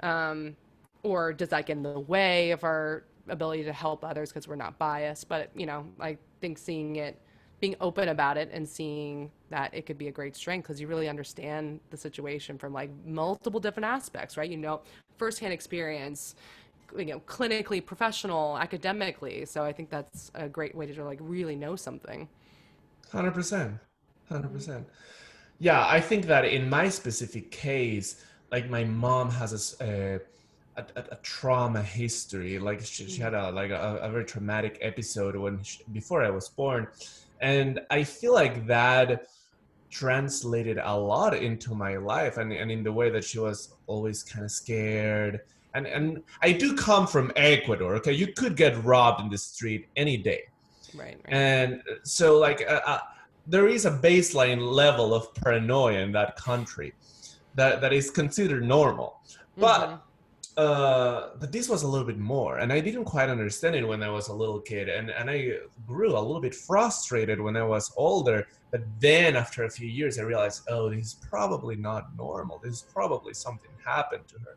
Um, 0.00 0.56
or 1.02 1.34
does 1.34 1.50
that 1.50 1.66
get 1.66 1.76
in 1.76 1.82
the 1.82 2.00
way 2.00 2.50
of 2.50 2.64
our 2.64 3.04
ability 3.28 3.64
to 3.64 3.74
help 3.74 4.04
others 4.04 4.30
because 4.30 4.48
we're 4.48 4.56
not 4.56 4.78
biased? 4.78 5.28
But, 5.28 5.50
you 5.54 5.66
know, 5.66 5.86
I 6.00 6.16
think 6.40 6.56
seeing 6.56 6.96
it, 6.96 7.20
being 7.60 7.74
open 7.80 8.08
about 8.08 8.36
it 8.36 8.50
and 8.52 8.68
seeing 8.68 9.30
that 9.50 9.72
it 9.74 9.86
could 9.86 9.98
be 9.98 10.08
a 10.08 10.12
great 10.12 10.36
strength 10.36 10.64
because 10.64 10.80
you 10.80 10.86
really 10.86 11.08
understand 11.08 11.80
the 11.90 11.96
situation 11.96 12.56
from 12.56 12.72
like 12.72 12.90
multiple 13.04 13.58
different 13.58 13.86
aspects, 13.86 14.36
right? 14.36 14.50
You 14.50 14.56
know, 14.56 14.80
firsthand 15.16 15.52
experience, 15.52 16.36
you 16.96 17.06
know, 17.06 17.20
clinically, 17.20 17.84
professional, 17.84 18.56
academically. 18.58 19.44
So 19.44 19.64
I 19.64 19.72
think 19.72 19.90
that's 19.90 20.30
a 20.34 20.48
great 20.48 20.74
way 20.74 20.86
to 20.86 21.04
like 21.04 21.18
really 21.20 21.56
know 21.56 21.74
something. 21.74 22.28
Hundred 23.10 23.32
percent, 23.32 23.78
hundred 24.28 24.52
percent. 24.52 24.86
Yeah, 25.58 25.84
I 25.86 26.00
think 26.00 26.26
that 26.26 26.44
in 26.44 26.68
my 26.68 26.88
specific 26.88 27.50
case, 27.50 28.24
like 28.52 28.70
my 28.70 28.84
mom 28.84 29.30
has 29.30 29.76
a 29.80 30.20
a 30.76 31.16
trauma 31.22 31.82
history. 31.82 32.58
Like 32.58 32.80
she, 32.84 33.08
she 33.08 33.18
mm. 33.18 33.22
had 33.22 33.34
a 33.34 33.50
like 33.50 33.70
a, 33.70 33.98
a 34.00 34.10
very 34.10 34.24
traumatic 34.24 34.78
episode 34.80 35.34
when 35.34 35.62
she, 35.62 35.82
before 35.92 36.22
I 36.22 36.30
was 36.30 36.48
born, 36.48 36.86
and 37.40 37.80
I 37.90 38.04
feel 38.04 38.34
like 38.34 38.66
that 38.66 39.26
translated 39.90 40.78
a 40.82 40.94
lot 40.96 41.34
into 41.36 41.74
my 41.74 41.96
life 41.96 42.36
and, 42.36 42.52
and 42.52 42.70
in 42.70 42.82
the 42.82 42.92
way 42.92 43.08
that 43.10 43.24
she 43.24 43.38
was 43.38 43.74
always 43.86 44.22
kind 44.22 44.44
of 44.44 44.50
scared 44.50 45.40
and 45.74 45.86
and 45.86 46.22
I 46.42 46.52
do 46.52 46.76
come 46.76 47.06
from 47.06 47.32
Ecuador 47.36 47.94
okay 47.96 48.12
you 48.12 48.32
could 48.34 48.54
get 48.56 48.82
robbed 48.84 49.20
in 49.22 49.30
the 49.30 49.38
street 49.38 49.88
any 49.96 50.16
day 50.16 50.42
Right. 50.94 51.16
right. 51.24 51.32
and 51.32 51.82
so 52.04 52.38
like 52.38 52.62
uh, 52.68 52.80
uh, 52.86 53.00
there 53.46 53.68
is 53.68 53.86
a 53.86 53.90
baseline 53.90 54.60
level 54.60 55.14
of 55.14 55.34
paranoia 55.34 56.00
in 56.00 56.12
that 56.12 56.36
country 56.36 56.92
that 57.54 57.80
that 57.80 57.92
is 57.92 58.10
considered 58.10 58.64
normal 58.64 59.20
but 59.56 59.88
Mhm. 59.88 60.00
Uh 60.58 61.30
but 61.38 61.52
this 61.52 61.68
was 61.68 61.84
a 61.84 61.88
little 61.88 62.06
bit 62.12 62.18
more 62.18 62.58
and 62.58 62.72
i 62.72 62.80
didn't 62.80 63.04
quite 63.04 63.28
understand 63.28 63.76
it 63.76 63.86
when 63.86 64.02
i 64.02 64.10
was 64.10 64.26
a 64.26 64.34
little 64.42 64.58
kid 64.58 64.88
and 64.88 65.08
and 65.10 65.30
i 65.30 65.52
grew 65.86 66.10
a 66.10 66.24
little 66.28 66.40
bit 66.40 66.54
frustrated 66.54 67.40
when 67.40 67.56
i 67.56 67.62
was 67.62 67.92
older 67.96 68.44
but 68.72 68.82
then 68.98 69.36
after 69.36 69.64
a 69.64 69.70
few 69.70 69.86
years 69.86 70.18
i 70.18 70.22
realized 70.22 70.62
oh 70.68 70.90
this 70.90 71.06
is 71.06 71.14
probably 71.14 71.76
not 71.76 72.04
normal. 72.16 72.58
This 72.64 72.74
is 72.78 72.82
probably 72.82 73.34
something 73.34 73.70
happened 73.84 74.26
to 74.32 74.36
her. 74.44 74.54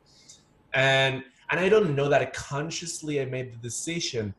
And 0.74 1.24
and 1.52 1.60
i 1.60 1.70
don't 1.70 1.96
know 1.96 2.10
that 2.10 2.22
I 2.22 2.26
consciously 2.26 3.22
i 3.22 3.26
made 3.26 3.54
the 3.54 3.62
decision 3.72 4.34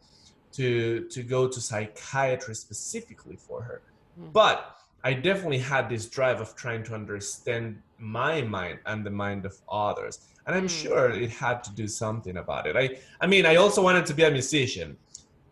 to 0.59 1.07
to 1.14 1.22
go 1.22 1.40
to 1.55 1.61
psychiatry 1.61 2.57
specifically 2.57 3.37
for 3.37 3.62
her. 3.68 3.79
Mhm. 4.18 4.33
but 4.33 4.59
i 5.05 5.12
definitely 5.29 5.62
had 5.75 5.85
this 5.88 6.05
drive 6.16 6.38
of 6.44 6.48
trying 6.64 6.83
to 6.88 6.92
understand 7.01 7.66
my 7.98 8.42
mind 8.42 8.79
and 8.87 9.07
the 9.07 9.14
mind 9.25 9.42
of 9.51 9.55
others 9.70 10.14
and 10.46 10.55
i'm 10.57 10.66
Mm. 10.66 10.83
sure 10.83 11.11
it 11.11 11.31
had 11.31 11.62
to 11.64 11.70
do 11.74 11.87
something 11.87 12.37
about 12.37 12.66
it 12.66 12.76
i 12.76 12.87
i 13.20 13.26
mean 13.26 13.44
i 13.46 13.57
also 13.57 13.83
wanted 13.83 14.05
to 14.07 14.14
be 14.14 14.24
a 14.24 14.31
musician 14.31 14.96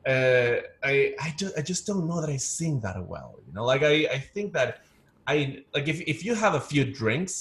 uh, 0.06 0.56
I 0.82 1.14
I, 1.20 1.34
do, 1.36 1.50
I 1.58 1.60
just 1.60 1.86
don't 1.86 2.06
know 2.08 2.22
that 2.22 2.30
I 2.30 2.38
sing 2.38 2.80
that 2.80 2.96
well. 3.06 3.38
You 3.46 3.52
know, 3.52 3.64
like 3.66 3.82
I, 3.82 4.08
I 4.16 4.18
think 4.18 4.54
that 4.54 4.80
I 5.26 5.62
like 5.74 5.88
if, 5.88 6.00
if 6.00 6.24
you 6.24 6.34
have 6.34 6.54
a 6.54 6.60
few 6.72 6.84
drinks 6.84 7.36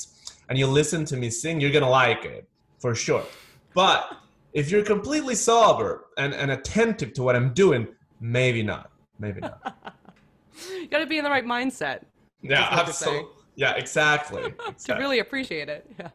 and 0.49 0.57
you 0.57 0.67
listen 0.67 1.05
to 1.05 1.15
me 1.15 1.29
sing, 1.29 1.61
you're 1.61 1.71
gonna 1.71 1.89
like 1.89 2.25
it 2.25 2.49
for 2.79 2.93
sure. 2.95 3.23
But 3.73 4.17
if 4.53 4.69
you're 4.71 4.83
completely 4.83 5.35
sober 5.35 6.07
and, 6.17 6.33
and 6.33 6.51
attentive 6.51 7.13
to 7.13 7.23
what 7.23 7.35
I'm 7.35 7.53
doing, 7.53 7.87
maybe 8.19 8.63
not. 8.63 8.91
Maybe 9.19 9.39
not. 9.41 9.59
you 10.69 10.87
got 10.87 10.99
to 10.99 11.05
be 11.05 11.17
in 11.17 11.23
the 11.23 11.29
right 11.29 11.45
mindset 11.45 12.01
Yeah, 12.41 12.67
absolutely. 12.71 13.29
Yeah, 13.55 13.73
exactly. 13.75 14.53
to 14.85 14.93
really 14.95 15.19
appreciate 15.19 15.69
it. 15.69 15.89
Yeah. 15.99 16.09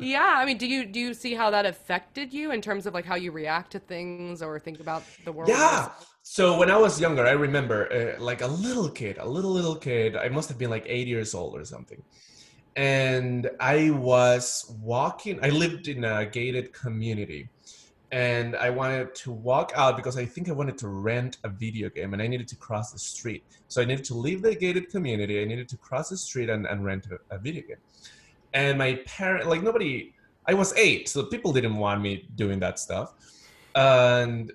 Yeah, 0.00 0.34
I 0.36 0.44
mean, 0.44 0.58
do 0.58 0.66
you 0.66 0.86
do 0.86 1.00
you 1.00 1.14
see 1.14 1.34
how 1.34 1.50
that 1.50 1.66
affected 1.66 2.32
you 2.32 2.52
in 2.52 2.60
terms 2.60 2.86
of 2.86 2.94
like 2.94 3.04
how 3.04 3.14
you 3.14 3.32
react 3.32 3.72
to 3.72 3.78
things 3.78 4.42
or 4.42 4.58
think 4.58 4.80
about 4.80 5.02
the 5.24 5.32
world? 5.32 5.48
Yeah. 5.48 5.90
So 6.22 6.56
when 6.58 6.70
I 6.70 6.76
was 6.76 7.00
younger, 7.00 7.26
I 7.26 7.32
remember 7.32 7.92
uh, 7.92 8.22
like 8.22 8.42
a 8.42 8.46
little 8.46 8.88
kid, 8.88 9.18
a 9.18 9.26
little 9.26 9.50
little 9.50 9.74
kid. 9.74 10.16
I 10.16 10.28
must 10.28 10.48
have 10.48 10.58
been 10.58 10.70
like 10.70 10.84
eight 10.86 11.08
years 11.08 11.34
old 11.34 11.58
or 11.58 11.64
something. 11.64 12.02
And 12.76 13.50
I 13.60 13.90
was 13.90 14.74
walking. 14.80 15.38
I 15.42 15.50
lived 15.50 15.88
in 15.88 16.04
a 16.04 16.24
gated 16.24 16.72
community, 16.72 17.50
and 18.10 18.56
I 18.56 18.70
wanted 18.70 19.14
to 19.16 19.32
walk 19.32 19.72
out 19.74 19.96
because 19.96 20.16
I 20.16 20.24
think 20.24 20.48
I 20.48 20.52
wanted 20.52 20.78
to 20.78 20.88
rent 20.88 21.36
a 21.44 21.50
video 21.50 21.90
game, 21.90 22.14
and 22.14 22.22
I 22.22 22.28
needed 22.28 22.48
to 22.48 22.56
cross 22.56 22.92
the 22.92 22.98
street. 22.98 23.44
So 23.68 23.82
I 23.82 23.84
needed 23.84 24.04
to 24.06 24.14
leave 24.14 24.40
the 24.42 24.54
gated 24.54 24.90
community. 24.90 25.42
I 25.42 25.44
needed 25.44 25.68
to 25.70 25.76
cross 25.76 26.08
the 26.08 26.16
street 26.16 26.48
and, 26.48 26.66
and 26.66 26.84
rent 26.84 27.08
a, 27.10 27.34
a 27.34 27.38
video 27.38 27.62
game. 27.62 27.76
And 28.54 28.78
my 28.78 28.94
parent, 29.06 29.48
like 29.48 29.62
nobody, 29.62 30.12
I 30.46 30.54
was 30.54 30.74
eight, 30.76 31.08
so 31.08 31.24
people 31.24 31.52
didn't 31.52 31.76
want 31.76 32.02
me 32.02 32.28
doing 32.36 32.58
that 32.60 32.78
stuff. 32.78 33.14
And 33.74 34.52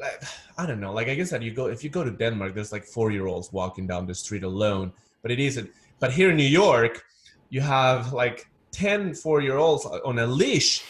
like, 0.00 0.22
I 0.56 0.66
don't 0.66 0.80
know. 0.80 0.92
Like 0.92 1.08
I 1.08 1.14
guess 1.14 1.30
that 1.30 1.42
you 1.42 1.52
go 1.52 1.66
if 1.66 1.82
you 1.84 1.90
go 1.90 2.04
to 2.04 2.10
Denmark, 2.10 2.54
there's 2.54 2.72
like 2.72 2.84
four 2.84 3.10
year 3.10 3.26
olds 3.26 3.52
walking 3.52 3.86
down 3.86 4.06
the 4.06 4.14
street 4.14 4.44
alone, 4.44 4.92
but 5.22 5.30
it 5.30 5.40
isn't. 5.40 5.70
But 6.00 6.12
here 6.12 6.30
in 6.30 6.36
New 6.36 6.44
York, 6.44 7.04
you 7.50 7.60
have 7.60 8.12
like 8.12 8.48
10 8.72 9.14
four 9.14 9.40
year 9.40 9.56
olds 9.56 9.84
on 9.86 10.18
a 10.18 10.26
leash 10.26 10.84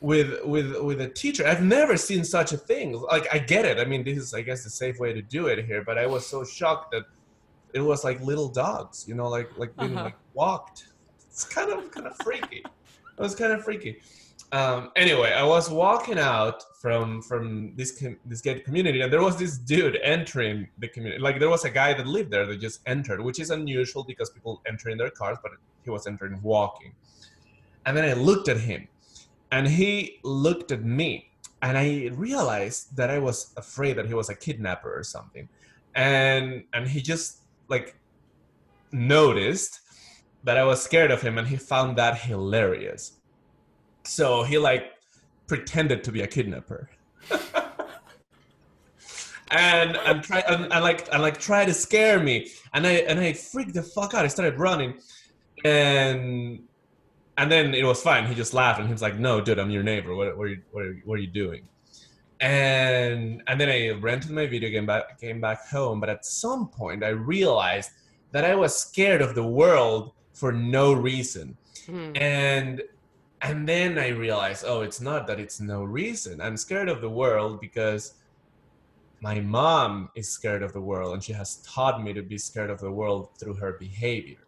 with 0.00 0.44
with 0.44 0.76
with 0.82 1.00
a 1.00 1.08
teacher. 1.08 1.46
I've 1.46 1.62
never 1.62 1.96
seen 1.96 2.22
such 2.24 2.52
a 2.52 2.56
thing. 2.56 2.92
Like 2.92 3.26
I 3.34 3.38
get 3.38 3.64
it. 3.64 3.78
I 3.78 3.84
mean, 3.86 4.04
this 4.04 4.18
is 4.18 4.34
I 4.34 4.42
guess 4.42 4.62
the 4.64 4.70
safe 4.70 4.98
way 5.00 5.12
to 5.14 5.22
do 5.22 5.46
it 5.46 5.64
here. 5.64 5.82
But 5.82 5.96
I 5.98 6.06
was 6.06 6.26
so 6.26 6.44
shocked 6.44 6.92
that 6.92 7.04
it 7.72 7.80
was 7.80 8.04
like 8.04 8.20
little 8.20 8.48
dogs, 8.48 9.06
you 9.08 9.14
know, 9.14 9.28
like 9.28 9.50
like 9.56 9.74
being 9.76 9.94
Uh-huh. 9.94 10.04
like 10.04 10.16
walked. 10.34 10.88
It's 11.34 11.44
kind 11.44 11.72
of 11.72 11.90
kind 11.90 12.06
of 12.06 12.16
freaky. 12.18 12.62
It 13.18 13.20
was 13.20 13.34
kind 13.34 13.52
of 13.52 13.64
freaky. 13.64 14.00
Um, 14.52 14.92
anyway, 14.94 15.32
I 15.32 15.42
was 15.42 15.68
walking 15.68 16.16
out 16.16 16.62
from 16.80 17.20
from 17.22 17.74
this 17.74 17.90
com- 17.98 18.20
this 18.24 18.40
gate 18.40 18.64
community, 18.64 19.00
and 19.00 19.12
there 19.12 19.20
was 19.20 19.36
this 19.36 19.58
dude 19.58 19.98
entering 20.04 20.68
the 20.78 20.86
community. 20.86 21.20
Like 21.20 21.40
there 21.40 21.50
was 21.50 21.64
a 21.64 21.70
guy 21.70 21.92
that 21.92 22.06
lived 22.06 22.30
there 22.30 22.46
that 22.46 22.60
just 22.60 22.82
entered, 22.86 23.20
which 23.20 23.40
is 23.40 23.50
unusual 23.50 24.04
because 24.04 24.30
people 24.30 24.62
enter 24.64 24.90
in 24.90 24.96
their 24.96 25.10
cars, 25.10 25.38
but 25.42 25.50
he 25.82 25.90
was 25.90 26.06
entering 26.06 26.40
walking. 26.40 26.92
And 27.84 27.96
then 27.96 28.04
I 28.04 28.12
looked 28.12 28.48
at 28.48 28.58
him, 28.58 28.86
and 29.50 29.66
he 29.66 30.20
looked 30.22 30.70
at 30.70 30.84
me, 30.84 31.32
and 31.62 31.76
I 31.76 32.10
realized 32.14 32.96
that 32.96 33.10
I 33.10 33.18
was 33.18 33.52
afraid 33.56 33.96
that 33.96 34.06
he 34.06 34.14
was 34.14 34.28
a 34.28 34.36
kidnapper 34.36 34.96
or 34.96 35.02
something, 35.02 35.48
and 35.96 36.62
and 36.72 36.86
he 36.86 37.00
just 37.00 37.38
like 37.66 37.96
noticed 38.92 39.80
that 40.44 40.56
I 40.58 40.64
was 40.64 40.82
scared 40.82 41.10
of 41.10 41.22
him, 41.22 41.38
and 41.38 41.48
he 41.48 41.56
found 41.56 41.96
that 41.96 42.18
hilarious. 42.18 43.12
So 44.04 44.42
he 44.42 44.58
like 44.58 44.92
pretended 45.46 46.04
to 46.04 46.12
be 46.12 46.20
a 46.22 46.26
kidnapper. 46.26 46.90
and 49.50 49.96
and 49.96 50.22
try 50.22 50.40
and, 50.40 50.72
and 50.72 50.84
like 50.84 51.08
and 51.12 51.22
like 51.22 51.38
try 51.38 51.64
to 51.64 51.72
scare 51.74 52.20
me. 52.20 52.50
And 52.74 52.86
i 52.86 52.92
and 52.92 53.18
i 53.18 53.32
freaked 53.32 53.74
the 53.74 53.82
fuck 53.82 54.14
out. 54.14 54.24
I 54.24 54.28
started 54.28 54.58
running. 54.58 54.94
And 55.64 56.60
and 57.36 57.50
then 57.50 57.74
it 57.74 57.84
was 57.84 58.02
fine. 58.02 58.26
He 58.26 58.34
just 58.34 58.54
laughed 58.54 58.78
and 58.78 58.88
he 58.88 58.92
was 58.92 59.02
like 59.02 59.18
no 59.18 59.40
dude 59.40 59.58
i'm 59.58 59.70
your 59.70 59.82
neighbor. 59.82 60.14
What, 60.14 60.36
what, 60.36 60.44
are, 60.44 60.50
you, 60.50 60.62
what, 60.72 60.84
are, 60.84 61.02
what 61.04 61.14
are 61.14 61.22
you 61.22 61.28
doing? 61.28 61.66
And 62.40 63.42
and 63.46 63.58
then 63.60 63.70
i 63.70 63.90
rented 63.98 64.30
my 64.30 64.46
video 64.46 64.68
game 64.68 64.86
back 64.86 65.18
came 65.18 65.40
back 65.40 65.66
home. 65.68 66.00
But 66.00 66.10
at 66.10 66.26
some 66.26 66.68
point 66.68 67.02
i 67.02 67.08
realized 67.08 67.90
that 68.32 68.44
i 68.44 68.54
was 68.54 68.76
scared 68.76 69.22
of 69.22 69.34
the 69.34 69.46
world 69.46 70.12
for 70.34 70.52
no 70.52 70.92
reason. 70.92 71.56
Hmm. 71.86 72.12
and 72.16 72.82
and 73.42 73.68
then 73.68 73.98
i 73.98 74.08
realized 74.08 74.64
oh 74.66 74.80
it's 74.80 75.02
not 75.02 75.26
that 75.26 75.38
it's 75.38 75.60
no 75.60 75.82
reason. 75.84 76.40
I'm 76.40 76.56
scared 76.56 76.88
of 76.88 77.00
the 77.00 77.10
world 77.10 77.60
because 77.60 78.14
my 79.20 79.40
mom 79.40 80.10
is 80.14 80.28
scared 80.28 80.62
of 80.62 80.72
the 80.72 80.80
world 80.80 81.14
and 81.14 81.22
she 81.22 81.32
has 81.32 81.56
taught 81.56 82.02
me 82.02 82.12
to 82.14 82.22
be 82.22 82.38
scared 82.38 82.70
of 82.70 82.80
the 82.80 82.90
world 82.90 83.30
through 83.38 83.54
her 83.54 83.72
behavior. 83.74 84.46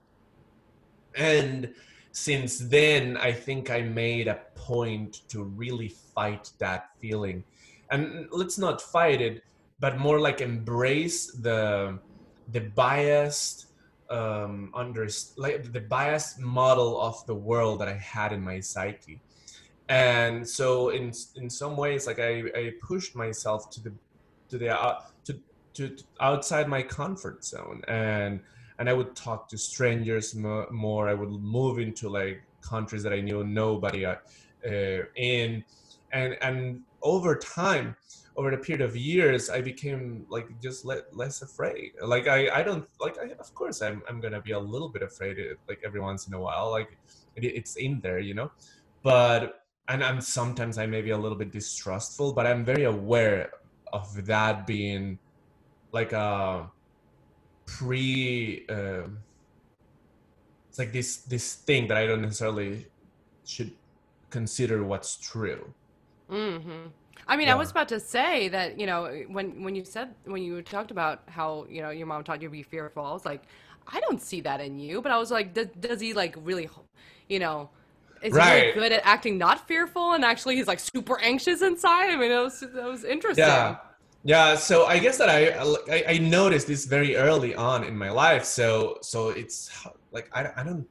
And 1.15 1.75
since 2.13 2.59
then 2.59 3.19
i 3.19 3.31
think 3.31 3.69
i 3.69 3.83
made 3.83 4.27
a 4.27 4.41
point 4.55 5.21
to 5.29 5.45
really 5.45 5.89
fight 6.15 6.51
that 6.59 6.91
feeling. 6.99 7.45
And 7.91 8.27
let's 8.31 8.59
not 8.59 8.81
fight 8.81 9.21
it 9.21 9.43
but 9.79 9.99
more 9.99 10.19
like 10.19 10.41
embrace 10.41 11.31
the 11.33 11.99
the 12.53 12.61
biased 12.61 13.66
um 14.11 14.71
under 14.75 15.09
like 15.37 15.73
the 15.73 15.81
biased 15.81 16.39
model 16.39 17.01
of 17.01 17.27
the 17.27 17.35
world 17.35 17.81
that 17.81 17.89
i 17.89 17.95
had 17.95 18.33
in 18.33 18.41
my 18.41 18.61
psyche. 18.61 19.21
And 19.89 20.49
so 20.49 20.91
in 20.91 21.13
in 21.37 21.49
some 21.51 21.77
ways 21.77 22.07
like 22.07 22.19
i 22.19 22.45
i 22.55 22.73
pushed 22.83 23.15
myself 23.17 23.71
to 23.71 23.81
the 23.83 23.93
to 24.51 24.59
the 24.59 24.69
uh, 24.81 25.01
to, 25.25 25.41
to 25.75 25.97
outside 26.21 26.69
my 26.69 26.83
comfort 26.83 27.45
zone. 27.45 27.83
And 27.89 28.41
and 28.79 28.89
i 28.89 28.93
would 28.93 29.15
talk 29.17 29.49
to 29.49 29.59
strangers 29.59 30.35
mo- 30.35 30.69
more. 30.71 31.09
I 31.09 31.15
would 31.15 31.31
move 31.31 31.79
into 31.79 32.09
like 32.09 32.43
countries 32.63 33.03
that 33.03 33.13
i 33.13 33.21
knew 33.21 33.45
nobody 33.45 34.05
uh, 34.05 34.17
in. 35.17 35.65
And 36.13 36.37
and 36.41 36.83
over 37.07 37.37
time 37.37 37.95
over 38.37 38.51
the 38.51 38.57
period 38.67 38.83
of 38.89 38.97
years 38.97 39.49
i 39.49 39.61
became 39.61 40.27
like 40.29 40.49
just 40.61 40.85
le- 40.85 41.09
less 41.13 41.41
afraid. 41.41 41.93
Like 42.03 42.27
i 42.37 42.41
i 42.59 42.63
don't 42.63 42.87
like 43.01 43.17
I, 43.19 43.27
of 43.45 43.55
course 43.55 43.81
i'm 43.81 44.03
i'm 44.09 44.21
gonna 44.21 44.43
be 44.43 44.53
a 44.53 44.59
little 44.59 44.91
bit 44.97 45.03
afraid 45.03 45.39
uh, 45.39 45.55
like 45.69 45.81
every 45.87 46.01
once 46.01 46.27
in 46.27 46.35
a 46.35 46.41
while 46.47 46.71
like 46.71 46.91
it, 47.37 47.45
it's 47.45 47.77
in 47.77 48.01
there 48.01 48.19
you 48.19 48.35
know? 48.35 48.51
But 49.03 49.63
and 49.89 50.03
i'm 50.03 50.21
sometimes 50.21 50.79
i 50.79 50.87
may 50.87 51.01
be 51.01 51.13
a 51.19 51.21
little 51.25 51.39
bit 51.39 51.53
distrustful 51.53 52.33
but 52.33 52.45
i'm 52.47 52.65
very 52.65 52.85
aware 52.85 53.51
of 53.93 54.27
that 54.27 54.67
being 54.67 55.19
like 55.93 56.13
a 56.13 56.69
pre 57.67 58.67
uh, 58.69 59.07
it's 60.69 60.79
like 60.83 60.93
this 60.93 61.11
this 61.33 61.55
thing 61.55 61.87
that 61.89 61.97
i 61.97 62.05
don't 62.07 62.23
necessarily 62.23 62.87
should 63.45 63.73
consider 64.29 64.83
what's 64.83 65.17
true 65.17 65.73
hmm 66.29 66.87
I 67.29 67.37
mean, 67.37 67.49
I 67.49 67.57
was 67.57 67.73
about 67.73 67.89
to 67.89 67.99
say 67.99 68.49
that 68.49 68.79
you 68.79 68.87
know 68.87 69.25
when 69.29 69.63
when 69.65 69.75
you 69.75 69.85
said 69.85 70.15
when 70.25 70.43
you 70.43 70.63
talked 70.63 70.91
about 70.93 71.23
how 71.29 71.67
you 71.69 71.83
know 71.83 71.91
your 71.91 72.07
mom 72.07 72.23
taught 72.23 72.41
you 72.41 72.49
to 72.49 72.53
be 72.53 72.63
fearful, 72.63 73.05
I 73.05 73.13
was 73.13 73.25
like, 73.25 73.43
I 73.89 74.01
don't 74.01 74.21
see 74.23 74.41
that 74.43 74.61
in 74.61 74.79
you. 74.79 75.03
But 75.03 75.11
I 75.13 75.19
was 75.19 75.31
like, 75.33 75.53
does, 75.55 75.69
does 75.81 76.01
he 76.01 76.13
like 76.13 76.37
really, 76.43 76.69
you 77.29 77.39
know, 77.41 77.71
is 78.23 78.37
he 78.37 78.43
really 78.43 78.63
good 78.63 78.93
at 78.93 79.03
acting 79.05 79.39
not 79.39 79.67
fearful 79.67 80.13
and 80.13 80.25
actually 80.25 80.57
he's 80.57 80.69
like 80.69 80.81
super 80.81 81.19
anxious 81.21 81.63
inside? 81.63 82.11
I 82.11 82.17
mean, 82.17 82.31
it 82.31 82.43
was 82.43 82.61
that 82.61 82.85
was 82.85 83.05
interesting. 83.05 83.45
yeah 83.45 83.77
yeah 84.25 84.55
so 84.55 84.87
i 84.87 84.99
guess 84.99 85.19
that 85.19 85.29
I, 85.29 85.51
I 85.93 86.05
i 86.15 86.19
noticed 86.19 86.67
this 86.67 86.87
very 86.87 87.17
early 87.17 87.55
on 87.55 87.85
in 87.85 87.97
my 87.97 88.11
life 88.11 88.45
so 88.45 88.99
so 89.03 89.31
it's 89.31 89.71
like 90.13 90.29
i, 90.33 90.49
I 90.57 90.63
don't 90.65 90.87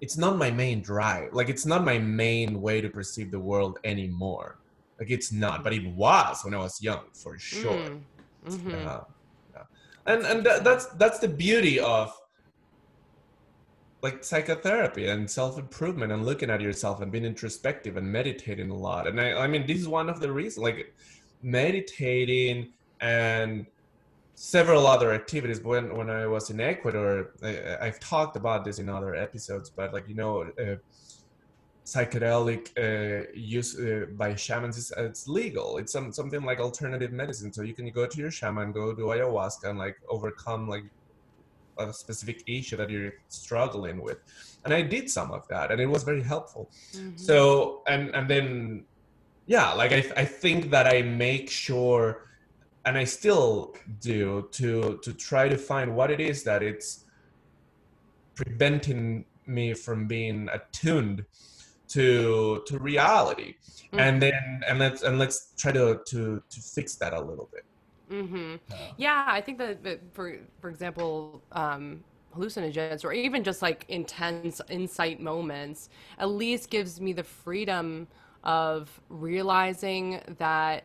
it's 0.00 0.16
not 0.18 0.36
my 0.36 0.50
main 0.50 0.82
drive 0.82 1.32
like 1.32 1.48
it's 1.48 1.66
not 1.66 1.84
my 1.84 1.98
main 1.98 2.60
way 2.60 2.80
to 2.80 2.90
perceive 2.90 3.30
the 3.30 3.40
world 3.40 3.78
anymore 3.84 4.58
like 4.98 5.10
it's 5.10 5.30
not 5.32 5.62
but 5.64 5.72
it 5.72 5.86
was 5.94 6.44
when 6.44 6.54
i 6.54 6.58
was 6.58 6.80
young 6.82 7.04
for 7.22 7.38
sure 7.38 7.72
Mm. 7.72 8.02
Mhm. 8.46 8.70
yeah, 8.72 9.00
yeah. 9.54 9.62
and 10.06 10.20
and 10.30 10.44
tha- 10.46 10.60
that's 10.62 10.86
that's 11.00 11.18
the 11.18 11.28
beauty 11.28 11.78
of 11.80 12.12
like 14.02 14.22
psychotherapy 14.22 15.08
and 15.08 15.28
self-improvement 15.28 16.12
and 16.12 16.24
looking 16.24 16.50
at 16.50 16.60
yourself 16.60 17.00
and 17.00 17.10
being 17.10 17.24
introspective 17.24 17.96
and 17.96 18.06
meditating 18.20 18.70
a 18.70 18.74
lot 18.88 19.06
and 19.08 19.20
i, 19.20 19.32
I 19.44 19.46
mean 19.46 19.66
this 19.66 19.78
is 19.80 19.88
one 19.88 20.08
of 20.08 20.20
the 20.20 20.30
reasons 20.30 20.62
like 20.62 20.94
meditating 21.42 22.72
and 23.00 23.66
several 24.34 24.86
other 24.86 25.12
activities 25.12 25.60
when 25.62 25.96
when 25.96 26.10
i 26.10 26.26
was 26.26 26.50
in 26.50 26.60
ecuador 26.60 27.32
I, 27.42 27.78
i've 27.86 27.98
talked 28.00 28.36
about 28.36 28.64
this 28.64 28.78
in 28.78 28.88
other 28.88 29.14
episodes 29.14 29.70
but 29.70 29.92
like 29.94 30.06
you 30.08 30.14
know 30.14 30.42
uh, 30.62 30.76
psychedelic 31.86 32.62
uh, 32.76 33.26
use 33.32 33.78
uh, 33.78 34.06
by 34.16 34.34
shamans 34.34 34.76
is 34.76 34.92
it's 34.96 35.28
legal. 35.28 35.78
It's 35.78 35.92
some, 35.92 36.12
something 36.12 36.42
like 36.42 36.58
alternative 36.58 37.12
medicine. 37.12 37.52
So 37.52 37.62
you 37.62 37.74
can 37.74 37.88
go 37.90 38.06
to 38.06 38.18
your 38.18 38.32
shaman 38.32 38.72
go 38.72 38.92
do 38.92 39.04
ayahuasca 39.14 39.70
and 39.70 39.78
like 39.78 39.96
overcome 40.10 40.68
like 40.68 40.84
a 41.78 41.92
specific 41.92 42.42
issue 42.48 42.76
that 42.76 42.90
you're 42.90 43.12
struggling 43.28 44.02
with. 44.02 44.18
And 44.64 44.74
i 44.74 44.82
did 44.82 45.08
some 45.08 45.30
of 45.30 45.46
that 45.48 45.70
and 45.70 45.80
it 45.80 45.86
was 45.86 46.02
very 46.02 46.22
helpful. 46.22 46.64
Mhm. 46.94 47.18
so 47.28 47.36
and 47.86 48.02
and 48.16 48.28
then 48.32 48.46
yeah 49.46 49.68
like 49.80 49.92
I, 49.92 50.02
I 50.22 50.24
think 50.24 50.70
that 50.74 50.86
i 50.94 51.02
make 51.02 51.48
sure 51.66 52.04
and 52.84 52.94
i 53.02 53.04
still 53.04 53.74
do 54.00 54.48
to 54.58 54.98
to 55.04 55.10
try 55.12 55.44
to 55.54 55.58
find 55.70 55.88
what 55.98 56.10
it 56.10 56.20
is 56.30 56.42
that 56.48 56.62
it's 56.70 57.04
preventing 58.34 59.24
me 59.46 59.66
from 59.74 60.06
being 60.06 60.48
attuned 60.58 61.24
to 61.88 62.62
to 62.66 62.78
reality. 62.78 63.54
Mm. 63.92 64.00
and 64.00 64.22
then 64.22 64.62
and 64.68 64.78
let's 64.78 65.02
and 65.02 65.18
let's 65.18 65.52
try 65.56 65.72
to 65.72 66.00
to 66.06 66.42
to 66.50 66.60
fix 66.60 66.96
that 66.96 67.12
a 67.12 67.20
little 67.20 67.48
bit. 67.52 67.64
Hmm 68.08 68.56
Yeah, 68.96 69.24
I 69.26 69.40
think 69.40 69.58
that, 69.58 69.82
that 69.84 70.00
for 70.12 70.38
for 70.60 70.70
example, 70.70 71.42
um, 71.52 72.04
hallucinogens 72.36 73.04
or 73.04 73.12
even 73.12 73.42
just 73.42 73.62
like 73.62 73.84
intense 73.88 74.60
insight 74.68 75.20
moments, 75.20 75.88
at 76.18 76.28
least 76.28 76.70
gives 76.70 77.00
me 77.00 77.12
the 77.12 77.24
freedom 77.24 78.06
of 78.44 79.00
realizing 79.08 80.20
that 80.38 80.84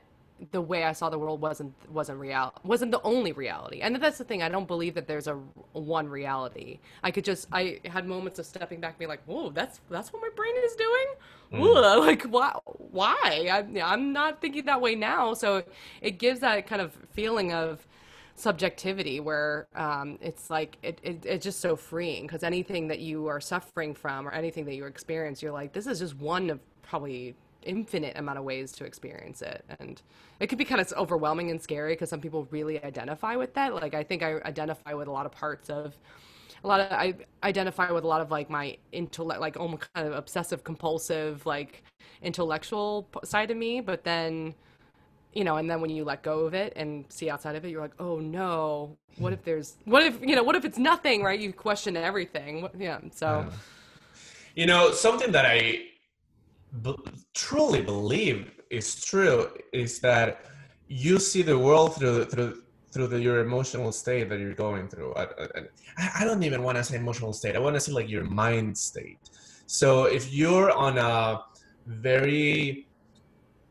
the 0.52 0.62
way 0.62 0.84
I 0.84 0.94
saw 0.94 1.10
the 1.10 1.20
world 1.20 1.42
wasn't 1.42 1.74
wasn't 1.92 2.20
real 2.20 2.54
wasn't 2.64 2.92
the 2.92 3.02
only 3.04 3.32
reality. 3.32 3.82
And 3.82 3.96
that's 3.98 4.18
the 4.18 4.24
thing. 4.24 4.42
I 4.42 4.50
don't 4.50 4.68
believe 4.68 4.96
that 4.96 5.08
there's 5.08 5.28
a 5.28 5.36
one 5.74 6.08
reality. 6.08 6.80
I 7.04 7.12
could 7.12 7.24
just 7.24 7.48
I 7.52 7.80
had 7.86 8.08
moments 8.08 8.40
of 8.40 8.46
stepping 8.46 8.80
back, 8.80 8.92
and 8.92 9.00
being 9.00 9.10
like, 9.10 9.24
"Whoa, 9.26 9.52
that's 9.52 9.82
that's 9.90 10.12
what 10.12 10.22
my 10.22 10.30
brain 10.36 10.54
is 10.64 10.76
doing." 10.76 11.08
Ugh, 11.54 12.00
like 12.00 12.24
why? 12.24 12.54
Why? 12.66 13.50
I'm 13.52 13.78
I'm 13.84 14.14
not 14.14 14.42
thinking 14.42 14.66
that 14.66 14.82
way 14.82 14.96
now. 14.96 15.34
So 15.34 15.64
it 16.02 16.18
gives 16.18 16.40
that 16.40 16.66
kind 16.66 16.82
of 16.82 16.94
feeling 17.12 17.54
of 17.54 17.86
subjectivity 18.36 19.20
where 19.20 19.68
um, 19.76 20.18
it's 20.22 20.50
like 20.50 20.78
it, 20.82 21.00
it, 21.04 21.26
it's 21.26 21.44
just 21.44 21.60
so 21.60 21.76
freeing 21.76 22.24
because 22.24 22.44
anything 22.44 22.88
that 22.88 23.00
you 23.00 23.28
are 23.28 23.40
suffering 23.40 23.94
from 23.94 24.28
or 24.28 24.32
anything 24.32 24.66
that 24.66 24.74
you 24.74 24.86
experience 24.86 25.44
you're 25.44 25.52
like 25.52 25.74
this 25.74 25.86
is 25.86 26.00
just 26.00 26.16
one 26.16 26.50
of 26.50 26.60
probably 26.82 27.36
infinite 27.64 28.18
amount 28.18 28.38
of 28.38 28.44
ways 28.44 28.72
to 28.74 28.86
experience 28.86 29.42
it. 29.42 29.64
And 29.80 30.02
it 30.40 30.48
could 30.48 30.58
be 30.58 30.66
kind 30.66 30.82
of 30.82 30.92
overwhelming 30.94 31.52
and 31.52 31.62
scary 31.62 31.94
because 31.94 32.10
some 32.10 32.22
people 32.22 32.48
really 32.52 32.84
identify 32.84 33.36
with 33.36 33.54
that. 33.54 33.74
Like 33.74 33.94
i 33.94 34.04
think 34.04 34.24
i 34.24 34.40
identify 34.46 34.94
with 34.94 35.08
a 35.08 35.12
lot 35.12 35.26
of 35.26 35.32
parts 35.32 35.70
of 35.70 35.98
a 36.64 36.68
lot 36.68 36.80
of 36.80 36.92
i 36.92 37.16
identify 37.44 37.92
with 37.92 38.04
a 38.04 38.08
lot 38.08 38.22
of 38.22 38.32
like 38.32 38.50
my 38.50 38.78
intellect 38.92 39.42
like 39.42 39.58
almost 39.58 39.92
kind 39.94 40.08
of 40.08 40.14
obsessive 40.14 40.64
compulsive 40.64 41.46
like 41.46 41.84
intellectual 42.22 43.08
side 43.24 43.52
of 43.52 43.58
me. 43.58 43.82
But 43.82 44.04
then 44.04 44.54
you 45.34 45.44
know 45.44 45.58
and 45.58 45.70
then 45.70 45.82
when 45.82 45.90
you 45.90 46.04
let 46.04 46.24
go 46.24 46.42
of 46.42 46.54
it 46.54 46.74
and 46.76 47.06
see 47.10 47.30
outside 47.30 47.56
of 47.56 47.64
it 47.66 47.70
you're 47.70 47.82
like 47.82 48.00
oh 48.00 48.20
no. 48.20 48.98
What 49.18 49.34
if 49.34 49.44
there's 49.44 49.78
what 49.86 50.04
if 50.04 50.22
you 50.22 50.36
know 50.36 50.44
what 50.44 50.56
if 50.56 50.66
it's 50.66 50.78
nothing 50.78 51.24
right? 51.24 51.40
You 51.40 51.54
question 51.54 51.98
everything. 51.98 52.68
Yeah 52.78 53.00
so 53.12 53.46
You 54.56 54.66
know, 54.66 54.92
something 54.92 55.32
that 55.32 55.46
I 55.46 55.86
b- 56.82 56.96
truly 57.34 57.82
believe 57.82 58.52
is 58.70 59.04
true 59.04 59.50
is 59.74 60.00
that 60.00 60.46
you 60.88 61.20
see 61.20 61.42
the 61.42 61.58
world 61.58 61.96
through 61.96 62.26
through 62.26 62.64
through 62.92 63.08
the, 63.08 63.20
your 63.22 63.40
emotional 63.40 63.92
state 63.92 64.28
that 64.28 64.40
you're 64.40 64.54
going 64.54 64.90
through. 64.90 65.14
I, 65.16 65.24
I, 65.98 66.10
I 66.20 66.26
don't 66.26 66.44
even 66.44 66.62
want 66.62 66.78
to 66.78 66.84
say 66.84 66.98
emotional 66.98 67.32
state. 67.32 67.56
I 67.56 67.60
want 67.60 67.76
to 67.76 67.80
say 67.80 67.94
like 67.94 68.10
your 68.10 68.26
mind 68.26 68.78
state. 68.78 69.20
So 69.66 70.06
if 70.06 70.34
you're 70.34 70.72
on 70.72 70.98
a 70.98 71.42
very 71.86 72.88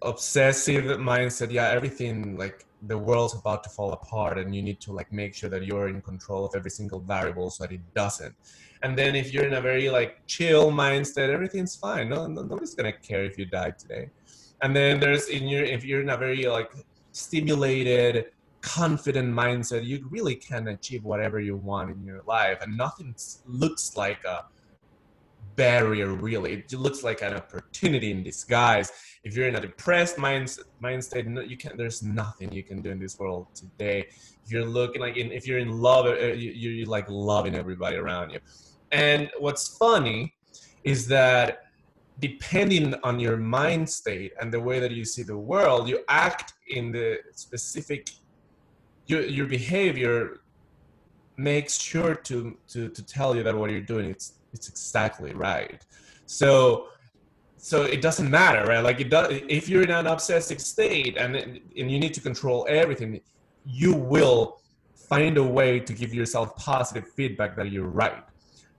obsessive 0.02 0.84
mindset 0.98 1.50
yeah 1.50 1.68
everything 1.68 2.36
like 2.36 2.64
the 2.82 2.96
world's 2.96 3.34
about 3.34 3.62
to 3.64 3.70
fall 3.70 3.92
apart 3.92 4.38
and 4.38 4.54
you 4.54 4.62
need 4.62 4.80
to 4.80 4.92
like 4.92 5.12
make 5.12 5.34
sure 5.34 5.50
that 5.50 5.64
you're 5.64 5.88
in 5.88 6.00
control 6.00 6.44
of 6.44 6.54
every 6.54 6.70
single 6.70 7.00
variable 7.00 7.50
so 7.50 7.64
that 7.64 7.72
it 7.72 7.80
doesn't. 7.94 8.34
And 8.82 8.96
then 8.96 9.14
if 9.14 9.32
you're 9.32 9.44
in 9.44 9.54
a 9.54 9.60
very 9.60 9.90
like 9.90 10.26
chill 10.26 10.70
mindset 10.70 11.28
everything's 11.28 11.76
fine. 11.76 12.08
No, 12.08 12.26
no 12.26 12.42
nobody's 12.42 12.74
gonna 12.74 12.92
care 12.92 13.24
if 13.24 13.38
you 13.38 13.44
die 13.44 13.72
today. 13.72 14.10
And 14.62 14.74
then 14.74 15.00
there's 15.00 15.28
in 15.28 15.46
your 15.48 15.64
if 15.64 15.84
you're 15.84 16.00
in 16.00 16.10
a 16.10 16.16
very 16.16 16.46
like 16.46 16.72
stimulated 17.12 18.26
confident 18.62 19.32
mindset 19.34 19.84
you 19.84 20.06
really 20.10 20.34
can 20.34 20.68
achieve 20.68 21.02
whatever 21.02 21.40
you 21.40 21.56
want 21.56 21.90
in 21.90 22.04
your 22.04 22.22
life. 22.26 22.58
And 22.62 22.76
nothing 22.76 23.14
looks 23.46 23.96
like 23.96 24.24
a 24.24 24.44
barrier 25.60 26.08
really. 26.28 26.52
It 26.54 26.72
looks 26.72 27.00
like 27.08 27.20
an 27.20 27.34
opportunity 27.42 28.10
in 28.14 28.22
disguise. 28.22 28.88
If 29.26 29.30
you're 29.34 29.48
in 29.52 29.56
a 29.56 29.64
depressed 29.68 30.16
mind 30.26 30.46
mind 30.86 31.02
state 31.08 31.26
you 31.52 31.58
can 31.62 31.72
there's 31.80 32.00
nothing 32.02 32.48
you 32.58 32.64
can 32.70 32.78
do 32.84 32.90
in 32.94 32.98
this 33.04 33.14
world 33.20 33.42
today. 33.62 33.98
If 34.44 34.48
you're 34.52 34.70
looking 34.78 35.00
like 35.06 35.16
in, 35.22 35.26
if 35.38 35.42
you're 35.46 35.62
in 35.66 35.72
love 35.88 36.04
uh, 36.06 36.32
you, 36.44 36.70
you're 36.78 36.92
like 36.98 37.08
loving 37.10 37.54
everybody 37.62 37.96
around 38.04 38.26
you. 38.34 38.40
And 39.06 39.30
what's 39.44 39.64
funny 39.84 40.18
is 40.92 41.00
that 41.16 41.48
depending 42.28 42.86
on 43.08 43.14
your 43.26 43.36
mind 43.36 43.84
state 44.00 44.32
and 44.40 44.46
the 44.56 44.62
way 44.68 44.78
that 44.84 44.92
you 44.98 45.04
see 45.12 45.24
the 45.34 45.40
world 45.52 45.82
you 45.92 45.98
act 46.08 46.48
in 46.76 46.84
the 46.96 47.06
specific 47.46 48.02
your, 49.10 49.22
your 49.38 49.48
behavior 49.58 50.16
makes 51.36 51.74
sure 51.90 52.14
to, 52.28 52.36
to 52.72 52.80
to 52.96 53.02
tell 53.16 53.30
you 53.36 53.42
that 53.46 53.54
what 53.60 53.70
you're 53.70 53.88
doing. 53.94 54.06
It's 54.14 54.39
it's 54.52 54.68
exactly 54.68 55.32
right. 55.32 55.84
So 56.26 56.88
so 57.56 57.82
it 57.82 58.00
doesn't 58.00 58.30
matter 58.30 58.64
right? 58.64 58.82
Like 58.82 59.00
it 59.00 59.10
does 59.10 59.28
if 59.48 59.68
you're 59.68 59.82
in 59.82 59.90
an 59.90 60.06
obsessive 60.06 60.60
state 60.60 61.16
and 61.16 61.36
and 61.36 61.60
you 61.74 61.98
need 61.98 62.14
to 62.14 62.20
control 62.20 62.66
everything 62.68 63.20
you 63.64 63.94
will 63.94 64.60
find 64.94 65.36
a 65.36 65.42
way 65.42 65.80
to 65.80 65.92
give 65.92 66.14
yourself 66.14 66.56
positive 66.56 67.06
feedback 67.16 67.56
that 67.56 67.70
you're 67.70 67.88
right. 67.88 68.24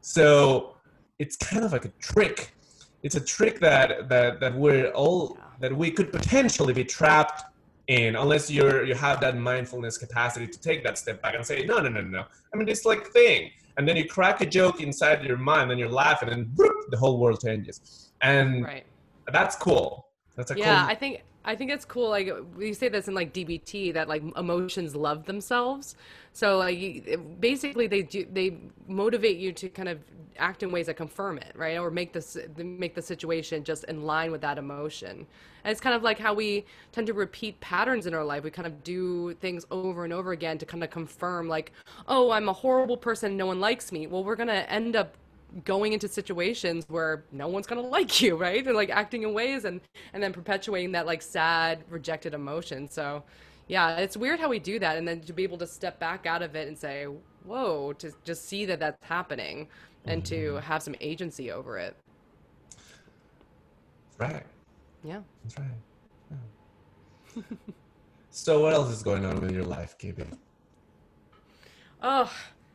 So 0.01 0.75
it's 1.19 1.35
kind 1.35 1.63
of 1.63 1.71
like 1.71 1.85
a 1.85 1.93
trick. 1.99 2.53
It's 3.03 3.15
a 3.15 3.21
trick 3.21 3.59
that 3.59 4.09
that 4.09 4.39
that 4.39 4.55
we're 4.55 4.89
all 4.91 5.37
that 5.59 5.75
we 5.75 5.91
could 5.91 6.11
potentially 6.11 6.73
be 6.73 6.83
trapped 6.83 7.43
in 7.87 8.15
unless 8.15 8.49
you're 8.49 8.83
you 8.85 8.95
have 8.95 9.19
that 9.19 9.35
mindfulness 9.37 9.97
capacity 9.97 10.47
to 10.47 10.59
take 10.59 10.83
that 10.83 10.97
step 10.97 11.21
back 11.21 11.33
and 11.35 11.45
say 11.45 11.65
no 11.65 11.79
no 11.79 11.89
no 11.89 12.01
no 12.01 12.23
i 12.53 12.57
mean 12.57 12.65
this 12.65 12.85
like 12.85 13.07
thing 13.07 13.51
and 13.81 13.87
then 13.89 13.97
you 13.97 14.05
crack 14.05 14.41
a 14.41 14.45
joke 14.45 14.79
inside 14.79 15.23
your 15.23 15.37
mind 15.37 15.71
and 15.71 15.79
you're 15.79 15.89
laughing 15.89 16.29
and 16.29 16.55
the 16.89 16.97
whole 16.97 17.17
world 17.19 17.41
changes 17.41 18.11
and 18.21 18.63
right. 18.63 18.85
that's 19.33 19.55
cool. 19.55 20.05
That's 20.35 20.51
a 20.51 20.57
yeah. 20.57 20.81
cool... 20.81 20.89
I 20.91 20.95
think 20.95 21.23
I 21.43 21.55
think 21.55 21.71
it's 21.71 21.85
cool. 21.85 22.09
Like 22.09 22.31
we 22.55 22.73
say 22.73 22.89
this 22.89 23.07
in 23.07 23.15
like 23.15 23.33
DBT 23.33 23.93
that 23.95 24.07
like 24.07 24.21
emotions 24.37 24.95
love 24.95 25.25
themselves. 25.25 25.95
So 26.33 26.57
like 26.57 27.19
basically 27.39 27.87
they 27.87 28.03
do 28.03 28.25
they 28.31 28.57
motivate 28.87 29.37
you 29.37 29.51
to 29.53 29.69
kind 29.69 29.89
of 29.89 29.99
act 30.37 30.63
in 30.63 30.71
ways 30.71 30.87
that 30.87 30.95
confirm 30.95 31.37
it, 31.37 31.53
right? 31.55 31.77
Or 31.77 31.91
make 31.91 32.13
this 32.13 32.37
make 32.57 32.95
the 32.95 33.01
situation 33.01 33.63
just 33.63 33.83
in 33.85 34.03
line 34.03 34.31
with 34.31 34.41
that 34.41 34.57
emotion. 34.57 35.27
And 35.63 35.71
it's 35.71 35.81
kind 35.81 35.95
of 35.95 36.03
like 36.03 36.17
how 36.17 36.33
we 36.33 36.65
tend 36.91 37.07
to 37.07 37.13
repeat 37.13 37.59
patterns 37.59 38.07
in 38.07 38.13
our 38.13 38.23
life. 38.23 38.43
We 38.43 38.49
kind 38.49 38.65
of 38.65 38.83
do 38.83 39.33
things 39.35 39.65
over 39.71 40.03
and 40.03 40.13
over 40.13 40.31
again 40.31 40.57
to 40.57 40.65
kind 40.65 40.83
of 40.83 40.89
confirm 40.89 41.47
like, 41.47 41.71
oh, 42.07 42.31
I'm 42.31 42.49
a 42.49 42.53
horrible 42.53 42.97
person, 42.97 43.37
no 43.37 43.45
one 43.45 43.59
likes 43.59 43.91
me. 43.91 44.07
Well, 44.07 44.23
we're 44.23 44.35
gonna 44.35 44.65
end 44.69 44.95
up 44.95 45.15
going 45.65 45.91
into 45.91 46.07
situations 46.07 46.85
where 46.87 47.25
no 47.31 47.47
one's 47.49 47.67
gonna 47.67 47.81
like 47.97 48.21
you, 48.21 48.35
right? 48.37 48.65
And 48.65 48.75
like 48.75 48.89
acting 48.89 49.23
in 49.23 49.33
ways 49.33 49.65
and 49.65 49.81
and 50.13 50.23
then 50.23 50.33
perpetuating 50.33 50.93
that 50.93 51.05
like 51.05 51.21
sad, 51.21 51.83
rejected 51.89 52.33
emotion. 52.33 52.89
So 52.89 53.23
yeah, 53.71 53.99
it's 53.99 54.17
weird 54.17 54.41
how 54.41 54.49
we 54.49 54.59
do 54.59 54.79
that, 54.79 54.97
and 54.97 55.07
then 55.07 55.21
to 55.21 55.31
be 55.31 55.43
able 55.43 55.57
to 55.59 55.65
step 55.65 55.97
back 55.97 56.25
out 56.25 56.41
of 56.41 56.57
it 56.57 56.67
and 56.67 56.77
say, 56.77 57.05
"Whoa!" 57.45 57.93
to 57.93 58.11
just 58.25 58.49
see 58.49 58.65
that 58.65 58.81
that's 58.81 59.01
happening, 59.07 59.69
and 60.03 60.25
to 60.25 60.35
mm-hmm. 60.35 60.57
have 60.57 60.83
some 60.83 60.93
agency 60.99 61.51
over 61.51 61.77
it. 61.77 61.95
right. 64.17 64.43
Yeah. 65.05 65.21
That's 65.43 65.57
right. 65.57 66.35
Yeah. 67.37 67.43
so, 68.29 68.59
what 68.59 68.73
else 68.73 68.91
is 68.91 69.03
going 69.03 69.23
on 69.23 69.39
with 69.39 69.51
your 69.51 69.63
life, 69.63 69.97
Kibby? 69.97 70.27
Oh, 72.03 72.29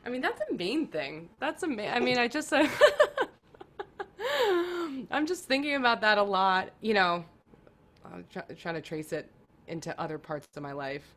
I 0.07 0.09
mean, 0.09 0.23
that's 0.23 0.41
a 0.51 0.55
main 0.55 0.87
thing. 0.87 1.29
That's 1.41 1.63
a 1.63 1.67
main, 1.69 1.91
I 1.93 2.01
mean, 2.01 2.17
I 2.17 2.27
just, 2.27 2.51
uh, 2.55 2.67
I'm 5.11 5.27
just 5.27 5.45
thinking 5.45 5.75
about 5.75 6.01
that 6.01 6.17
a 6.17 6.23
lot. 6.23 6.71
You 6.81 6.95
know, 6.95 7.25
I'm 8.11 8.25
try, 8.33 8.43
trying 8.57 8.77
to 8.77 8.81
trace 8.81 9.13
it 9.13 9.31
into 9.69 9.99
other 10.01 10.19
parts 10.19 10.47
of 10.57 10.63
my 10.63 10.73
life. 10.73 11.15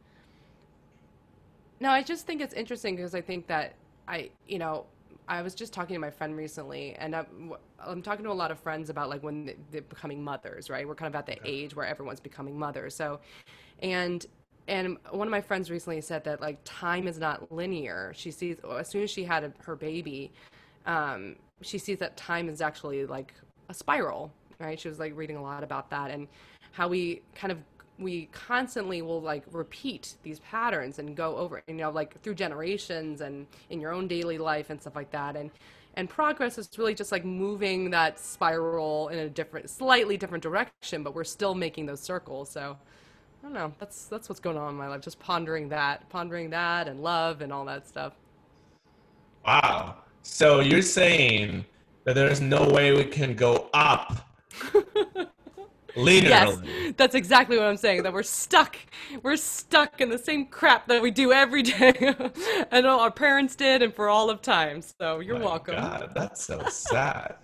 No, 1.79 1.89
I 1.89 2.03
just 2.03 2.25
think 2.25 2.41
it's 2.41 2.53
interesting 2.53 2.95
because 2.95 3.15
I 3.15 3.21
think 3.21 3.47
that 3.47 3.75
I, 4.07 4.29
you 4.47 4.59
know, 4.59 4.85
I 5.27 5.41
was 5.41 5.53
just 5.53 5.71
talking 5.71 5.93
to 5.93 5.99
my 5.99 6.09
friend 6.09 6.35
recently, 6.35 6.95
and 6.95 7.15
I'm, 7.15 7.53
I'm 7.79 8.01
talking 8.01 8.25
to 8.25 8.31
a 8.31 8.33
lot 8.33 8.51
of 8.51 8.59
friends 8.59 8.89
about 8.89 9.09
like 9.09 9.21
when 9.21 9.53
they're 9.71 9.81
becoming 9.81 10.23
mothers, 10.23 10.69
right? 10.69 10.87
We're 10.87 10.95
kind 10.95 11.13
of 11.13 11.17
at 11.17 11.25
the 11.25 11.37
age 11.45 11.75
where 11.75 11.85
everyone's 11.85 12.19
becoming 12.19 12.57
mothers. 12.57 12.95
So, 12.95 13.19
and 13.81 14.25
and 14.67 14.97
one 15.11 15.27
of 15.27 15.31
my 15.31 15.41
friends 15.41 15.71
recently 15.71 16.01
said 16.01 16.23
that 16.25 16.41
like 16.41 16.59
time 16.63 17.07
is 17.07 17.17
not 17.17 17.51
linear. 17.51 18.11
She 18.15 18.31
sees 18.31 18.57
as 18.77 18.89
soon 18.89 19.03
as 19.03 19.09
she 19.11 19.23
had 19.23 19.43
a, 19.43 19.53
her 19.63 19.75
baby, 19.75 20.31
um, 20.85 21.35
she 21.61 21.77
sees 21.77 21.99
that 21.99 22.17
time 22.17 22.49
is 22.49 22.61
actually 22.61 23.05
like 23.05 23.33
a 23.69 23.73
spiral, 23.73 24.31
right? 24.59 24.79
She 24.79 24.89
was 24.89 24.99
like 24.99 25.15
reading 25.15 25.37
a 25.37 25.41
lot 25.41 25.63
about 25.63 25.89
that 25.91 26.11
and 26.11 26.27
how 26.71 26.87
we 26.87 27.21
kind 27.35 27.51
of 27.51 27.59
we 27.99 28.27
constantly 28.31 29.01
will 29.01 29.21
like 29.21 29.43
repeat 29.51 30.15
these 30.23 30.39
patterns 30.39 30.99
and 30.99 31.15
go 31.15 31.35
over 31.35 31.61
you 31.67 31.73
know 31.75 31.89
like 31.89 32.19
through 32.21 32.35
generations 32.35 33.21
and 33.21 33.45
in 33.69 33.79
your 33.79 33.91
own 33.91 34.07
daily 34.07 34.37
life 34.37 34.69
and 34.69 34.79
stuff 34.79 34.95
like 34.95 35.11
that 35.11 35.35
and 35.35 35.51
and 35.95 36.09
progress 36.09 36.57
is 36.57 36.69
really 36.77 36.95
just 36.95 37.11
like 37.11 37.25
moving 37.25 37.89
that 37.89 38.17
spiral 38.17 39.09
in 39.09 39.19
a 39.19 39.29
different 39.29 39.69
slightly 39.69 40.15
different 40.17 40.41
direction 40.41 41.03
but 41.03 41.13
we're 41.13 41.23
still 41.23 41.53
making 41.53 41.85
those 41.85 41.99
circles 41.99 42.49
so 42.49 42.77
I 43.41 43.45
don't 43.45 43.53
know. 43.53 43.73
That's 43.79 44.05
that's 44.05 44.27
what's 44.27 44.41
going 44.41 44.57
on 44.57 44.69
in 44.71 44.75
my 44.75 44.87
life. 44.87 45.01
Just 45.01 45.19
pondering 45.19 45.69
that, 45.69 46.07
pondering 46.09 46.49
that, 46.49 46.87
and 46.87 47.01
love 47.01 47.41
and 47.41 47.53
all 47.53 47.63
that 47.65 47.87
stuff. 47.87 48.13
Wow. 49.45 49.95
So 50.23 50.59
you're 50.59 50.81
saying 50.81 51.65
that 52.03 52.15
there's 52.15 52.41
no 52.41 52.69
way 52.69 52.91
we 52.91 53.05
can 53.05 53.35
go 53.35 53.69
up 53.73 54.29
linearly? 55.95 56.23
Yes, 56.23 56.93
that's 56.97 57.15
exactly 57.15 57.57
what 57.57 57.67
I'm 57.67 57.77
saying. 57.77 58.03
That 58.03 58.13
we're 58.13 58.23
stuck. 58.23 58.77
We're 59.23 59.37
stuck 59.37 60.01
in 60.01 60.09
the 60.09 60.17
same 60.17 60.47
crap 60.47 60.87
that 60.87 61.01
we 61.01 61.11
do 61.11 61.31
every 61.31 61.63
day, 61.63 62.15
and 62.71 62.85
all 62.85 62.99
our 62.99 63.11
parents 63.11 63.55
did, 63.55 63.81
and 63.81 63.93
for 63.93 64.09
all 64.09 64.29
of 64.29 64.41
time. 64.41 64.81
So 64.81 65.19
you're 65.19 65.39
My 65.39 65.45
welcome. 65.45 65.75
God, 65.75 66.11
that's 66.15 66.43
so 66.43 66.63
sad. 66.69 67.35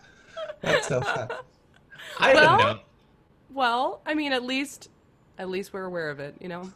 that's 0.61 0.87
so 0.87 1.01
sad. 1.01 1.31
I 2.19 2.33
well, 2.33 2.57
don't 2.57 2.59
know. 2.59 2.79
Well, 3.53 4.01
I 4.05 4.13
mean, 4.13 4.31
at 4.33 4.43
least 4.43 4.89
at 5.37 5.49
least 5.49 5.73
we're 5.73 5.85
aware 5.85 6.09
of 6.09 6.19
it, 6.19 6.35
you 6.39 6.47
know? 6.47 6.71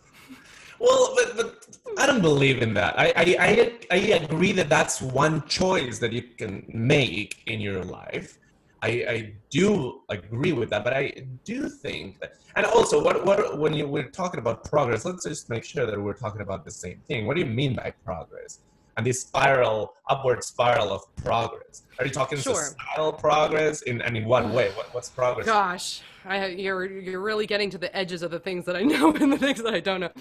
Well, 0.79 1.15
but, 1.15 1.35
but 1.35 1.77
I 1.97 2.05
don't 2.05 2.21
believe 2.21 2.61
in 2.61 2.73
that. 2.75 2.97
I, 2.97 3.07
I, 3.15 3.35
I, 3.39 3.79
I 3.91 3.97
agree 3.97 4.53
that 4.53 4.69
that's 4.69 5.01
one 5.01 5.45
choice 5.47 5.99
that 5.99 6.13
you 6.13 6.21
can 6.21 6.65
make 6.73 7.41
in 7.47 7.59
your 7.59 7.83
life. 7.83 8.38
I, 8.81 8.87
I 8.87 9.33
do 9.49 10.01
agree 10.09 10.53
with 10.53 10.69
that, 10.69 10.83
but 10.83 10.93
I 10.93 11.13
do 11.43 11.69
think 11.69 12.19
that, 12.21 12.35
and 12.55 12.65
also, 12.65 13.03
what, 13.03 13.25
what 13.25 13.57
when 13.59 13.73
you 13.73 13.87
we're 13.87 14.09
talking 14.09 14.39
about 14.39 14.63
progress, 14.63 15.05
let's 15.05 15.25
just 15.25 15.49
make 15.49 15.63
sure 15.63 15.85
that 15.85 16.01
we're 16.01 16.13
talking 16.13 16.41
about 16.41 16.65
the 16.65 16.71
same 16.71 17.01
thing. 17.07 17.27
What 17.27 17.35
do 17.35 17.41
you 17.41 17.47
mean 17.47 17.75
by 17.75 17.93
progress? 18.05 18.59
And 18.97 19.05
this 19.05 19.21
spiral, 19.21 19.93
upward 20.09 20.43
spiral 20.43 20.91
of 20.91 21.03
progress. 21.15 21.83
Are 21.99 22.05
you 22.05 22.11
talking 22.11 22.37
sure. 22.37 22.55
societal 22.55 23.13
progress? 23.13 23.81
In 23.83 24.01
and 24.01 24.17
in 24.17 24.25
what 24.25 24.49
way? 24.49 24.71
What, 24.71 24.93
what's 24.93 25.09
progress? 25.09 25.45
Gosh, 25.45 26.01
I, 26.25 26.47
you're 26.47 26.85
you're 26.85 27.21
really 27.21 27.45
getting 27.45 27.69
to 27.71 27.77
the 27.77 27.95
edges 27.95 28.23
of 28.23 28.31
the 28.31 28.39
things 28.39 28.65
that 28.65 28.75
I 28.75 28.81
know 28.93 29.13
and 29.13 29.31
the 29.31 29.37
things 29.37 29.61
that 29.61 29.73
I 29.73 29.79
don't 29.79 29.99
know. 29.99 30.11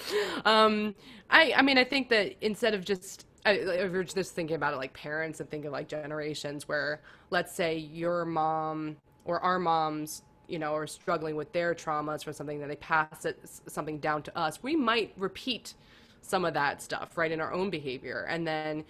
Um, 0.45 0.95
I 1.31 1.55
I 1.57 1.63
mean 1.63 1.79
I 1.79 1.85
think 1.85 2.09
that 2.11 2.35
instead 2.41 2.75
of 2.75 2.85
just 2.85 3.27
I, 3.45 3.53
if 3.53 3.93
you're 3.93 4.05
just 4.05 4.35
thinking 4.35 4.57
about 4.57 4.75
it 4.75 4.77
like 4.77 4.93
parents 4.93 5.41
and 5.41 5.49
thinking 5.51 5.71
like 5.71 5.89
generations 5.89 6.69
where 6.69 7.01
let's 7.31 7.55
say 7.55 7.77
your 7.77 8.25
mom 8.25 8.97
or 9.25 9.41
our 9.41 9.59
moms 9.59 10.23
you 10.49 10.59
know 10.59 10.75
are 10.75 10.87
struggling 10.87 11.37
with 11.37 11.53
their 11.53 11.75
traumas 11.75 12.25
for 12.25 12.33
something 12.33 12.59
that 12.61 12.69
they 12.69 12.77
pass 12.77 13.25
it, 13.25 13.39
something 13.67 13.99
down 13.99 14.23
to 14.23 14.37
us 14.37 14.63
we 14.63 14.75
might 14.77 15.13
repeat 15.17 15.75
some 16.23 16.45
of 16.45 16.55
that 16.55 16.83
stuff 16.83 17.17
right 17.17 17.33
in 17.33 17.41
our 17.41 17.53
own 17.53 17.71
behavior. 17.71 18.27
And 18.29 18.47
then 18.47 18.85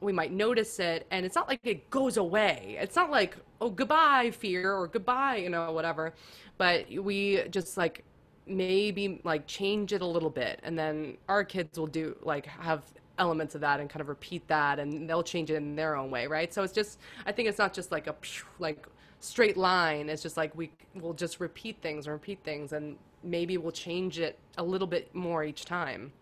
we 0.00 0.12
might 0.12 0.32
notice 0.32 0.80
it 0.80 1.06
and 1.10 1.24
it's 1.24 1.34
not 1.36 1.48
like 1.48 1.60
it 1.64 1.90
goes 1.90 2.16
away. 2.16 2.76
It's 2.80 2.96
not 2.96 3.10
like 3.10 3.36
oh 3.60 3.70
goodbye 3.70 4.32
fear 4.32 4.72
or 4.74 4.88
goodbye 4.88 5.36
you 5.36 5.50
know 5.50 5.72
whatever. 5.72 6.14
But 6.58 6.86
we 6.90 7.42
just 7.50 7.76
like 7.76 8.04
maybe 8.46 9.20
like 9.24 9.46
change 9.46 9.92
it 9.92 10.02
a 10.02 10.06
little 10.06 10.30
bit 10.30 10.58
and 10.64 10.76
then 10.76 11.16
our 11.28 11.44
kids 11.44 11.78
will 11.78 11.86
do 11.86 12.16
like 12.22 12.46
have 12.46 12.82
elements 13.18 13.54
of 13.54 13.60
that 13.60 13.80
and 13.80 13.90
kind 13.90 14.00
of 14.00 14.08
repeat 14.08 14.46
that 14.48 14.78
and 14.78 15.08
they'll 15.08 15.22
change 15.22 15.50
it 15.50 15.54
in 15.54 15.76
their 15.76 15.96
own 15.96 16.10
way 16.10 16.26
right 16.26 16.52
so 16.52 16.62
it's 16.62 16.72
just 16.72 16.98
i 17.26 17.32
think 17.32 17.48
it's 17.48 17.58
not 17.58 17.72
just 17.72 17.92
like 17.92 18.06
a 18.06 18.14
like 18.58 18.86
straight 19.20 19.56
line 19.56 20.08
it's 20.08 20.22
just 20.22 20.36
like 20.36 20.54
we 20.56 20.70
will 20.94 21.12
just 21.12 21.38
repeat 21.38 21.76
things 21.82 22.06
and 22.06 22.12
repeat 22.12 22.38
things 22.42 22.72
and 22.72 22.96
maybe 23.22 23.56
we'll 23.56 23.72
change 23.72 24.18
it 24.18 24.38
a 24.58 24.62
little 24.62 24.86
bit 24.86 25.14
more 25.14 25.44
each 25.44 25.64
time. 25.64 26.12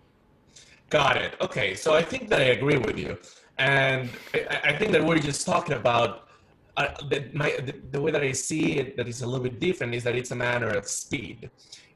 Got 0.88 1.16
it. 1.16 1.34
Okay, 1.41 1.74
so 1.74 1.95
I 1.95 2.03
think 2.03 2.28
that 2.30 2.41
I 2.41 2.45
agree 2.45 2.78
with 2.78 2.99
you, 2.99 3.16
and 3.59 4.11
I, 4.34 4.61
I 4.64 4.76
think 4.76 4.91
that 4.93 5.05
we're 5.05 5.18
just 5.18 5.47
talking 5.47 5.76
about 5.76 6.28
uh, 6.76 6.88
that 7.11 7.32
my 7.32 7.51
the, 7.64 7.74
the, 7.93 8.01
way 8.01 8.11
that 8.11 8.22
I 8.22 8.32
see 8.32 8.78
it 8.78 8.97
that 8.97 9.07
is 9.07 9.22
a 9.22 9.26
little 9.26 9.45
bit 9.45 9.61
different 9.61 9.95
is 9.95 10.03
that 10.05 10.16
it's 10.16 10.32
a 10.32 10.36
matter 10.36 10.68
of 10.68 10.88
speed, 10.88 11.49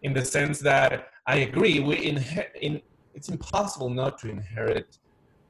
in 0.02 0.12
the 0.12 0.24
sense 0.24 0.60
that 0.60 1.08
I 1.26 1.38
agree 1.38 1.80
we 1.80 2.12
inher- 2.12 2.54
in 2.60 2.80
it's 3.14 3.28
impossible 3.28 3.88
not 3.88 4.18
to 4.20 4.30
inherit 4.30 4.98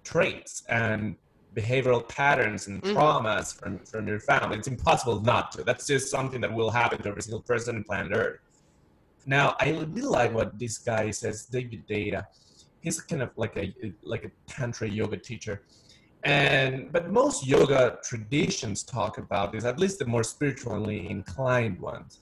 traits 0.05 0.65
and 0.69 1.17
behavioral 1.55 2.07
patterns 2.09 2.67
and 2.67 2.83
mm-hmm. 2.83 2.97
traumas 2.97 3.59
from, 3.59 3.79
from 3.79 4.07
your 4.09 4.21
family. 4.21 4.59
It's 4.59 4.69
impossible 4.69 5.21
not 5.21 5.53
to. 5.53 5.65
That's 5.65 5.87
just 5.87 6.11
something 6.11 6.41
that 6.41 6.53
will 6.53 6.71
happen 6.71 7.01
to 7.03 7.09
every 7.09 7.23
single 7.23 7.43
person 7.43 7.77
on 7.77 7.85
planet 7.85 8.13
Earth. 8.13 8.41
Now, 9.27 9.57
I 9.61 9.71
really 9.71 10.03
like 10.03 10.35
what 10.35 10.59
this 10.59 10.79
guy 10.79 11.11
says, 11.11 11.47
David 11.47 11.87
Deida. 11.89 12.27
He's 12.81 13.01
kind 13.01 13.23
of 13.23 13.31
like 13.37 13.57
a 13.57 13.73
like 14.03 14.25
a 14.25 14.31
tantra 14.47 14.87
yoga 14.87 15.17
teacher, 15.17 15.63
and 16.25 16.93
but 16.93 17.11
most 17.11 17.47
yoga 17.47 17.99
traditions 18.05 18.83
talk 18.83 19.17
about 19.17 19.53
this, 19.53 19.65
at 19.65 19.79
least 19.79 19.99
the 19.99 20.05
more 20.05 20.23
spiritually 20.23 21.09
inclined 21.09 21.81
ones. 21.81 22.21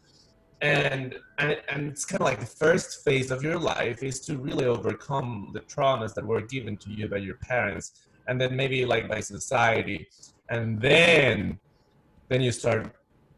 And, 0.62 1.16
and 1.38 1.60
and 1.68 1.88
it's 1.88 2.04
kind 2.04 2.20
of 2.20 2.24
like 2.24 2.38
the 2.38 2.46
first 2.46 3.04
phase 3.04 3.32
of 3.32 3.42
your 3.42 3.58
life 3.58 4.04
is 4.04 4.20
to 4.20 4.38
really 4.38 4.64
overcome 4.64 5.50
the 5.52 5.60
traumas 5.60 6.14
that 6.14 6.24
were 6.24 6.40
given 6.40 6.76
to 6.78 6.90
you 6.90 7.08
by 7.08 7.16
your 7.16 7.34
parents 7.34 8.06
and 8.28 8.40
then 8.40 8.54
maybe 8.56 8.84
like 8.84 9.08
by 9.08 9.20
society. 9.20 10.08
And 10.50 10.80
then 10.80 11.58
then 12.28 12.40
you 12.40 12.52
start 12.52 12.94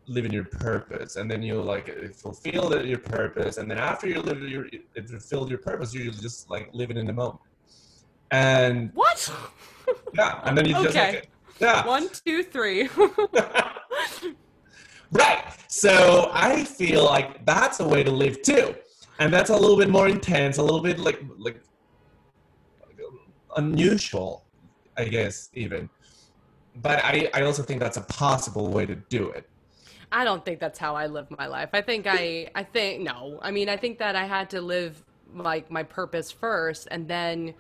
living 0.07 0.33
your 0.33 0.45
purpose 0.45 1.17
and 1.17 1.31
then 1.31 1.43
you 1.43 1.61
like 1.63 2.15
fulfill 2.15 2.85
your 2.85 2.99
purpose 2.99 3.57
and 3.57 3.71
then 3.71 3.79
after 3.79 4.07
you 4.07 4.21
live 4.21 4.43
your 4.43 4.67
fulfilled 5.09 5.49
your 5.49 5.59
purpose 5.59 5.95
you're 5.95 6.13
just 6.13 6.51
like 6.51 6.69
living 6.75 6.99
in 6.99 7.07
the 7.07 7.13
moment. 7.13 7.41
And 8.31 8.91
what? 8.93 9.33
Yeah 10.15 10.41
and 10.45 10.59
then 10.59 10.67
you 10.67 10.77
okay. 10.77 10.85
just 10.85 10.97
like, 10.97 11.31
yeah. 11.61 11.87
One 11.87 12.09
two 12.09 12.43
three 12.43 12.89
right 15.15 15.45
so 15.69 16.31
i 16.33 16.65
feel 16.65 17.05
like 17.05 17.45
that's 17.45 17.81
a 17.81 17.89
way 17.89 18.03
to 18.03 18.11
live 18.11 18.41
too 18.43 18.75
and 19.19 19.33
that's 19.33 19.51
a 19.51 19.57
little 19.57 19.77
bit 19.77 19.89
more 19.89 20.09
intense 20.09 20.59
a 20.59 20.63
little 20.63 20.83
bit 20.83 20.99
like 20.99 21.23
like 21.39 21.61
unusual 23.57 24.45
I 24.97 25.05
guess 25.05 25.51
even. 25.55 25.89
But 26.77 27.05
I, 27.05 27.31
I 27.35 27.43
also 27.43 27.63
think 27.63 27.81
that's 27.81 27.97
a 27.97 28.03
possible 28.03 28.69
way 28.69 28.87
to 28.87 28.95
do 28.95 29.31
it. 29.31 29.49
I 30.11 30.25
don't 30.25 30.45
think 30.45 30.61
that's 30.61 30.79
how 30.79 30.95
I 30.95 31.07
live 31.07 31.31
my 31.31 31.47
life. 31.47 31.71
I 31.73 31.81
think 31.81 32.07
I 32.09 32.49
I 32.55 32.63
think 32.63 33.03
no. 33.03 33.39
I 33.43 33.51
mean, 33.51 33.69
I 33.69 33.77
think 33.77 33.99
that 33.99 34.15
I 34.17 34.25
had 34.25 34.51
to 34.51 34.61
live 34.61 35.03
like 35.35 35.71
my 35.71 35.83
purpose 35.83 36.31
first 36.31 36.87
and 36.91 37.09
then 37.09 37.55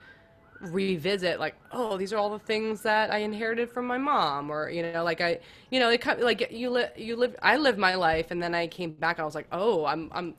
revisit 0.70 1.38
like 1.38 1.54
oh 1.72 1.96
these 1.96 2.12
are 2.12 2.16
all 2.16 2.30
the 2.30 2.38
things 2.38 2.82
that 2.82 3.12
i 3.12 3.18
inherited 3.18 3.70
from 3.70 3.86
my 3.86 3.98
mom 3.98 4.50
or 4.50 4.70
you 4.70 4.82
know 4.82 5.04
like 5.04 5.20
i 5.20 5.38
you 5.70 5.78
know 5.78 5.90
it 5.90 6.00
cut 6.00 6.20
like 6.20 6.50
you 6.50 6.70
live 6.70 6.90
you 6.96 7.16
live 7.16 7.36
i 7.42 7.56
lived 7.56 7.78
my 7.78 7.94
life 7.94 8.30
and 8.30 8.42
then 8.42 8.54
i 8.54 8.66
came 8.66 8.92
back 8.92 9.20
i 9.20 9.24
was 9.24 9.34
like 9.34 9.46
oh 9.52 9.84
i'm 9.84 10.10
i'm 10.12 10.34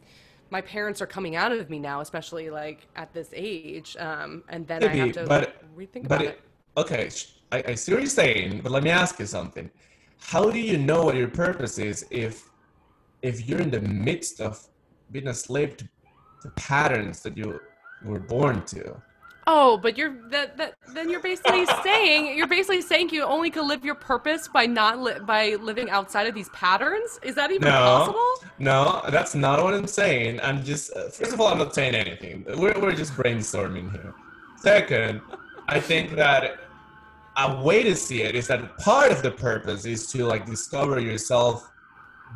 my 0.52 0.62
parents 0.62 1.02
are 1.02 1.08
coming 1.08 1.36
out 1.36 1.52
of 1.52 1.70
me 1.70 1.80
now 1.80 2.02
especially 2.02 2.50
like 2.50 2.88
at 2.96 3.14
this 3.14 3.30
age 3.34 3.96
um 4.00 4.44
and 4.50 4.68
then 4.68 4.82
Maybe, 4.82 5.02
i 5.02 5.06
have 5.06 5.16
to 5.16 5.26
but, 5.26 5.76
rethink 5.78 6.06
about 6.06 6.22
it, 6.22 6.28
it 6.30 6.42
okay, 6.78 7.10
I, 7.52 7.64
I 7.70 7.76
see 7.76 7.94
what 7.94 8.02
you're 8.02 8.10
saying, 8.10 8.62
but 8.62 8.72
let 8.72 8.84
me 8.84 8.90
ask 8.90 9.20
you 9.20 9.26
something. 9.26 9.70
How 10.20 10.50
do 10.50 10.60
you 10.60 10.78
know 10.78 11.06
what 11.06 11.16
your 11.16 11.28
purpose 11.28 11.78
is 11.78 12.06
if 12.10 12.50
if 13.22 13.48
you're 13.48 13.62
in 13.62 13.72
the 13.72 13.82
midst 13.82 14.42
of 14.42 14.68
being 15.12 15.28
a 15.28 15.34
slave 15.34 15.78
to 15.78 15.88
the 16.44 16.50
patterns 16.52 17.22
that 17.22 17.38
you 17.38 17.60
were 18.04 18.20
born 18.20 18.64
to? 18.66 19.02
Oh, 19.48 19.78
but 19.78 19.96
you're 19.98 20.16
that, 20.30 20.58
that 20.58 20.74
then 20.94 21.10
you're 21.10 21.22
basically 21.22 21.66
saying 21.84 22.36
you're 22.36 22.48
basically 22.48 22.82
saying 22.82 23.10
you 23.12 23.24
only 23.24 23.52
can 23.52 23.68
live 23.68 23.86
your 23.86 23.94
purpose 23.94 24.48
by 24.48 24.66
not 24.66 25.00
li- 25.00 25.20
by 25.22 25.56
living 25.62 25.90
outside 25.90 26.26
of 26.26 26.34
these 26.34 26.50
patterns. 26.50 27.20
Is 27.22 27.36
that 27.36 27.52
even 27.52 27.68
no, 27.68 27.72
possible? 27.72 28.50
No, 28.58 29.02
that's 29.10 29.36
not 29.36 29.62
what 29.62 29.76
I'm 29.76 29.88
saying. 29.88 30.40
I'm 30.42 30.64
just 30.64 30.96
uh, 30.96 31.10
first 31.10 31.32
of 31.32 31.40
all, 31.40 31.48
I'm 31.48 31.60
not 31.60 31.76
saying 31.76 31.94
anything. 31.94 32.44
We're 32.58 32.80
we're 32.80 32.96
just 32.96 33.14
brainstorming 33.14 33.92
here. 33.92 34.14
Second, 34.58 35.22
I 35.68 35.80
think 35.80 36.16
that 36.16 36.60
a 37.38 37.62
way 37.62 37.84
to 37.84 37.96
see 37.96 38.24
it 38.24 38.34
is 38.34 38.48
that 38.48 38.78
part 38.80 39.12
of 39.12 39.22
the 39.22 39.32
purpose 39.32 39.86
is 39.86 40.08
to 40.08 40.26
like 40.26 40.46
discover 40.46 41.00
yourself 41.00 41.70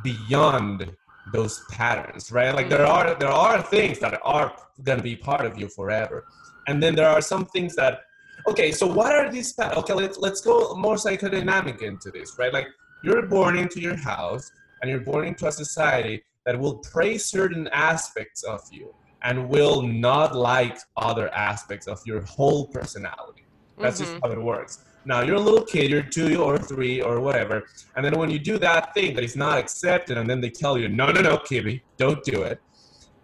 beyond 0.04 0.96
those 1.32 1.64
patterns 1.70 2.32
right? 2.32 2.54
Like 2.54 2.70
there 2.70 2.86
are 2.86 3.16
there 3.16 3.32
are 3.32 3.62
things 3.62 4.00
that 4.00 4.20
are 4.24 4.54
going 4.84 4.98
to 4.98 5.04
be 5.04 5.16
part 5.16 5.46
of 5.46 5.58
you 5.58 5.68
forever. 5.68 6.26
And 6.68 6.82
then 6.82 6.96
there 6.96 7.10
are 7.10 7.22
some 7.22 7.46
things 7.46 7.76
that 7.76 8.02
okay 8.48 8.72
so 8.72 8.88
what 8.88 9.16
are 9.16 9.32
these 9.32 9.54
patterns? 9.54 9.80
okay 9.80 9.94
let's 9.94 10.18
let's 10.18 10.42
go 10.42 10.76
more 10.76 10.96
psychodynamic 10.96 11.82
into 11.82 12.12
this 12.12 12.38
right? 12.40 12.54
Like 12.54 12.68
you're 13.04 13.26
born 13.26 13.58
into 13.58 13.80
your 13.80 13.96
house 13.96 14.52
and 14.82 14.90
you're 14.90 15.02
born 15.02 15.28
into 15.28 15.48
a 15.48 15.52
society 15.52 16.24
that 16.46 16.58
will 16.60 16.78
praise 16.78 17.26
certain 17.26 17.68
aspects 17.70 18.44
of 18.44 18.62
you 18.72 18.94
and 19.24 19.50
will 19.50 19.82
not 19.82 20.36
like 20.36 20.78
other 20.96 21.28
aspects 21.34 21.88
of 21.88 22.00
your 22.06 22.22
whole 22.22 22.68
personality. 22.68 23.46
That's 23.78 24.02
mm-hmm. 24.02 24.12
just 24.12 24.24
how 24.24 24.32
it 24.32 24.42
works 24.42 24.86
now 25.06 25.22
you're 25.22 25.36
a 25.36 25.40
little 25.40 25.64
kid, 25.64 25.90
you're 25.90 26.04
two 26.04 26.42
or 26.44 26.58
three 26.58 27.02
or 27.02 27.20
whatever, 27.20 27.66
and 27.96 28.06
then 28.06 28.18
when 28.18 28.30
you 28.30 28.40
do 28.40 28.58
that 28.60 28.94
thing 28.94 29.16
that 29.16 29.24
is 29.24 29.36
not 29.36 29.58
accepted, 29.58 30.18
and 30.18 30.30
then 30.30 30.42
they 30.42 30.50
tell 30.50 30.78
you, 30.78 30.90
no, 30.90 31.12
no, 31.12 31.22
no, 31.22 31.38
Kibby, 31.38 31.82
don't 31.98 32.24
do 32.24 32.44
it. 32.44 32.62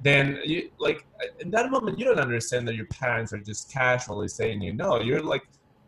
Then 0.02 0.40
you 0.44 0.70
like 0.78 1.06
in 1.40 1.50
that 1.52 1.72
moment 1.72 1.98
you 1.98 2.06
don't 2.06 2.20
understand 2.20 2.68
that 2.68 2.76
your 2.76 2.86
parents 2.88 3.34
are 3.34 3.40
just 3.40 3.72
casually 3.72 4.28
saying 4.28 4.62
you 4.62 4.74
no. 4.74 5.00
You're 5.00 5.22
like 5.22 5.44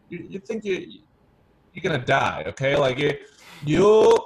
you, 0.09 0.25
you 0.29 0.39
think 0.39 0.63
you 0.65 1.01
you're 1.73 1.83
gonna 1.83 2.03
die, 2.03 2.43
okay? 2.47 2.75
Like 2.75 2.97
you 2.97 3.13
you 3.65 4.17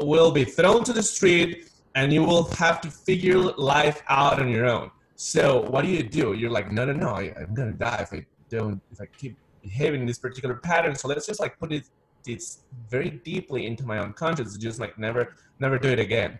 will 0.00 0.30
be 0.30 0.44
thrown 0.44 0.84
to 0.84 0.92
the 0.92 1.02
street 1.02 1.68
and 1.94 2.12
you 2.12 2.22
will 2.22 2.44
have 2.54 2.80
to 2.80 2.90
figure 2.90 3.38
life 3.38 4.02
out 4.08 4.40
on 4.40 4.48
your 4.48 4.66
own. 4.66 4.90
So 5.16 5.62
what 5.62 5.82
do 5.84 5.90
you 5.90 6.02
do? 6.02 6.32
You're 6.32 6.50
like, 6.50 6.72
no, 6.72 6.84
no, 6.84 6.92
no, 6.92 7.14
I'm 7.14 7.54
gonna 7.54 7.72
die 7.72 8.00
if 8.02 8.12
I 8.12 8.26
don't, 8.48 8.80
if 8.92 9.00
I 9.00 9.06
keep 9.06 9.36
behaving 9.64 10.02
in 10.02 10.06
this 10.06 10.18
particular 10.18 10.54
pattern. 10.54 10.94
So 10.94 11.08
let's 11.08 11.26
just 11.26 11.40
like 11.40 11.58
put 11.58 11.72
it 11.72 11.84
it's 12.26 12.60
very 12.88 13.10
deeply 13.10 13.66
into 13.66 13.84
my 13.84 13.98
unconscious, 13.98 14.56
just 14.56 14.80
like 14.80 14.98
never 14.98 15.34
never 15.60 15.78
do 15.78 15.88
it 15.88 15.98
again. 15.98 16.38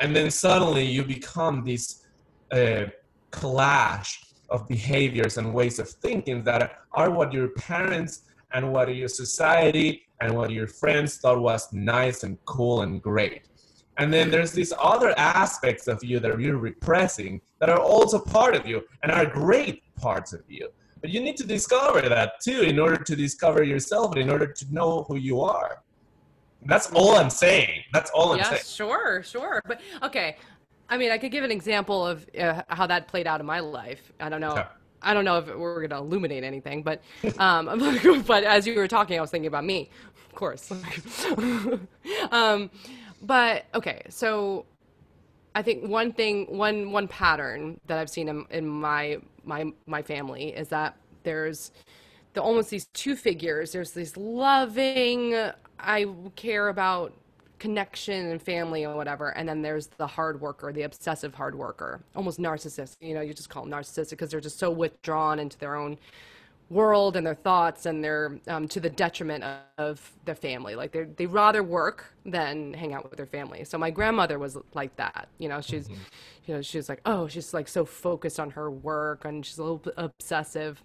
And 0.00 0.14
then 0.16 0.30
suddenly 0.30 0.84
you 0.84 1.04
become 1.04 1.64
this 1.64 1.84
uh, 2.50 2.86
clash 3.30 4.22
of 4.50 4.68
behaviors 4.68 5.38
and 5.38 5.54
ways 5.54 5.78
of 5.78 5.88
thinking 5.88 6.42
that 6.44 6.80
are 6.92 7.10
what 7.10 7.32
your 7.32 7.48
parents 7.48 8.22
and 8.52 8.72
what 8.72 8.94
your 8.94 9.08
society 9.08 10.02
and 10.20 10.34
what 10.34 10.50
your 10.50 10.66
friends 10.66 11.16
thought 11.16 11.40
was 11.40 11.72
nice 11.72 12.24
and 12.24 12.36
cool 12.44 12.82
and 12.82 13.00
great. 13.02 13.48
And 13.98 14.12
then 14.12 14.30
there's 14.30 14.52
these 14.52 14.72
other 14.80 15.14
aspects 15.18 15.86
of 15.86 16.02
you 16.02 16.18
that 16.20 16.40
you're 16.40 16.58
repressing 16.58 17.40
that 17.60 17.70
are 17.70 17.80
also 17.80 18.18
part 18.18 18.54
of 18.54 18.66
you 18.66 18.82
and 19.02 19.12
are 19.12 19.26
great 19.26 19.82
parts 19.96 20.32
of 20.32 20.42
you. 20.48 20.68
But 21.02 21.10
you 21.10 21.20
need 21.20 21.36
to 21.38 21.46
discover 21.46 22.00
that 22.08 22.40
too 22.40 22.62
in 22.62 22.78
order 22.78 22.96
to 22.96 23.16
discover 23.16 23.62
yourself 23.64 24.12
and 24.12 24.22
in 24.22 24.30
order 24.30 24.46
to 24.46 24.74
know 24.74 25.04
who 25.08 25.16
you 25.16 25.40
are. 25.40 25.82
That's 26.64 26.90
all 26.92 27.16
I'm 27.16 27.28
saying. 27.28 27.82
That's 27.92 28.10
all 28.12 28.32
I'm 28.32 28.38
yeah, 28.38 28.50
saying. 28.50 28.62
Sure, 28.64 29.22
sure. 29.24 29.60
But 29.66 29.80
okay, 30.02 30.36
I 30.88 30.96
mean, 30.96 31.10
I 31.10 31.18
could 31.18 31.32
give 31.32 31.42
an 31.42 31.50
example 31.50 32.06
of 32.06 32.24
uh, 32.38 32.62
how 32.68 32.86
that 32.86 33.08
played 33.08 33.26
out 33.26 33.40
in 33.40 33.46
my 33.46 33.58
life. 33.58 34.12
I 34.20 34.28
don't 34.28 34.40
know. 34.40 34.54
Yeah. 34.54 34.68
I 35.04 35.12
don't 35.12 35.24
know 35.24 35.38
if 35.38 35.48
we're 35.48 35.80
going 35.80 35.90
to 35.90 35.96
illuminate 35.96 36.44
anything, 36.44 36.84
but 36.84 37.02
um, 37.38 37.66
but 38.26 38.44
as 38.44 38.66
you 38.66 38.76
were 38.76 38.86
talking, 38.86 39.18
I 39.18 39.20
was 39.20 39.30
thinking 39.30 39.48
about 39.48 39.64
me, 39.64 39.90
of 40.28 40.34
course. 40.36 40.70
um, 42.30 42.70
but 43.22 43.66
okay, 43.74 44.02
so 44.08 44.66
I 45.54 45.62
think 45.62 45.84
one 45.84 46.12
thing, 46.12 46.46
one 46.56 46.92
one 46.92 47.08
pattern 47.08 47.80
that 47.86 47.98
I've 47.98 48.10
seen 48.10 48.28
in, 48.28 48.46
in 48.50 48.68
my 48.68 49.18
my 49.44 49.72
my 49.86 50.02
family 50.02 50.48
is 50.48 50.68
that 50.68 50.96
there's 51.22 51.72
the 52.34 52.42
almost 52.42 52.70
these 52.70 52.86
two 52.86 53.16
figures. 53.16 53.72
There's 53.72 53.92
this 53.92 54.16
loving, 54.16 55.34
I 55.78 56.06
care 56.36 56.68
about 56.68 57.12
connection 57.58 58.30
and 58.30 58.42
family 58.42 58.84
and 58.84 58.96
whatever, 58.96 59.30
and 59.30 59.48
then 59.48 59.62
there's 59.62 59.88
the 59.98 60.06
hard 60.06 60.40
worker, 60.40 60.72
the 60.72 60.82
obsessive 60.82 61.34
hard 61.34 61.54
worker, 61.54 62.00
almost 62.16 62.40
narcissist. 62.40 62.96
You 63.00 63.14
know, 63.14 63.20
you 63.20 63.34
just 63.34 63.50
call 63.50 63.64
them 63.64 63.72
narcissistic 63.72 64.10
because 64.10 64.30
they're 64.30 64.40
just 64.40 64.58
so 64.58 64.70
withdrawn 64.70 65.38
into 65.38 65.58
their 65.58 65.76
own 65.76 65.98
world 66.70 67.16
and 67.16 67.26
their 67.26 67.34
thoughts 67.34 67.86
and 67.86 68.02
their 68.02 68.38
um, 68.48 68.66
to 68.68 68.80
the 68.80 68.90
detriment 68.90 69.44
of, 69.44 69.60
of 69.78 70.12
their 70.24 70.34
family. 70.34 70.74
Like 70.74 70.92
they 70.92 71.04
they 71.04 71.26
rather 71.26 71.62
work 71.62 72.14
than 72.24 72.72
hang 72.74 72.94
out 72.94 73.04
with 73.04 73.16
their 73.16 73.26
family. 73.26 73.64
So 73.64 73.78
my 73.78 73.90
grandmother 73.90 74.38
was 74.38 74.56
like 74.74 74.96
that 74.96 75.28
you 75.38 75.48
know 75.48 75.60
she's 75.60 75.88
mm-hmm. 75.88 76.00
you 76.46 76.54
know 76.54 76.62
she's 76.62 76.88
like 76.88 77.00
oh 77.06 77.28
she's 77.28 77.52
like 77.52 77.68
so 77.68 77.84
focused 77.84 78.40
on 78.40 78.50
her 78.50 78.70
work 78.70 79.24
and 79.24 79.44
she's 79.44 79.58
a 79.58 79.62
little 79.62 79.82
obsessive. 79.96 80.82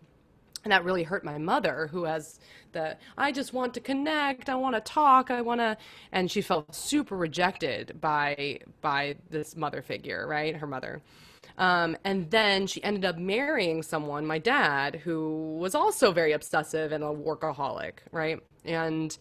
And 0.63 0.71
that 0.73 0.83
really 0.83 1.03
hurt 1.03 1.23
my 1.23 1.37
mother 1.37 1.87
who 1.91 2.03
has 2.03 2.39
the 2.73 2.97
i 3.17 3.31
just 3.31 3.53
want 3.53 3.73
to 3.75 3.79
connect. 3.79 4.49
I 4.49 4.55
want 4.55 4.75
to 4.75 4.81
talk. 4.81 5.31
I 5.31 5.41
want 5.41 5.61
to 5.61 5.77
and 6.11 6.29
she 6.29 6.41
felt 6.41 6.75
super 6.75 7.15
rejected 7.15 8.01
by 8.01 8.59
by 8.81 9.15
this 9.29 9.55
mother 9.55 9.81
figure 9.81 10.27
right? 10.27 10.55
Her 10.55 10.67
mother 10.67 11.01
um, 11.57 11.97
and 12.03 12.29
then 12.29 12.67
she 12.67 12.83
ended 12.83 13.05
up 13.05 13.17
marrying 13.17 13.81
someone 13.81 14.25
my 14.25 14.37
dad 14.37 14.95
who 14.95 15.57
was 15.59 15.75
also 15.75 16.11
very 16.11 16.33
obsessive 16.33 16.91
and 16.91 17.03
a 17.03 17.07
workaholic 17.07 17.93
right? 18.11 18.39
And 18.65 19.17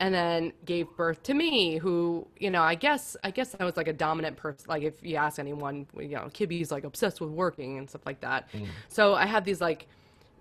and 0.00 0.14
then 0.14 0.52
gave 0.64 0.86
birth 0.96 1.22
to 1.24 1.34
me 1.34 1.76
who 1.76 2.26
you 2.38 2.50
know 2.50 2.62
i 2.62 2.74
guess 2.74 3.16
i 3.24 3.30
guess 3.30 3.54
i 3.58 3.64
was 3.64 3.76
like 3.76 3.88
a 3.88 3.92
dominant 3.92 4.36
person 4.36 4.64
like 4.68 4.82
if 4.82 5.02
you 5.02 5.16
ask 5.16 5.38
anyone 5.38 5.86
you 5.96 6.10
know 6.10 6.28
kibby's 6.32 6.70
like 6.70 6.84
obsessed 6.84 7.20
with 7.20 7.30
working 7.30 7.78
and 7.78 7.88
stuff 7.88 8.06
like 8.06 8.20
that. 8.20 8.48
So 8.88 9.14
i 9.14 9.26
had 9.26 9.44
these 9.44 9.60
like 9.60 9.86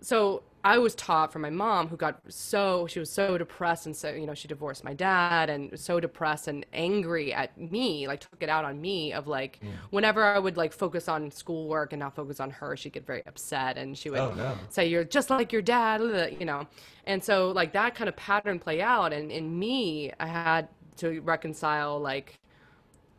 so 0.01 0.43
I 0.67 0.79
was 0.79 0.95
taught 0.95 1.31
from 1.31 1.43
my 1.43 1.49
mom, 1.49 1.87
who 1.87 1.95
got 1.95 2.19
so 2.27 2.87
she 2.87 2.99
was 2.99 3.09
so 3.09 3.37
depressed 3.37 3.85
and 3.85 3.95
so 3.95 4.11
you 4.11 4.25
know 4.25 4.33
she 4.33 4.49
divorced 4.49 4.83
my 4.83 4.93
dad 4.93 5.49
and 5.49 5.79
so 5.79 6.01
depressed 6.01 6.49
and 6.49 6.65
angry 6.73 7.33
at 7.33 7.57
me, 7.57 8.05
like 8.05 8.19
took 8.19 8.43
it 8.43 8.49
out 8.49 8.65
on 8.65 8.81
me 8.81 9.13
of 9.13 9.27
like 9.27 9.59
hmm. 9.61 9.69
whenever 9.91 10.25
I 10.25 10.37
would 10.39 10.57
like 10.57 10.73
focus 10.73 11.07
on 11.07 11.31
schoolwork 11.31 11.93
and 11.93 12.01
not 12.01 12.15
focus 12.15 12.41
on 12.41 12.49
her, 12.51 12.75
she'd 12.75 12.91
get 12.91 13.07
very 13.07 13.25
upset 13.25 13.77
and 13.77 13.97
she 13.97 14.09
would 14.09 14.19
Oh, 14.19 14.33
no. 14.33 14.57
say 14.67 14.87
you're 14.87 15.05
just 15.05 15.29
like 15.29 15.53
your 15.53 15.61
dad, 15.61 16.01
you 16.37 16.45
know, 16.45 16.67
and 17.05 17.23
so 17.23 17.51
like 17.51 17.71
that 17.71 17.95
kind 17.95 18.09
of 18.09 18.17
pattern 18.17 18.59
play 18.59 18.81
out 18.81 19.13
and 19.13 19.31
in 19.31 19.57
me, 19.57 20.11
I 20.19 20.27
had 20.27 20.67
to 20.97 21.21
reconcile 21.21 21.97
like 21.97 22.39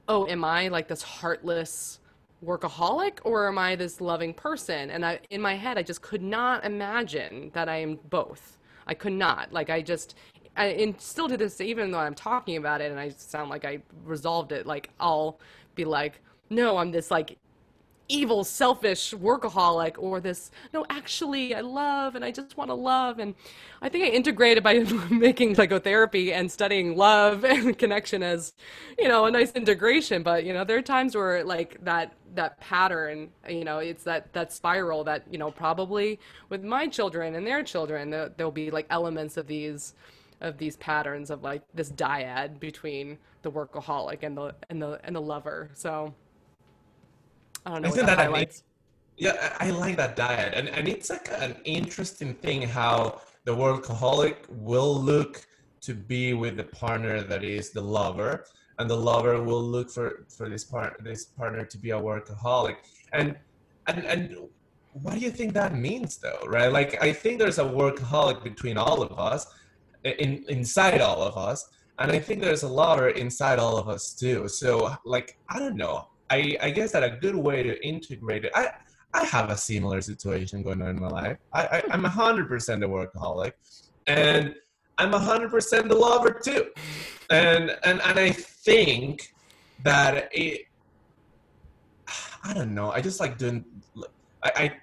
oh, 0.06 0.26
am 0.26 0.44
I 0.44 0.68
like 0.68 0.88
this 0.88 1.02
heartless 1.02 1.98
workaholic 2.44 3.18
or 3.24 3.48
am 3.48 3.58
I 3.58 3.76
this 3.76 4.00
loving 4.00 4.34
person? 4.34 4.90
And 4.90 5.04
I, 5.04 5.20
in 5.30 5.40
my 5.40 5.54
head, 5.54 5.78
I 5.78 5.82
just 5.82 6.02
could 6.02 6.22
not 6.22 6.64
imagine 6.64 7.50
that 7.54 7.68
I 7.68 7.76
am 7.76 7.98
both. 8.10 8.58
I 8.86 8.94
could 8.94 9.12
not. 9.12 9.52
Like, 9.52 9.70
I 9.70 9.82
just, 9.82 10.14
I, 10.56 10.66
and 10.66 11.00
still 11.00 11.28
to 11.28 11.36
this, 11.36 11.60
even 11.60 11.90
though 11.90 11.98
I'm 11.98 12.14
talking 12.14 12.56
about 12.56 12.80
it 12.80 12.90
and 12.90 12.98
I 12.98 13.10
sound 13.10 13.50
like 13.50 13.64
I 13.64 13.80
resolved 14.04 14.52
it, 14.52 14.66
like, 14.66 14.90
I'll 15.00 15.38
be 15.74 15.84
like, 15.84 16.20
no, 16.50 16.78
I'm 16.78 16.90
this 16.90 17.10
like 17.10 17.38
evil, 18.08 18.42
selfish 18.42 19.12
workaholic, 19.12 19.94
or 19.98 20.20
this, 20.20 20.50
no, 20.72 20.84
actually, 20.88 21.54
I 21.54 21.60
love 21.60 22.14
and 22.14 22.24
I 22.24 22.30
just 22.30 22.56
want 22.56 22.70
to 22.70 22.74
love. 22.74 23.18
And 23.18 23.34
I 23.82 23.88
think 23.88 24.04
I 24.04 24.08
integrated 24.08 24.64
by 24.64 24.78
making 25.10 25.54
psychotherapy 25.54 26.32
and 26.32 26.50
studying 26.50 26.96
love 26.96 27.44
and 27.44 27.78
connection 27.78 28.22
as, 28.22 28.54
you 28.98 29.08
know, 29.08 29.26
a 29.26 29.30
nice 29.30 29.52
integration. 29.52 30.22
But, 30.22 30.44
you 30.44 30.52
know, 30.52 30.64
there 30.64 30.78
are 30.78 30.82
times 30.82 31.14
where 31.14 31.44
like 31.44 31.82
that, 31.84 32.14
that 32.34 32.58
pattern, 32.60 33.28
you 33.48 33.64
know, 33.64 33.78
it's 33.78 34.04
that, 34.04 34.32
that 34.32 34.52
spiral 34.52 35.04
that, 35.04 35.24
you 35.30 35.38
know, 35.38 35.50
probably 35.50 36.18
with 36.48 36.64
my 36.64 36.86
children 36.86 37.34
and 37.34 37.46
their 37.46 37.62
children, 37.62 38.10
there, 38.10 38.30
there'll 38.36 38.52
be 38.52 38.70
like 38.70 38.86
elements 38.90 39.36
of 39.36 39.46
these, 39.46 39.94
of 40.40 40.56
these 40.56 40.76
patterns 40.76 41.30
of 41.30 41.42
like 41.42 41.62
this 41.74 41.90
dyad 41.90 42.58
between 42.60 43.18
the 43.42 43.50
workaholic 43.50 44.22
and 44.22 44.36
the, 44.36 44.54
and 44.70 44.80
the, 44.80 45.00
and 45.04 45.14
the 45.14 45.20
lover. 45.20 45.70
So, 45.74 46.14
I 47.68 47.72
don't 47.72 47.82
know. 47.82 47.88
Isn't 47.88 48.06
that 48.06 48.18
highlights. 48.18 48.62
Yeah, 49.18 49.56
I 49.58 49.70
like 49.70 49.96
that 49.96 50.16
dyad, 50.16 50.56
and 50.56 50.68
and 50.68 50.88
it's 50.88 51.10
like 51.10 51.28
an 51.30 51.56
interesting 51.64 52.32
thing 52.34 52.62
how 52.62 53.20
the 53.44 53.54
workaholic 53.54 54.36
will 54.48 54.94
look 54.94 55.46
to 55.82 55.92
be 55.92 56.32
with 56.32 56.56
the 56.56 56.64
partner 56.64 57.20
that 57.22 57.44
is 57.44 57.70
the 57.70 57.80
lover, 57.80 58.46
and 58.78 58.88
the 58.88 58.96
lover 58.96 59.42
will 59.42 59.62
look 59.62 59.90
for 59.90 60.24
for 60.34 60.48
this 60.48 60.64
part 60.64 61.02
this 61.04 61.26
partner 61.26 61.64
to 61.66 61.76
be 61.76 61.90
a 61.90 62.00
workaholic, 62.00 62.76
and 63.12 63.36
and 63.86 64.04
and 64.06 64.36
what 64.92 65.14
do 65.14 65.20
you 65.20 65.30
think 65.30 65.52
that 65.52 65.76
means 65.76 66.16
though, 66.16 66.42
right? 66.46 66.72
Like 66.72 67.02
I 67.02 67.12
think 67.12 67.38
there's 67.38 67.58
a 67.58 67.64
workaholic 67.64 68.42
between 68.42 68.78
all 68.78 69.02
of 69.02 69.18
us, 69.18 69.46
in 70.04 70.42
inside 70.48 71.02
all 71.02 71.20
of 71.22 71.36
us, 71.36 71.68
and 71.98 72.10
I 72.10 72.18
think 72.18 72.40
there's 72.40 72.62
a 72.62 72.72
lover 72.82 73.08
inside 73.10 73.58
all 73.58 73.76
of 73.76 73.90
us 73.90 74.14
too. 74.14 74.48
So 74.48 74.96
like 75.04 75.36
I 75.50 75.58
don't 75.58 75.76
know. 75.76 76.08
I, 76.30 76.56
I 76.60 76.70
guess 76.70 76.92
that 76.92 77.02
a 77.02 77.10
good 77.10 77.36
way 77.36 77.62
to 77.62 77.86
integrate 77.86 78.44
it. 78.44 78.52
I 78.54 78.70
I 79.14 79.24
have 79.24 79.50
a 79.50 79.56
similar 79.56 80.00
situation 80.02 80.62
going 80.62 80.82
on 80.82 80.90
in 80.90 81.00
my 81.00 81.08
life. 81.08 81.38
I, 81.52 81.62
I 81.66 81.82
I'm 81.90 82.04
hundred 82.04 82.48
percent 82.48 82.84
a 82.84 82.88
workaholic, 82.88 83.52
and 84.06 84.54
I'm 84.98 85.12
hundred 85.12 85.50
percent 85.50 85.90
a 85.90 85.94
lover 85.94 86.38
too. 86.42 86.66
And 87.30 87.76
and 87.84 88.00
and 88.02 88.18
I 88.18 88.30
think 88.32 89.34
that 89.84 90.28
it. 90.32 90.62
I 92.44 92.54
don't 92.54 92.74
know. 92.74 92.90
I 92.90 93.00
just 93.00 93.20
like 93.20 93.38
doing. 93.38 93.64
I 94.42 94.50
I, 94.56 94.76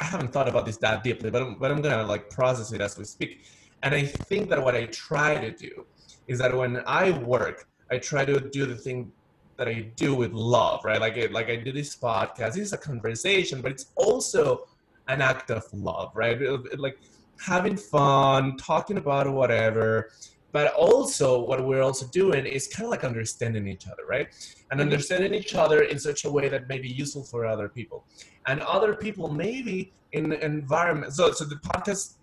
I 0.00 0.04
haven't 0.04 0.32
thought 0.32 0.48
about 0.48 0.66
this 0.66 0.76
that 0.78 1.02
deeply, 1.02 1.30
but 1.30 1.42
I'm, 1.42 1.58
but 1.58 1.70
I'm 1.70 1.80
gonna 1.80 2.04
like 2.04 2.30
process 2.30 2.72
it 2.72 2.80
as 2.80 2.98
we 2.98 3.04
speak. 3.04 3.42
And 3.82 3.94
I 3.94 4.04
think 4.04 4.50
that 4.50 4.62
what 4.62 4.74
I 4.74 4.86
try 4.86 5.38
to 5.38 5.50
do 5.50 5.86
is 6.26 6.38
that 6.40 6.54
when 6.54 6.82
I 6.86 7.12
work, 7.18 7.68
I 7.90 7.98
try 7.98 8.24
to 8.24 8.40
do 8.40 8.66
the 8.66 8.74
thing 8.74 9.10
that 9.58 9.68
I 9.68 9.90
do 9.96 10.14
with 10.14 10.32
love, 10.32 10.84
right? 10.84 11.00
Like, 11.00 11.18
I, 11.18 11.26
like 11.26 11.50
I 11.50 11.56
do 11.56 11.72
this 11.72 11.96
podcast. 11.96 12.56
It's 12.56 12.72
a 12.72 12.78
conversation, 12.78 13.60
but 13.60 13.72
it's 13.72 13.86
also 13.96 14.68
an 15.08 15.20
act 15.20 15.50
of 15.50 15.64
love, 15.72 16.12
right? 16.14 16.38
Like 16.78 16.98
having 17.44 17.76
fun, 17.76 18.56
talking 18.56 18.98
about 18.98 19.30
whatever. 19.30 20.10
But 20.52 20.72
also, 20.74 21.40
what 21.40 21.66
we're 21.66 21.82
also 21.82 22.06
doing 22.06 22.46
is 22.46 22.68
kind 22.68 22.84
of 22.84 22.90
like 22.90 23.04
understanding 23.04 23.68
each 23.68 23.86
other, 23.86 24.06
right? 24.08 24.28
And 24.70 24.80
understanding 24.80 25.34
each 25.34 25.54
other 25.54 25.82
in 25.82 25.98
such 25.98 26.24
a 26.24 26.30
way 26.30 26.48
that 26.48 26.68
may 26.68 26.78
be 26.78 26.88
useful 26.88 27.22
for 27.22 27.44
other 27.44 27.68
people, 27.68 28.06
and 28.46 28.60
other 28.62 28.94
people 28.94 29.28
maybe 29.30 29.92
in 30.12 30.30
the 30.30 30.42
environment. 30.42 31.12
So, 31.12 31.32
so 31.32 31.44
the 31.44 31.56
podcast 31.56 32.14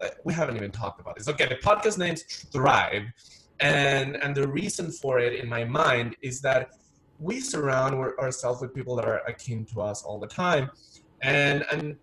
uh, 0.00 0.08
we 0.24 0.32
haven't 0.32 0.56
even 0.56 0.70
talked 0.70 1.00
about 1.00 1.16
this. 1.16 1.28
Okay, 1.28 1.46
the 1.46 1.56
podcast 1.56 1.98
name's 1.98 2.22
Thrive, 2.22 3.04
and 3.60 4.16
and 4.16 4.34
the 4.34 4.46
reason 4.48 4.90
for 4.90 5.18
it 5.18 5.34
in 5.34 5.48
my 5.48 5.64
mind 5.64 6.16
is 6.22 6.40
that 6.40 6.70
we 7.18 7.40
surround 7.40 7.94
ourselves 7.94 8.62
with 8.62 8.74
people 8.74 8.96
that 8.96 9.04
are 9.04 9.18
akin 9.28 9.66
to 9.66 9.82
us 9.82 10.02
all 10.02 10.18
the 10.18 10.26
time, 10.26 10.70
and 11.22 11.64
and 11.70 11.96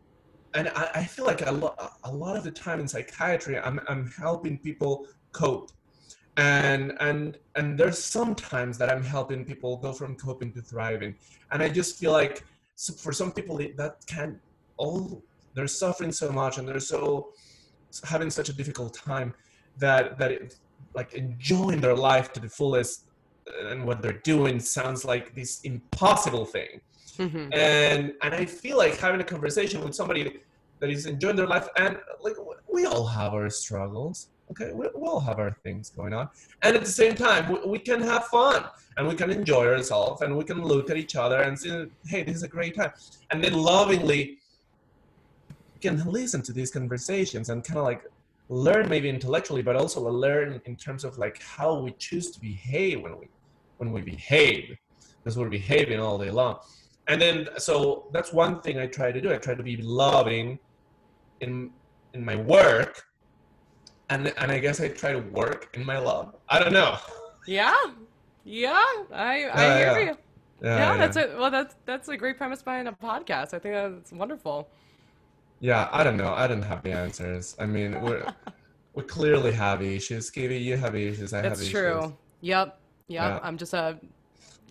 and 0.54 0.70
I, 0.70 0.90
I 0.96 1.04
feel 1.04 1.26
like 1.26 1.46
a 1.46 1.52
lot 1.52 1.98
a 2.04 2.14
lot 2.14 2.38
of 2.38 2.44
the 2.44 2.52
time 2.52 2.80
in 2.80 2.88
psychiatry, 2.88 3.58
I'm 3.58 3.80
I'm 3.88 4.12
helping 4.12 4.60
people 4.60 5.08
cope, 5.32 5.72
and 6.38 6.94
and 7.00 7.38
and 7.56 7.78
there's 7.78 8.04
sometimes 8.04 8.78
that 8.78 8.92
I'm 8.92 9.04
helping 9.04 9.44
people 9.44 9.78
go 9.78 9.92
from 9.94 10.16
coping 10.16 10.54
to 10.54 10.62
thriving, 10.62 11.16
and 11.52 11.64
I 11.64 11.70
just 11.70 12.00
feel 12.00 12.12
like 12.12 12.44
for 12.98 13.12
some 13.12 13.32
people 13.32 13.58
that 13.58 14.06
can't 14.06 14.38
all 14.78 15.24
they're 15.56 15.68
suffering 15.68 16.12
so 16.12 16.32
much 16.32 16.60
and 16.60 16.68
they're 16.68 16.80
so 16.80 17.34
having 18.04 18.30
such 18.30 18.50
a 18.50 18.54
difficult 18.54 18.94
time 18.94 19.34
that 19.80 20.20
that 20.20 20.32
it, 20.32 20.56
like 21.00 21.14
enjoying 21.14 21.80
their 21.86 21.96
life 22.10 22.28
to 22.34 22.40
the 22.46 22.52
fullest 22.60 22.96
and 23.72 23.86
what 23.88 23.98
they're 24.02 24.22
doing 24.34 24.56
sounds 24.60 25.02
like 25.12 25.26
this 25.40 25.52
impossible 25.74 26.46
thing. 26.58 26.74
Mhm. 27.26 27.46
and 27.72 28.04
and 28.24 28.32
i 28.42 28.44
feel 28.62 28.78
like 28.84 28.96
having 29.06 29.22
a 29.28 29.30
conversation 29.36 29.78
with 29.86 29.94
somebody 30.00 30.24
that 30.80 30.90
is 30.96 31.04
enjoying 31.14 31.38
their 31.42 31.52
life 31.56 31.68
and 31.84 31.94
like 32.26 32.38
we 32.76 32.82
all 32.92 33.06
have 33.20 33.32
our 33.40 33.50
struggles 33.64 34.18
okay? 34.52 34.70
We, 34.80 34.86
we 35.02 35.06
all 35.12 35.20
have 35.30 35.40
our 35.46 35.54
things 35.66 35.90
going 36.00 36.14
on. 36.20 36.26
And 36.64 36.72
at 36.78 36.84
the 36.90 36.96
same 37.02 37.16
time 37.28 37.44
we, 37.52 37.58
we 37.74 37.80
can 37.90 38.02
have 38.12 38.24
fun 38.38 38.60
and 38.96 39.02
we 39.12 39.16
can 39.22 39.30
enjoy 39.40 39.66
ourselves 39.76 40.22
and 40.24 40.30
we 40.40 40.46
can 40.52 40.60
look 40.72 40.90
at 40.92 40.98
each 41.04 41.16
other 41.24 41.40
and 41.46 41.54
say 41.64 41.72
hey 42.12 42.22
this 42.28 42.36
is 42.40 42.44
a 42.44 42.52
great 42.58 42.74
time. 42.80 42.92
And 43.32 43.38
then 43.44 43.54
lovingly 43.54 44.22
can 45.86 45.96
listen 46.20 46.42
to 46.44 46.54
these 46.58 46.72
conversations 46.80 47.50
and 47.50 47.58
kind 47.64 47.80
of 47.80 47.86
like 47.92 48.04
learn 48.50 48.88
maybe 48.88 49.10
intellectually 49.10 49.62
but 49.62 49.76
also 49.76 50.02
learn 50.10 50.62
in 50.66 50.76
terms 50.76 51.04
of 51.04 51.18
like 51.18 51.42
how 51.42 51.80
we 51.80 51.92
choose 52.00 52.32
to 52.32 52.40
behave 52.40 53.02
when 53.02 53.18
we 53.20 53.28
when 53.78 53.92
we 53.92 54.02
behave 54.02 54.76
because 55.24 55.38
we're 55.38 55.50
behaving 55.50 56.00
all 56.00 56.18
day 56.18 56.32
long 56.32 56.58
and 57.10 57.22
then 57.22 57.48
so 57.58 58.10
that's 58.14 58.32
one 58.32 58.62
thing 58.62 58.80
i 58.80 58.88
try 58.88 59.12
to 59.12 59.20
do 59.20 59.34
i 59.34 59.38
try 59.38 59.54
to 59.54 59.64
be 59.64 59.78
loving 59.78 60.58
in 61.42 61.72
in 62.14 62.24
my 62.24 62.36
work 62.36 63.04
and 64.10 64.34
and 64.38 64.52
i 64.52 64.58
guess 64.60 64.80
i 64.80 64.88
try 64.88 65.12
to 65.12 65.20
work 65.20 65.70
in 65.74 65.86
my 65.86 65.98
love 65.98 66.34
i 66.50 66.58
don't 66.60 66.74
know 66.74 66.98
Yeah, 67.48 67.74
yeah, 68.44 68.84
I, 69.14 69.50
I 69.52 69.66
Yeah, 69.66 69.78
hear 69.78 70.00
yeah. 70.00 70.06
you. 70.06 70.18
Yeah, 70.62 70.98
that's 70.98 71.18
a 71.18 71.36
well, 71.38 71.52
that's 71.52 71.76
that's 71.86 72.08
a 72.10 72.18
great 72.18 72.38
premise 72.38 72.62
behind 72.62 72.88
a 72.88 72.92
podcast. 72.92 73.54
I 73.54 73.60
think 73.60 73.74
that's 73.76 74.12
wonderful. 74.12 74.70
Yeah 75.60 75.90
i 75.92 76.04
don't 76.04 76.18
know 76.18 76.34
i 76.34 76.48
don't 76.48 76.62
have 76.62 76.84
the 76.84 76.92
answers 76.92 77.56
i 77.60 77.66
mean 77.66 78.00
we're 78.02 78.26
we 78.94 79.04
clearly 79.04 79.52
have 79.52 79.82
issues 79.82 80.30
Kibby, 80.32 80.62
you 80.64 80.78
have 80.78 80.96
issues 80.96 81.34
i 81.34 81.38
have 81.38 81.46
That's 81.46 81.62
issues 81.62 81.72
true. 81.72 82.18
Yep, 82.42 82.80
yep. 83.08 83.32
Yeah. 83.32 83.40
I'm 83.42 83.58
just 83.58 83.74
a 83.74 84.00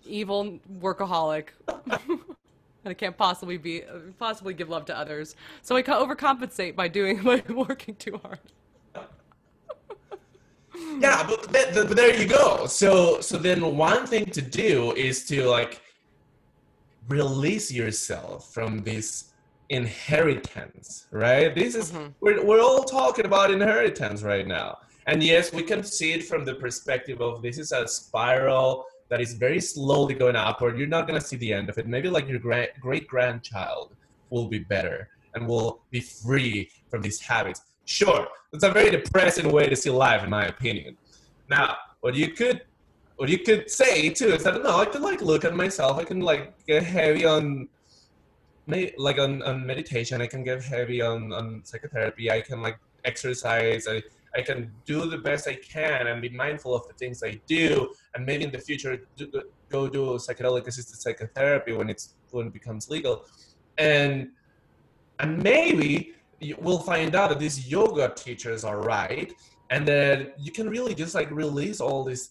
evil 0.05 0.59
workaholic, 0.79 1.49
and 1.69 2.21
I 2.85 2.95
can't 2.95 3.17
possibly 3.17 3.57
be 3.57 3.83
possibly 4.19 4.55
give 4.55 4.69
love 4.69 4.85
to 4.87 4.97
others. 4.97 5.35
So 5.63 5.77
I 5.77 5.83
overcompensate 5.83 6.77
by 6.77 6.89
doing 6.89 7.23
by 7.25 7.43
working 7.49 7.97
too 7.97 8.21
hard. 8.23 8.39
yeah 10.99 11.27
but, 11.27 11.51
but 11.51 11.97
there 11.97 12.15
you 12.15 12.29
go 12.29 12.67
so 12.67 13.19
so 13.21 13.39
then 13.39 13.77
one 13.77 14.07
thing 14.07 14.27
to 14.27 14.43
do 14.43 14.93
is 14.93 15.25
to 15.25 15.47
like 15.47 15.81
release 17.09 17.73
yourself 17.73 18.53
from 18.53 18.83
this 18.83 19.33
inheritance, 19.69 21.07
right? 21.11 21.55
This 21.55 21.75
is 21.75 21.93
mm-hmm. 21.93 22.09
we're 22.21 22.45
we're 22.45 22.61
all 22.61 22.85
talking 22.85 23.27
about 23.27 23.51
inheritance 23.51 24.23
right 24.23 24.47
now. 24.47 24.79
And 25.07 25.23
yes, 25.23 25.53
we 25.53 25.63
can 25.63 25.85
see 25.85 26.13
it 26.13 26.25
from 26.25 26.45
the 26.45 26.55
perspective 26.55 27.21
of 27.21 27.43
this 27.43 27.59
is 27.59 27.73
a 27.73 27.87
spiral 27.87 28.87
that 29.09 29.21
is 29.21 29.35
very 29.35 29.61
slowly 29.61 30.15
going 30.15 30.35
upward. 30.35 30.77
You're 30.77 30.89
not 30.89 31.07
going 31.07 31.21
to 31.21 31.25
see 31.25 31.37
the 31.37 31.53
end 31.53 31.69
of 31.69 31.79
it. 31.79 31.87
Maybe 31.87 32.09
like 32.09 32.29
your 32.29 32.41
gra- 32.41 32.75
great 32.81 33.07
grandchild 33.07 33.95
will 34.31 34.49
be 34.49 34.59
better 34.59 35.09
and 35.35 35.47
will 35.47 35.83
be 35.91 36.01
free 36.01 36.71
from 36.91 37.03
these 37.03 37.21
habits. 37.21 37.63
Sure, 37.85 38.27
it's 38.53 38.65
a 38.65 38.71
very 38.71 38.91
depressing 38.91 39.53
way 39.53 39.69
to 39.69 39.77
see 39.77 39.91
life, 39.91 40.25
in 40.25 40.31
my 40.31 40.47
opinion. 40.47 40.97
Now, 41.49 41.77
what 42.01 42.15
you 42.15 42.33
could 42.33 42.63
what 43.17 43.29
you 43.29 43.39
could 43.39 43.71
say 43.71 44.11
too 44.11 44.29
is 44.35 44.43
that 44.45 44.63
no, 44.63 44.79
I 44.81 44.87
can 44.87 45.03
like 45.03 45.23
look 45.23 45.45
at 45.45 45.55
myself. 45.55 45.99
I 45.99 46.05
can 46.05 46.21
like 46.21 46.53
get 46.67 46.83
heavy 46.83 47.25
on 47.25 47.69
like 48.67 49.19
on, 49.19 49.43
on 49.43 49.67
meditation. 49.67 50.21
I 50.21 50.27
can 50.27 50.43
get 50.43 50.63
heavy 50.63 51.01
on, 51.01 51.33
on 51.33 51.63
psychotherapy. 51.65 52.31
I 52.31 52.41
can 52.41 52.63
like 52.63 52.79
exercise. 53.05 53.87
I, 53.89 54.03
I 54.37 54.43
can 54.43 54.71
do 54.85 55.09
the 55.09 55.19
best 55.19 55.49
I 55.49 55.55
can 55.55 56.09
and 56.09 56.21
be 56.21 56.29
mindful 56.29 56.75
of 56.75 56.87
the 56.89 56.95
things 56.95 57.23
I 57.23 57.41
do. 57.47 57.95
And 58.15 58.27
maybe 58.27 58.45
in 58.45 58.51
the 58.51 58.59
future, 58.59 59.07
do, 59.17 59.31
go 59.69 59.89
do 59.89 60.01
psychedelic 60.17 60.67
assisted 60.67 60.99
psychotherapy 61.01 61.73
when 61.73 61.89
it's 61.89 62.15
when 62.31 62.49
it 62.49 62.53
becomes 62.53 62.91
legal. 62.91 63.25
And 63.79 64.31
and 65.21 65.43
maybe 65.43 66.15
we'll 66.59 66.79
find 66.79 67.15
out 67.15 67.31
that 67.31 67.39
these 67.39 67.71
yoga 67.71 68.13
teachers 68.15 68.65
are 68.65 68.81
right, 68.81 69.33
and 69.71 69.89
that 69.89 70.39
you 70.39 70.53
can 70.53 70.69
really 70.69 70.95
just 70.95 71.15
like 71.15 71.31
release 71.31 71.81
all 71.81 72.05
this 72.05 72.31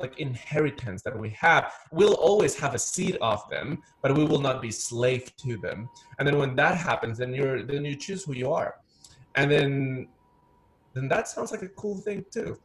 like 0.00 0.18
inheritance 0.18 1.02
that 1.02 1.18
we 1.18 1.30
have 1.30 1.72
we'll 1.92 2.14
always 2.14 2.54
have 2.54 2.74
a 2.74 2.78
seed 2.78 3.16
of 3.20 3.40
them 3.50 3.78
but 4.02 4.14
we 4.16 4.24
will 4.24 4.40
not 4.40 4.60
be 4.60 4.70
slave 4.70 5.34
to 5.36 5.56
them 5.58 5.88
and 6.18 6.28
then 6.28 6.36
when 6.38 6.54
that 6.54 6.76
happens 6.76 7.18
then 7.18 7.32
you're 7.32 7.62
then 7.62 7.84
you 7.84 7.96
choose 7.96 8.24
who 8.24 8.34
you 8.34 8.50
are 8.52 8.74
and 9.36 9.50
then 9.50 10.08
then 10.94 11.08
that 11.08 11.28
sounds 11.28 11.50
like 11.52 11.62
a 11.62 11.68
cool 11.68 11.98
thing 11.98 12.24
too 12.32 12.58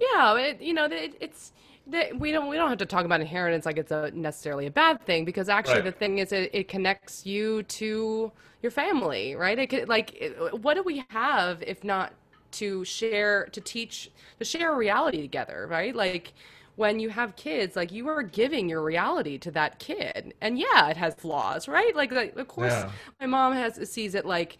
Yeah, 0.00 0.36
it, 0.36 0.60
you 0.60 0.74
know, 0.74 0.84
it, 0.84 1.16
it's 1.20 1.52
that 1.86 2.18
we 2.18 2.32
don't 2.32 2.48
we 2.48 2.56
don't 2.56 2.68
have 2.68 2.78
to 2.78 2.86
talk 2.86 3.04
about 3.04 3.20
inheritance 3.20 3.64
like 3.64 3.78
it's 3.78 3.90
a 3.90 4.10
necessarily 4.12 4.66
a 4.66 4.70
bad 4.70 5.00
thing 5.06 5.24
because 5.24 5.48
actually 5.48 5.76
Right. 5.76 5.84
the 5.84 5.92
thing 5.92 6.18
is 6.18 6.32
it, 6.32 6.50
it 6.52 6.68
connects 6.68 7.24
you 7.24 7.62
to 7.64 8.30
your 8.62 8.70
family, 8.70 9.34
right? 9.34 9.58
It 9.58 9.68
could, 9.68 9.88
like 9.88 10.14
it, 10.20 10.62
what 10.62 10.74
do 10.74 10.82
we 10.82 11.04
have 11.10 11.62
if 11.62 11.84
not 11.84 12.12
to 12.60 12.84
share 12.84 13.46
to 13.52 13.60
teach 13.60 14.10
to 14.38 14.44
share 14.44 14.72
a 14.72 14.76
reality 14.76 15.20
together, 15.22 15.66
right? 15.70 15.94
Like 15.94 16.32
when 16.76 17.00
you 17.00 17.08
have 17.10 17.34
kids, 17.36 17.74
like 17.76 17.90
you 17.92 18.08
are 18.08 18.22
giving 18.22 18.68
your 18.68 18.82
reality 18.82 19.36
to 19.38 19.50
that 19.52 19.78
kid, 19.80 20.34
and 20.40 20.58
yeah, 20.58 20.88
it 20.90 20.96
has 20.96 21.14
flaws, 21.14 21.66
right? 21.68 21.94
Like, 21.96 22.12
like 22.12 22.36
of 22.36 22.48
course, 22.48 22.84
Yeah. 22.84 22.92
my 23.20 23.26
mom 23.26 23.52
has 23.54 23.90
sees 23.90 24.14
it 24.14 24.24
like 24.26 24.58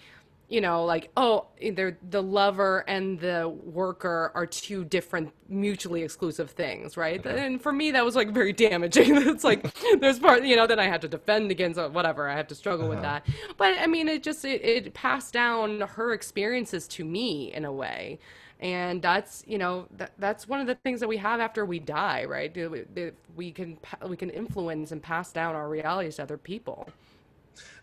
you 0.48 0.60
know 0.60 0.84
like 0.84 1.10
oh 1.16 1.46
they're 1.72 1.98
the 2.10 2.22
lover 2.22 2.84
and 2.88 3.20
the 3.20 3.48
worker 3.48 4.32
are 4.34 4.46
two 4.46 4.84
different 4.84 5.32
mutually 5.48 6.02
exclusive 6.02 6.50
things 6.50 6.96
right? 6.96 7.24
And 7.26 7.60
for 7.60 7.72
me 7.72 7.90
that 7.92 8.04
was 8.04 8.16
like 8.16 8.30
very 8.30 8.52
damaging. 8.52 9.16
It's 9.28 9.44
like 9.44 9.74
there's 10.00 10.18
part 10.18 10.44
you 10.44 10.56
know 10.56 10.66
then 10.66 10.78
i 10.78 10.86
had 10.86 11.02
to 11.02 11.08
defend 11.08 11.50
against 11.50 11.78
uh, 11.78 11.88
whatever. 11.88 12.28
I 12.28 12.34
had 12.34 12.48
to 12.48 12.54
struggle 12.54 12.88
with 12.88 13.02
that. 13.02 13.26
But 13.56 13.78
i 13.78 13.86
mean 13.86 14.08
it 14.08 14.22
just 14.22 14.44
it, 14.44 14.64
it 14.64 14.94
passed 14.94 15.32
down 15.32 15.80
her 15.80 16.12
experiences 16.12 16.88
to 16.88 17.04
me 17.04 17.52
in 17.52 17.64
a 17.64 17.72
way. 17.72 18.18
And 18.60 19.02
that's 19.02 19.44
you 19.46 19.58
know 19.58 19.86
that, 19.98 20.12
that's 20.18 20.48
one 20.48 20.60
of 20.60 20.66
the 20.66 20.74
things 20.76 21.00
that 21.00 21.08
we 21.08 21.18
have 21.18 21.40
after 21.40 21.64
we 21.66 21.78
die 21.78 22.24
right? 22.24 22.54
We, 22.54 23.12
we 23.36 23.52
can 23.52 23.78
we 24.06 24.16
can 24.16 24.30
influence 24.30 24.92
and 24.92 25.02
pass 25.02 25.32
down 25.32 25.54
our 25.54 25.68
realities 25.68 26.16
to 26.16 26.22
other 26.22 26.38
people. 26.38 26.88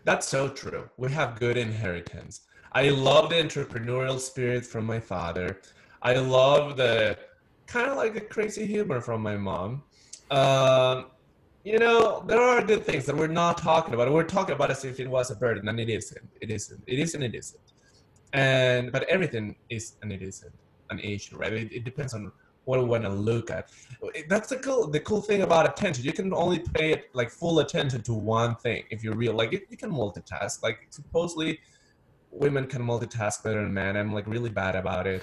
That's 0.04 0.28
so 0.28 0.48
true. 0.48 0.88
We 0.96 1.10
have 1.12 1.38
good 1.40 1.56
inheritance. 1.56 2.45
I 2.72 2.90
love 2.90 3.30
the 3.30 3.36
entrepreneurial 3.36 4.18
spirit 4.18 4.66
from 4.66 4.84
my 4.84 5.00
father. 5.00 5.60
I 6.02 6.14
love 6.14 6.76
the 6.76 7.18
kind 7.66 7.90
of 7.90 7.96
like 7.96 8.14
the 8.14 8.20
crazy 8.20 8.66
humor 8.66 9.00
from 9.00 9.22
my 9.22 9.36
mom. 9.36 9.82
Um, 10.30 11.06
you 11.64 11.78
know, 11.78 12.22
there 12.26 12.40
are 12.40 12.62
good 12.62 12.84
things 12.84 13.06
that 13.06 13.16
we're 13.16 13.26
not 13.26 13.58
talking 13.58 13.94
about. 13.94 14.12
We're 14.12 14.22
talking 14.22 14.54
about 14.54 14.70
as 14.70 14.84
if 14.84 15.00
it 15.00 15.08
was 15.08 15.30
a 15.30 15.36
burden, 15.36 15.68
and 15.68 15.80
it 15.80 15.88
isn't. 15.88 16.28
It 16.40 16.50
isn't. 16.50 16.82
It 16.86 16.98
isn't. 17.00 17.22
It 17.22 17.34
isn't. 17.34 17.60
And 18.32 18.92
but 18.92 19.02
everything 19.04 19.56
is 19.70 19.96
and 20.02 20.12
it 20.12 20.22
isn't 20.22 20.52
an 20.90 21.00
issue, 21.00 21.36
right? 21.36 21.52
It, 21.52 21.72
it 21.72 21.84
depends 21.84 22.14
on 22.14 22.30
what 22.66 22.80
we 22.80 22.84
want 22.84 23.04
to 23.04 23.08
look 23.08 23.50
at. 23.50 23.70
That's 24.28 24.48
the 24.48 24.56
cool 24.56 24.88
the 24.88 25.00
cool 25.00 25.22
thing 25.22 25.42
about 25.42 25.66
attention. 25.66 26.04
You 26.04 26.12
can 26.12 26.32
only 26.34 26.60
pay 26.60 27.04
like 27.14 27.30
full 27.30 27.60
attention 27.60 28.02
to 28.02 28.12
one 28.12 28.56
thing 28.56 28.84
if 28.90 29.02
you're 29.02 29.16
real. 29.16 29.32
Like 29.32 29.52
it, 29.52 29.66
you 29.70 29.76
can 29.76 29.90
multitask. 29.90 30.62
Like 30.62 30.86
supposedly 30.90 31.58
women 32.30 32.66
can 32.66 32.82
multitask 32.82 33.42
better 33.42 33.62
than 33.62 33.72
men. 33.72 33.96
I'm 33.96 34.12
like 34.12 34.26
really 34.26 34.50
bad 34.50 34.76
about 34.76 35.06
it. 35.06 35.22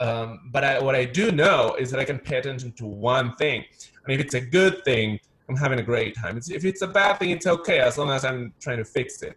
Um, 0.00 0.50
but 0.52 0.64
I, 0.64 0.80
what 0.80 0.94
I 0.94 1.04
do 1.04 1.30
know 1.30 1.76
is 1.78 1.90
that 1.90 2.00
I 2.00 2.04
can 2.04 2.18
pay 2.18 2.38
attention 2.38 2.72
to 2.72 2.86
one 2.86 3.34
thing. 3.36 3.64
And 4.04 4.14
if 4.14 4.20
it's 4.20 4.34
a 4.34 4.40
good 4.40 4.84
thing, 4.84 5.18
I'm 5.48 5.56
having 5.56 5.78
a 5.78 5.82
great 5.82 6.16
time. 6.16 6.36
It's, 6.36 6.50
if 6.50 6.64
it's 6.64 6.82
a 6.82 6.86
bad 6.86 7.18
thing, 7.18 7.30
it's 7.30 7.46
okay 7.46 7.78
as 7.78 7.98
long 7.98 8.10
as 8.10 8.24
I'm 8.24 8.52
trying 8.60 8.78
to 8.78 8.84
fix 8.84 9.22
it. 9.22 9.36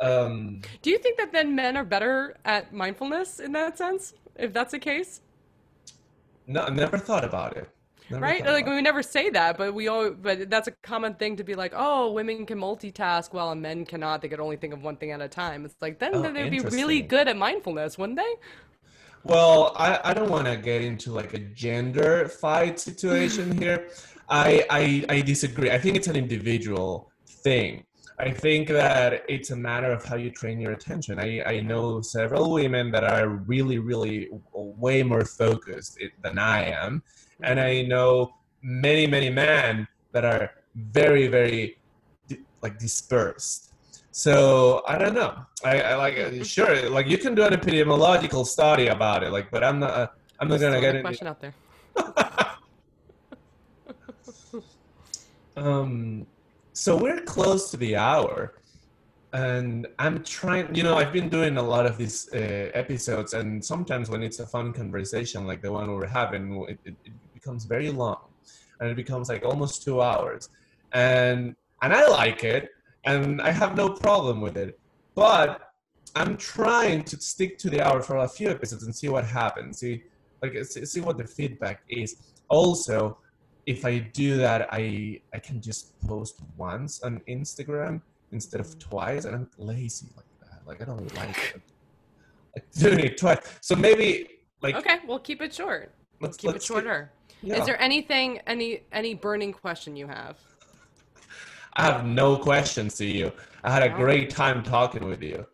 Um, 0.00 0.60
Do 0.82 0.90
you 0.90 0.98
think 0.98 1.18
that 1.18 1.32
then 1.32 1.54
men 1.54 1.76
are 1.76 1.84
better 1.84 2.36
at 2.44 2.72
mindfulness 2.72 3.40
in 3.40 3.52
that 3.52 3.78
sense? 3.78 4.14
If 4.34 4.52
that's 4.52 4.72
the 4.72 4.78
case, 4.78 5.20
no, 6.46 6.62
I 6.62 6.70
never 6.70 6.98
thought 6.98 7.24
about 7.24 7.56
it. 7.56 7.68
Never 8.10 8.22
right? 8.22 8.44
Like 8.44 8.66
we 8.66 8.80
never 8.82 9.02
say 9.02 9.30
that, 9.30 9.58
but 9.58 9.74
we 9.74 9.88
all 9.88 10.10
but 10.10 10.48
that's 10.48 10.68
a 10.68 10.70
common 10.82 11.14
thing 11.14 11.36
to 11.36 11.44
be 11.44 11.54
like, 11.54 11.72
"Oh, 11.74 12.12
women 12.12 12.46
can 12.46 12.58
multitask 12.58 13.32
while 13.32 13.54
men 13.54 13.84
cannot. 13.84 14.22
They 14.22 14.28
could 14.28 14.40
only 14.40 14.56
think 14.56 14.72
of 14.74 14.82
one 14.82 14.96
thing 14.96 15.10
at 15.10 15.20
a 15.20 15.28
time." 15.28 15.64
It's 15.64 15.74
like 15.80 15.98
then 15.98 16.14
Oh, 16.14 16.32
they'd 16.32 16.50
be 16.50 16.60
really 16.60 17.02
good 17.02 17.26
at 17.26 17.36
mindfulness, 17.36 17.98
wouldn't 17.98 18.18
they? 18.18 18.34
Well, 19.24 19.72
I, 19.76 19.98
I 20.04 20.14
don't 20.14 20.30
want 20.30 20.46
to 20.46 20.56
get 20.56 20.82
into 20.82 21.10
like 21.10 21.34
a 21.34 21.38
gender 21.38 22.28
fight 22.28 22.78
situation 22.78 23.58
here. 23.62 23.88
I, 24.28 24.64
I 24.70 25.04
I 25.08 25.20
disagree. 25.20 25.70
I 25.70 25.78
think 25.78 25.96
it's 25.96 26.06
an 26.06 26.16
individual 26.16 27.10
thing. 27.26 27.84
I 28.18 28.30
think 28.30 28.68
that 28.68 29.24
it's 29.28 29.50
a 29.50 29.56
matter 29.56 29.92
of 29.92 30.04
how 30.04 30.16
you 30.16 30.30
train 30.30 30.58
your 30.58 30.72
attention. 30.72 31.18
I, 31.18 31.42
I 31.42 31.60
know 31.60 32.00
several 32.00 32.50
women 32.50 32.90
that 32.92 33.04
are 33.04 33.28
really, 33.28 33.78
really 33.78 34.28
way 34.54 35.02
more 35.02 35.24
focused 35.24 35.98
eh, 36.00 36.08
than 36.22 36.38
I 36.38 36.64
am. 36.64 37.02
And 37.42 37.60
I 37.60 37.82
know 37.82 38.34
many, 38.62 39.06
many 39.06 39.30
men 39.30 39.86
that 40.12 40.24
are 40.24 40.50
very, 40.74 41.26
very 41.28 41.78
like 42.62 42.78
dispersed. 42.78 43.72
So 44.10 44.82
I 44.88 44.96
don't 44.96 45.14
know. 45.14 45.44
I, 45.64 45.80
I 45.80 45.94
like 45.96 46.18
uh, 46.18 46.42
sure 46.42 46.88
like 46.88 47.06
you 47.06 47.18
can 47.18 47.34
do 47.34 47.42
an 47.42 47.52
epidemiological 47.52 48.46
study 48.46 48.86
about 48.86 49.22
it. 49.22 49.30
Like, 49.30 49.50
but 49.50 49.62
I'm 49.62 49.78
not. 49.80 49.90
Uh, 49.90 50.06
I'm 50.40 50.48
not 50.48 50.60
gonna 50.60 50.80
get 50.80 50.96
into. 50.96 51.02
question 51.02 51.26
out 51.26 51.40
there. 51.40 51.54
Um, 55.56 56.26
so 56.74 56.96
we're 56.96 57.22
close 57.22 57.70
to 57.70 57.78
the 57.78 57.96
hour, 57.96 58.60
and 59.32 59.86
I'm 59.98 60.22
trying. 60.22 60.74
You 60.74 60.82
know, 60.82 60.96
I've 60.96 61.12
been 61.12 61.30
doing 61.30 61.56
a 61.56 61.62
lot 61.62 61.86
of 61.86 61.96
these 61.96 62.28
uh, 62.32 62.70
episodes, 62.74 63.32
and 63.32 63.64
sometimes 63.64 64.10
when 64.10 64.22
it's 64.22 64.38
a 64.38 64.46
fun 64.46 64.72
conversation 64.72 65.46
like 65.46 65.62
the 65.62 65.72
one 65.72 65.90
we're 65.92 66.06
having, 66.06 66.62
it, 66.68 66.78
it, 66.84 66.94
it 67.06 67.12
becomes 67.46 67.64
very 67.64 67.90
long, 67.90 68.22
and 68.80 68.90
it 68.90 68.96
becomes 68.96 69.28
like 69.28 69.44
almost 69.44 69.84
two 69.84 70.02
hours, 70.02 70.48
and 70.92 71.54
and 71.82 71.92
I 71.94 72.06
like 72.08 72.42
it, 72.42 72.70
and 73.04 73.40
I 73.40 73.52
have 73.52 73.76
no 73.76 73.88
problem 73.88 74.40
with 74.40 74.56
it, 74.56 74.78
but 75.14 75.72
I'm 76.16 76.36
trying 76.36 77.04
to 77.04 77.16
stick 77.20 77.56
to 77.58 77.70
the 77.70 77.80
hour 77.86 78.02
for 78.02 78.16
a 78.16 78.28
few 78.28 78.48
episodes 78.50 78.82
and 78.82 78.94
see 78.94 79.08
what 79.08 79.24
happens. 79.24 79.78
See, 79.78 80.02
like 80.42 80.54
see, 80.64 81.00
what 81.00 81.18
the 81.18 81.26
feedback 81.26 81.82
is. 81.88 82.16
Also, 82.48 83.18
if 83.66 83.84
I 83.84 83.98
do 84.22 84.36
that, 84.38 84.60
I 84.72 85.20
I 85.32 85.38
can 85.38 85.60
just 85.60 85.82
post 86.00 86.34
once 86.56 87.00
on 87.02 87.20
Instagram 87.28 88.00
instead 88.32 88.60
of 88.60 88.76
twice, 88.80 89.24
and 89.24 89.34
I'm 89.36 89.48
lazy 89.56 90.08
like 90.16 90.32
that. 90.42 90.60
Like 90.66 90.82
I 90.82 90.84
don't 90.90 91.14
like 91.14 91.54
it. 91.54 91.62
like 92.56 92.66
doing 92.84 93.00
it 93.08 93.18
twice. 93.18 93.38
So 93.60 93.76
maybe 93.76 94.08
like 94.62 94.74
Okay, 94.82 94.98
we'll 95.06 95.20
keep 95.28 95.40
it 95.46 95.54
short. 95.54 95.92
let's 96.20 96.36
Keep 96.36 96.48
it 96.50 96.52
let's 96.54 96.66
shorter. 96.66 97.12
Is 97.42 97.66
there 97.66 97.80
anything, 97.80 98.40
any 98.46 98.82
any 98.92 99.14
burning 99.14 99.52
question 99.52 99.96
you 99.96 100.06
have? 100.06 100.36
I 101.74 101.84
have 101.84 102.06
no 102.06 102.36
questions 102.36 102.96
to 102.96 103.04
you. 103.04 103.32
I 103.62 103.70
had 103.70 103.82
a 103.82 103.90
great 103.90 104.30
time 104.30 104.62
talking 104.62 105.04
with 105.04 105.22
you. 105.22 105.46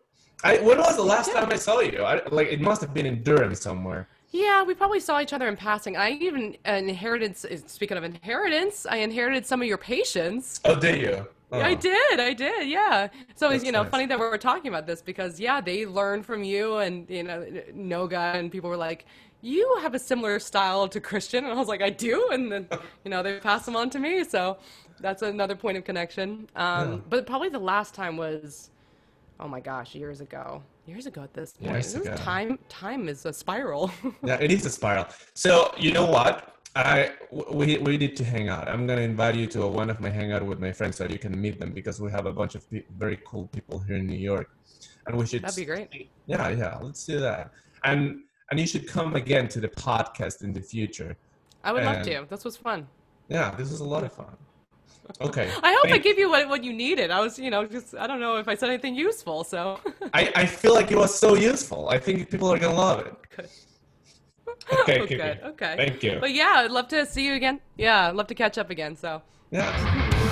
I, 0.43 0.57
when 0.59 0.77
was 0.77 0.95
the 0.95 1.03
last 1.03 1.31
time 1.31 1.49
I 1.51 1.55
saw 1.55 1.79
you? 1.79 2.03
I, 2.03 2.21
like 2.29 2.47
it 2.47 2.61
must 2.61 2.81
have 2.81 2.93
been 2.93 3.05
in 3.05 3.23
Durham 3.23 3.55
somewhere. 3.55 4.07
Yeah, 4.31 4.63
we 4.63 4.73
probably 4.73 4.99
saw 4.99 5.21
each 5.21 5.31
other 5.31 5.47
in 5.47 5.55
passing. 5.55 5.95
I 5.95 6.11
even 6.11 6.57
inherited. 6.65 7.37
Speaking 7.69 7.97
of 7.97 8.03
inheritance, 8.03 8.85
I 8.89 8.97
inherited 8.97 9.45
some 9.45 9.61
of 9.61 9.67
your 9.67 9.77
patients. 9.77 10.59
Oh, 10.65 10.75
did 10.79 11.01
you? 11.01 11.27
Oh. 11.51 11.61
I 11.61 11.75
did, 11.75 12.19
I 12.19 12.33
did, 12.33 12.67
yeah. 12.67 13.09
So 13.35 13.49
it's 13.49 13.57
That's 13.57 13.65
you 13.65 13.71
know 13.71 13.83
nice. 13.83 13.91
funny 13.91 14.05
that 14.07 14.17
we're 14.17 14.39
talking 14.39 14.69
about 14.69 14.87
this 14.87 15.03
because 15.03 15.39
yeah, 15.39 15.61
they 15.61 15.85
learned 15.85 16.25
from 16.25 16.43
you 16.43 16.77
and 16.77 17.07
you 17.07 17.21
know 17.21 17.45
Noga 17.75 18.33
and 18.33 18.51
people 18.51 18.71
were 18.71 18.77
like, 18.77 19.05
you 19.43 19.77
have 19.81 19.93
a 19.93 19.99
similar 19.99 20.39
style 20.39 20.87
to 20.87 20.99
Christian, 21.01 21.43
and 21.43 21.53
I 21.53 21.57
was 21.57 21.67
like, 21.67 21.81
I 21.81 21.89
do, 21.89 22.29
and 22.31 22.51
then 22.51 22.67
you 23.03 23.11
know 23.11 23.21
they 23.21 23.39
passed 23.39 23.65
them 23.65 23.75
on 23.75 23.89
to 23.91 23.99
me. 23.99 24.23
So 24.23 24.57
that's 25.01 25.21
another 25.21 25.55
point 25.55 25.77
of 25.77 25.83
connection. 25.83 26.49
Um, 26.55 26.91
Yeah. 26.91 26.99
But 27.09 27.27
probably 27.27 27.49
the 27.49 27.59
last 27.73 27.93
time 27.93 28.15
was, 28.17 28.69
oh 29.41 29.47
my 29.47 29.59
gosh, 29.59 29.93
years 29.95 30.21
ago. 30.21 30.63
Years 30.85 31.05
ago 31.05 31.21
at 31.23 31.33
this 31.33 31.53
point. 31.53 31.71
Years 31.71 31.95
ago. 31.95 32.15
Time, 32.15 32.57
time 32.69 33.07
is 33.13 33.25
a 33.25 33.33
spiral. 33.33 33.91
Yeah, 34.29 34.37
it 34.45 34.51
is 34.51 34.65
a 34.65 34.69
spiral. 34.69 35.05
So 35.33 35.73
you 35.77 35.91
know 35.97 36.05
what? 36.17 36.35
I 36.75 37.11
we 37.59 37.77
we 37.77 37.97
need 38.03 38.15
to 38.21 38.23
hang 38.23 38.47
out. 38.49 38.65
I'm 38.67 38.87
gonna 38.87 39.01
invite 39.13 39.35
you 39.35 39.47
to 39.55 39.59
a, 39.63 39.69
one 39.81 39.89
of 39.89 39.99
my 39.99 40.09
hangout 40.09 40.43
with 40.51 40.59
my 40.59 40.71
friends 40.71 40.95
so 40.97 41.05
you 41.05 41.19
can 41.19 41.39
meet 41.39 41.59
them 41.59 41.71
because 41.79 42.01
we 42.01 42.09
have 42.17 42.25
a 42.25 42.33
bunch 42.33 42.55
of 42.55 42.61
pe- 42.71 42.85
very 42.97 43.19
cool 43.29 43.45
people 43.55 43.77
here 43.79 43.97
in 43.97 44.07
New 44.07 44.17
York, 44.31 44.47
and 45.05 45.15
we 45.17 45.25
should. 45.27 45.43
That'd 45.43 45.55
be 45.55 45.65
great. 45.65 46.09
Yeah, 46.25 46.49
yeah. 46.49 46.77
Let's 46.81 47.05
do 47.05 47.19
that. 47.19 47.51
And 47.83 48.23
and 48.53 48.59
you 48.59 48.67
should 48.67 48.87
come 48.87 49.15
again 49.15 49.47
to 49.47 49.59
the 49.59 49.67
podcast 49.67 50.43
in 50.43 50.53
the 50.53 50.61
future. 50.61 51.17
I 51.63 51.71
would 51.71 51.83
love 51.83 52.05
to. 52.05 52.27
This 52.29 52.45
was 52.45 52.55
fun. 52.55 52.85
Yeah, 53.27 53.49
this 53.57 53.71
is 53.71 53.79
a 53.79 53.83
lot 53.83 54.03
of 54.03 54.13
fun. 54.13 54.37
Okay. 55.21 55.49
I 55.63 55.73
hope 55.73 55.85
I 55.85 55.89
Thank- 55.89 56.03
gave 56.03 56.19
you 56.19 56.29
what, 56.29 56.47
what 56.49 56.63
you 56.63 56.71
needed. 56.71 57.09
I 57.09 57.19
was, 57.19 57.39
you 57.39 57.49
know, 57.49 57.65
just 57.65 57.95
I 57.95 58.05
don't 58.05 58.19
know 58.19 58.35
if 58.37 58.47
I 58.47 58.53
said 58.53 58.69
anything 58.69 58.93
useful. 58.93 59.43
So 59.43 59.79
I, 60.13 60.31
I 60.35 60.45
feel 60.45 60.75
like 60.75 60.91
it 60.91 60.97
was 60.97 61.17
so 61.17 61.33
useful. 61.35 61.89
I 61.89 61.97
think 61.97 62.29
people 62.29 62.47
are 62.53 62.59
gonna 62.59 62.75
love 62.75 62.99
it. 63.07 63.15
good. 63.35 63.49
Okay, 64.81 64.99
Oh, 65.03 65.07
good. 65.07 65.39
Okay. 65.51 65.73
Thank 65.77 66.03
you. 66.03 66.17
But 66.21 66.31
yeah, 66.31 66.53
I'd 66.57 66.69
love 66.71 66.87
to 66.89 67.07
see 67.07 67.25
you 67.25 67.33
again. 67.33 67.59
Yeah, 67.75 68.09
I'd 68.09 68.15
love 68.15 68.27
to 68.27 68.35
catch 68.35 68.59
up 68.59 68.69
again. 68.69 68.95
So 68.95 69.21
Yeah. 69.49 70.29